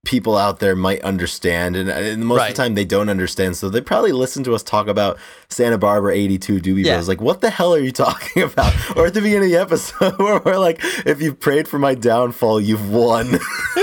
people 0.04 0.36
out 0.36 0.60
there 0.60 0.76
might 0.76 1.02
understand, 1.02 1.76
and, 1.76 1.88
and 1.88 2.24
most 2.24 2.38
right. 2.38 2.50
of 2.50 2.56
the 2.56 2.62
time 2.62 2.74
they 2.74 2.84
don't 2.84 3.08
understand. 3.08 3.56
So 3.56 3.68
they 3.68 3.80
probably 3.80 4.12
listen 4.12 4.44
to 4.44 4.54
us 4.54 4.62
talk 4.62 4.86
about 4.86 5.18
Santa 5.48 5.78
Barbara 5.78 6.14
'82 6.14 6.60
Doobie 6.60 6.84
yeah. 6.84 6.96
Bros. 6.96 7.08
Like, 7.08 7.20
what 7.20 7.40
the 7.40 7.50
hell 7.50 7.74
are 7.74 7.80
you 7.80 7.92
talking 7.92 8.42
about? 8.42 8.72
or 8.96 9.06
at 9.06 9.14
the 9.14 9.20
beginning 9.20 9.44
of 9.44 9.50
the 9.50 9.56
episode, 9.56 10.18
where 10.18 10.40
we're 10.40 10.58
like, 10.58 10.78
"If 11.04 11.20
you've 11.20 11.40
prayed 11.40 11.66
for 11.66 11.78
my 11.78 11.94
downfall, 11.94 12.60
you've 12.60 12.90
won." 12.90 13.26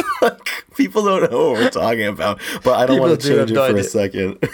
people 0.76 1.04
don't 1.04 1.32
know 1.32 1.52
what 1.52 1.60
we're 1.60 1.70
talking 1.70 2.08
about, 2.08 2.40
but 2.64 2.74
I 2.74 2.86
don't 2.86 2.98
people 2.98 3.10
want 3.10 3.22
to 3.22 3.28
change 3.28 3.52
it 3.52 3.56
for 3.56 3.78
a 3.78 3.84
second. 3.84 4.50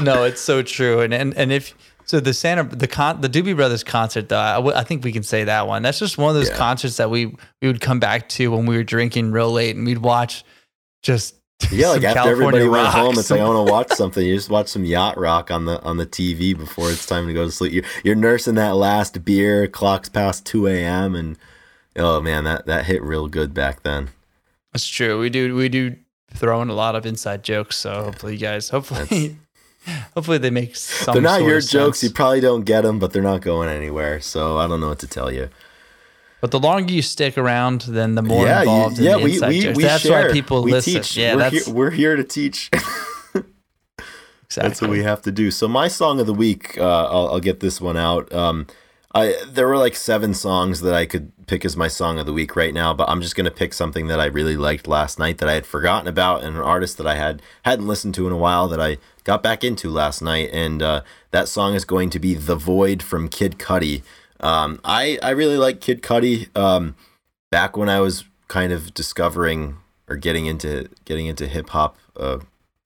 no, 0.04 0.24
it's 0.24 0.40
so 0.40 0.62
true, 0.62 1.00
and 1.00 1.14
and 1.14 1.34
and 1.34 1.52
if. 1.52 1.74
So 2.06 2.20
the 2.20 2.34
Santa 2.34 2.64
the 2.64 2.86
con 2.86 3.22
the 3.22 3.30
Doobie 3.30 3.56
Brothers 3.56 3.82
concert 3.82 4.28
though 4.28 4.38
I, 4.38 4.56
w- 4.56 4.76
I 4.76 4.84
think 4.84 5.04
we 5.04 5.10
can 5.10 5.22
say 5.22 5.44
that 5.44 5.66
one. 5.66 5.80
That's 5.80 5.98
just 5.98 6.18
one 6.18 6.28
of 6.28 6.34
those 6.34 6.50
yeah. 6.50 6.58
concerts 6.58 6.98
that 6.98 7.08
we 7.08 7.34
we 7.62 7.66
would 7.66 7.80
come 7.80 7.98
back 7.98 8.28
to 8.28 8.50
when 8.50 8.66
we 8.66 8.76
were 8.76 8.84
drinking 8.84 9.32
real 9.32 9.50
late 9.50 9.74
and 9.74 9.86
we'd 9.86 9.96
watch 9.96 10.44
just 11.00 11.34
Yeah, 11.70 11.88
like 11.88 12.02
after 12.02 12.22
California 12.22 12.60
everybody 12.60 12.68
went 12.68 12.88
home, 12.88 13.18
it's 13.18 13.30
like 13.30 13.40
I 13.40 13.48
want 13.48 13.66
to 13.66 13.72
watch 13.72 13.90
something. 13.92 14.24
You 14.24 14.34
just 14.34 14.50
watch 14.50 14.68
some 14.68 14.84
yacht 14.84 15.16
rock 15.16 15.50
on 15.50 15.64
the 15.64 15.80
on 15.82 15.96
the 15.96 16.06
TV 16.06 16.56
before 16.56 16.90
it's 16.90 17.06
time 17.06 17.26
to 17.26 17.32
go 17.32 17.44
to 17.44 17.50
sleep. 17.50 17.72
You're, 17.72 17.84
you're 18.02 18.14
nursing 18.14 18.56
that 18.56 18.76
last 18.76 19.24
beer. 19.24 19.66
Clock's 19.66 20.08
past 20.08 20.44
two 20.44 20.66
a.m. 20.66 21.14
and 21.14 21.38
oh 21.96 22.20
man, 22.20 22.44
that 22.44 22.66
that 22.66 22.86
hit 22.86 23.02
real 23.02 23.28
good 23.28 23.54
back 23.54 23.82
then. 23.82 24.10
That's 24.74 24.88
true. 24.88 25.20
We 25.20 25.30
do 25.30 25.54
we 25.54 25.68
do 25.68 25.94
throw 26.34 26.60
in 26.60 26.68
a 26.68 26.74
lot 26.74 26.96
of 26.96 27.06
inside 27.06 27.44
jokes. 27.44 27.76
So 27.76 27.94
hopefully 28.02 28.32
you 28.32 28.40
guys 28.40 28.68
hopefully 28.68 29.36
hopefully 30.14 30.38
they 30.38 30.50
make 30.50 30.74
some. 30.74 31.14
they're 31.14 31.22
not 31.22 31.42
your 31.42 31.60
jokes. 31.60 32.00
sense. 32.00 32.02
You 32.02 32.10
probably 32.10 32.40
don't 32.40 32.64
get 32.64 32.80
them, 32.80 32.98
but 32.98 33.12
they're 33.12 33.22
not 33.22 33.40
going 33.40 33.68
anywhere. 33.68 34.20
So 34.20 34.58
I 34.58 34.66
don't 34.66 34.80
know 34.80 34.88
what 34.88 34.98
to 34.98 35.06
tell 35.06 35.32
you. 35.32 35.48
But 36.40 36.50
the 36.50 36.58
longer 36.58 36.92
you 36.92 37.02
stick 37.02 37.38
around, 37.38 37.82
then 37.82 38.16
the 38.16 38.22
more 38.22 38.44
yeah, 38.44 38.62
involved 38.62 38.98
you, 38.98 39.04
in 39.04 39.10
yeah, 39.10 39.16
the 39.16 39.24
we 39.24 39.32
inside 39.34 39.48
we, 39.48 39.60
jokes. 39.60 39.76
we 39.76 39.82
that's 39.84 40.02
share. 40.02 40.26
why 40.26 40.32
people 40.32 40.62
we 40.64 40.72
listen. 40.72 40.94
Teach. 40.94 41.16
Yeah, 41.16 41.34
we're 41.34 41.38
that's 41.38 41.66
here, 41.66 41.74
we're 41.74 41.90
here 41.90 42.16
to 42.16 42.24
teach. 42.24 42.68
exactly 42.74 43.48
That's 44.56 44.82
what 44.82 44.90
we 44.90 45.02
have 45.04 45.22
to 45.22 45.32
do. 45.32 45.50
So 45.50 45.68
my 45.68 45.86
song 45.86 46.18
of 46.18 46.26
the 46.26 46.34
week, 46.34 46.76
uh, 46.78 47.06
I'll, 47.06 47.28
I'll 47.28 47.40
get 47.40 47.60
this 47.60 47.80
one 47.80 47.96
out. 47.96 48.32
Um, 48.32 48.66
I 49.14 49.36
there 49.46 49.68
were 49.68 49.78
like 49.78 49.94
seven 49.94 50.34
songs 50.34 50.80
that 50.80 50.94
I 50.94 51.06
could 51.06 51.32
pick 51.46 51.64
as 51.64 51.76
my 51.76 51.88
song 51.88 52.18
of 52.18 52.26
the 52.26 52.32
week 52.32 52.56
right 52.56 52.74
now, 52.74 52.92
but 52.92 53.08
I'm 53.08 53.22
just 53.22 53.36
gonna 53.36 53.50
pick 53.50 53.72
something 53.72 54.08
that 54.08 54.18
I 54.18 54.26
really 54.26 54.56
liked 54.56 54.88
last 54.88 55.18
night 55.18 55.38
that 55.38 55.48
I 55.48 55.54
had 55.54 55.66
forgotten 55.66 56.08
about, 56.08 56.42
and 56.42 56.56
an 56.56 56.62
artist 56.62 56.98
that 56.98 57.06
I 57.06 57.14
had 57.14 57.40
hadn't 57.64 57.86
listened 57.86 58.14
to 58.16 58.26
in 58.26 58.32
a 58.32 58.36
while 58.36 58.66
that 58.68 58.80
I 58.80 58.98
got 59.22 59.42
back 59.42 59.62
into 59.62 59.88
last 59.88 60.20
night, 60.20 60.50
and 60.52 60.82
uh, 60.82 61.02
that 61.30 61.48
song 61.48 61.74
is 61.74 61.84
going 61.84 62.10
to 62.10 62.18
be 62.18 62.34
"The 62.34 62.56
Void" 62.56 63.02
from 63.02 63.28
Kid 63.28 63.58
Cudi. 63.58 64.02
Um, 64.40 64.80
I 64.84 65.18
I 65.22 65.30
really 65.30 65.58
like 65.58 65.80
Kid 65.80 66.02
Cudi. 66.02 66.54
Um, 66.56 66.96
back 67.50 67.76
when 67.76 67.88
I 67.88 68.00
was 68.00 68.24
kind 68.48 68.72
of 68.72 68.92
discovering 68.94 69.76
or 70.08 70.16
getting 70.16 70.46
into 70.46 70.88
getting 71.04 71.26
into 71.26 71.46
hip 71.46 71.70
hop, 71.70 71.96
uh, 72.16 72.38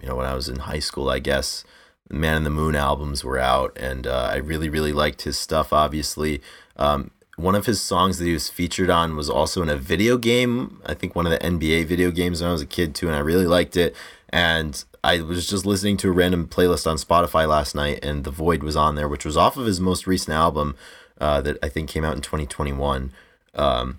you 0.03 0.09
know, 0.09 0.17
when 0.17 0.27
I 0.27 0.35
was 0.35 0.49
in 0.49 0.61
high 0.61 0.79
school, 0.81 1.09
I 1.09 1.21
guess. 1.21 1.65
Man 2.11 2.37
in 2.37 2.45
the 2.45 2.51
Moon 2.51 2.75
albums 2.75 3.25
were 3.25 3.39
out, 3.39 3.77
and 3.79 4.07
uh, 4.07 4.31
I 4.33 4.37
really, 4.37 4.69
really 4.69 4.93
liked 4.93 5.23
his 5.23 5.39
stuff. 5.39 5.73
Obviously, 5.73 6.41
um, 6.77 7.11
one 7.37 7.55
of 7.55 7.67
his 7.67 7.81
songs 7.81 8.19
that 8.19 8.25
he 8.25 8.33
was 8.33 8.49
featured 8.49 8.91
on 8.91 9.17
was 9.17 9.31
also 9.31 9.63
in 9.63 9.69
a 9.69 9.77
video 9.77 10.19
game. 10.19 10.81
I 10.85 10.95
think 10.95 11.15
one 11.15 11.27
of 11.27 11.33
the 11.33 11.39
NBA 11.39 11.87
video 11.87 12.11
games 12.11 12.41
when 12.41 12.49
I 12.49 12.53
was 12.53 12.63
a 12.63 12.67
kid 12.67 12.95
too, 12.95 13.07
and 13.07 13.17
I 13.17 13.21
really 13.21 13.47
liked 13.47 13.77
it. 13.77 13.95
And 14.31 14.85
I 15.05 15.21
was 15.21 15.47
just 15.47 15.65
listening 15.65 15.97
to 15.99 16.09
a 16.09 16.13
random 16.13 16.49
playlist 16.49 16.87
on 16.87 16.97
Spotify 16.97 17.49
last 17.49 17.75
night, 17.75 18.05
and 18.05 18.25
The 18.25 18.31
Void 18.31 18.63
was 18.63 18.77
on 18.77 18.97
there, 18.97 19.09
which 19.09 19.25
was 19.25 19.37
off 19.37 19.57
of 19.57 19.67
his 19.67 19.81
most 19.81 20.07
recent 20.07 20.35
album 20.35 20.77
uh, 21.21 21.41
that 21.43 21.59
I 21.63 21.69
think 21.69 21.89
came 21.89 22.05
out 22.05 22.17
in 22.17 22.23
2021. 22.23 23.13
Um, 23.55 23.99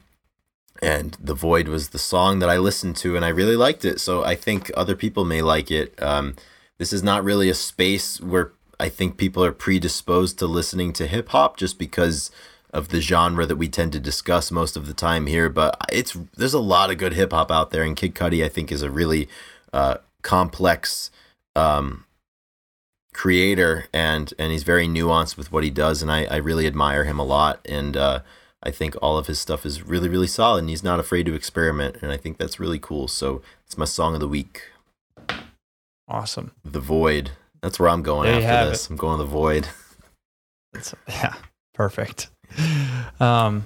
and 0.82 1.18
The 1.22 1.34
Void 1.34 1.68
was 1.68 1.89
the 1.89 1.99
song 1.99 2.39
that 2.39 2.49
I 2.49 2.57
listened 2.57 2.97
to, 2.97 3.16
and 3.16 3.24
I 3.24 3.30
really 3.30 3.55
liked 3.55 3.86
it. 3.86 3.99
So 3.99 4.24
I 4.24 4.36
think 4.36 4.70
other 4.76 4.95
people 4.95 5.26
may 5.26 5.41
like 5.41 5.72
it. 5.72 5.93
Um, 6.01 6.36
this 6.80 6.92
is 6.92 7.04
not 7.04 7.24
really 7.24 7.50
a 7.50 7.54
space 7.54 8.20
where 8.20 8.54
I 8.80 8.90
think 8.90 9.18
people 9.18 9.44
are 9.44 9.52
predisposed 9.52 10.40
to 10.40 10.48
listening 10.48 10.94
to 10.94 11.06
hip 11.06 11.30
hop 11.30 11.58
just 11.58 11.78
because 11.78 12.32
of 12.72 12.90
the 12.90 13.02
genre 13.02 13.46
that 13.46 13.58
we 13.58 13.68
tend 13.68 13.92
to 13.92 14.00
discuss 14.00 14.52
most 14.52 14.78
of 14.78 14.88
the 14.88 14.94
time 14.94 15.28
here. 15.28 15.50
But 15.50 15.78
it's 15.92 16.18
there's 16.38 16.54
a 16.54 16.60
lot 16.60 16.90
of 16.90 16.98
good 16.98 17.14
hip 17.14 17.32
hop 17.32 17.52
out 17.52 17.72
there, 17.72 17.84
and 17.84 17.96
Kid 17.96 18.16
Cudi 18.16 18.44
I 18.44 18.50
think 18.50 18.72
is 18.72 18.82
a 18.82 18.90
really 18.90 19.28
uh, 19.74 19.98
complex 20.22 21.12
um, 21.56 22.06
creator, 23.14 23.88
and 23.94 24.34
and 24.40 24.52
he's 24.52 24.64
very 24.64 24.88
nuanced 24.88 25.36
with 25.36 25.52
what 25.52 25.66
he 25.66 25.70
does, 25.70 26.02
and 26.02 26.12
I 26.12 26.24
I 26.26 26.38
really 26.38 26.66
admire 26.66 27.04
him 27.04 27.20
a 27.20 27.26
lot, 27.26 27.60
and 27.68 27.98
uh, 27.98 28.22
I 28.64 28.72
think 28.72 28.96
all 29.02 29.18
of 29.18 29.28
his 29.28 29.40
stuff 29.40 29.66
is 29.66 29.84
really 29.84 30.08
really 30.08 30.28
solid, 30.28 30.60
and 30.60 30.70
he's 30.70 30.84
not 30.84 31.00
afraid 31.00 31.26
to 31.26 31.34
experiment, 31.34 31.98
and 32.02 32.12
I 32.14 32.18
think 32.18 32.38
that's 32.38 32.60
really 32.60 32.80
cool. 32.80 33.10
So 33.10 33.42
it's 33.66 33.78
my 33.78 33.86
song 33.86 34.14
of 34.14 34.22
the 34.22 34.28
week. 34.30 34.64
Awesome. 36.10 36.51
The 36.66 36.80
Void. 36.80 37.32
That's 37.62 37.80
where 37.80 37.89
I'm 37.89 38.01
going 38.01 38.32
There 38.32 38.49
after 38.49 38.70
this. 38.72 38.89
I'm 38.89 38.95
going 38.95 39.18
to 39.20 39.24
the 39.24 39.30
Void. 39.30 39.68
It's, 40.76 40.93
yeah, 41.07 41.34
perfect. 41.74 42.30
Um, 43.20 43.64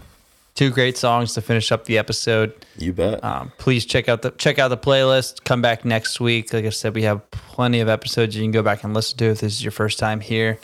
two 0.56 0.70
great 0.70 0.98
songs 0.98 1.34
to 1.34 1.42
finish 1.42 1.70
up 1.70 1.84
the 1.84 1.98
episode. 1.98 2.54
You 2.78 2.94
bet. 2.94 3.22
Um, 3.22 3.52
please 3.58 3.86
check 3.86 4.08
out 4.08 4.22
the 4.22 4.32
check 4.32 4.58
out 4.58 4.70
the 4.70 4.78
playlist. 4.78 5.44
Come 5.44 5.62
back 5.62 5.84
next 5.84 6.22
week. 6.22 6.54
Like 6.54 6.64
I 6.64 6.70
said, 6.70 6.96
we 6.96 7.04
have 7.04 7.30
plenty 7.32 7.82
of 7.82 7.90
episodes 7.90 8.38
you 8.38 8.42
can 8.42 8.52
go 8.52 8.62
back 8.64 8.86
and 8.86 8.94
listen 8.94 9.18
to 9.18 9.26
if 9.26 9.42
this 9.42 9.54
is 9.54 9.64
your 9.64 9.72
first 9.72 10.00
time 10.00 10.22
here. 10.22 10.60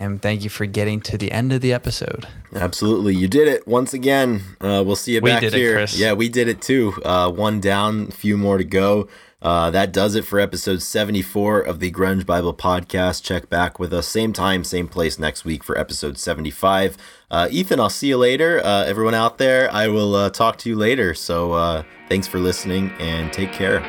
And 0.00 0.22
thank 0.22 0.44
you 0.44 0.50
for 0.50 0.64
getting 0.66 1.00
to 1.00 1.18
the 1.18 1.32
end 1.32 1.52
of 1.52 1.60
the 1.60 1.72
episode. 1.72 2.28
Absolutely. 2.54 3.16
You 3.16 3.26
did 3.26 3.48
it 3.48 3.66
once 3.66 3.92
again. 3.92 4.42
Uh, 4.60 4.84
we'll 4.86 4.94
see 4.94 5.14
you 5.14 5.20
We 5.20 5.30
back 5.30 5.42
it, 5.42 5.52
here. 5.52 5.72
Chris. 5.72 5.98
Yeah, 5.98 6.12
we 6.12 6.28
did 6.28 6.46
it 6.48 6.60
too. 6.62 6.92
Uh, 7.04 7.30
one 7.32 7.60
down, 7.60 8.08
a 8.08 8.12
few 8.12 8.36
more 8.36 8.58
to 8.58 8.64
go. 8.64 9.08
Uh, 9.40 9.70
that 9.70 9.92
does 9.92 10.14
it 10.16 10.24
for 10.24 10.40
episode 10.40 10.82
74 10.82 11.60
of 11.60 11.78
the 11.78 11.92
Grunge 11.92 12.26
Bible 12.26 12.52
podcast. 12.52 13.22
Check 13.22 13.48
back 13.48 13.78
with 13.78 13.92
us 13.92 14.08
same 14.08 14.32
time, 14.32 14.64
same 14.64 14.88
place 14.88 15.18
next 15.18 15.44
week 15.44 15.62
for 15.62 15.78
episode 15.78 16.18
75. 16.18 16.96
Uh, 17.30 17.48
Ethan, 17.50 17.78
I'll 17.78 17.88
see 17.88 18.08
you 18.08 18.16
later. 18.16 18.60
Uh, 18.64 18.84
everyone 18.84 19.14
out 19.14 19.38
there, 19.38 19.72
I 19.72 19.88
will 19.88 20.16
uh, 20.16 20.30
talk 20.30 20.58
to 20.58 20.68
you 20.68 20.76
later. 20.76 21.14
So 21.14 21.52
uh, 21.52 21.84
thanks 22.08 22.26
for 22.26 22.38
listening 22.38 22.90
and 22.98 23.32
take 23.32 23.52
care. 23.52 23.80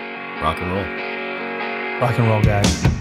Rock 0.42 0.58
and 0.62 0.72
roll. 0.72 2.00
Rock 2.00 2.20
and 2.20 2.28
roll, 2.28 2.44
guys. 2.44 2.99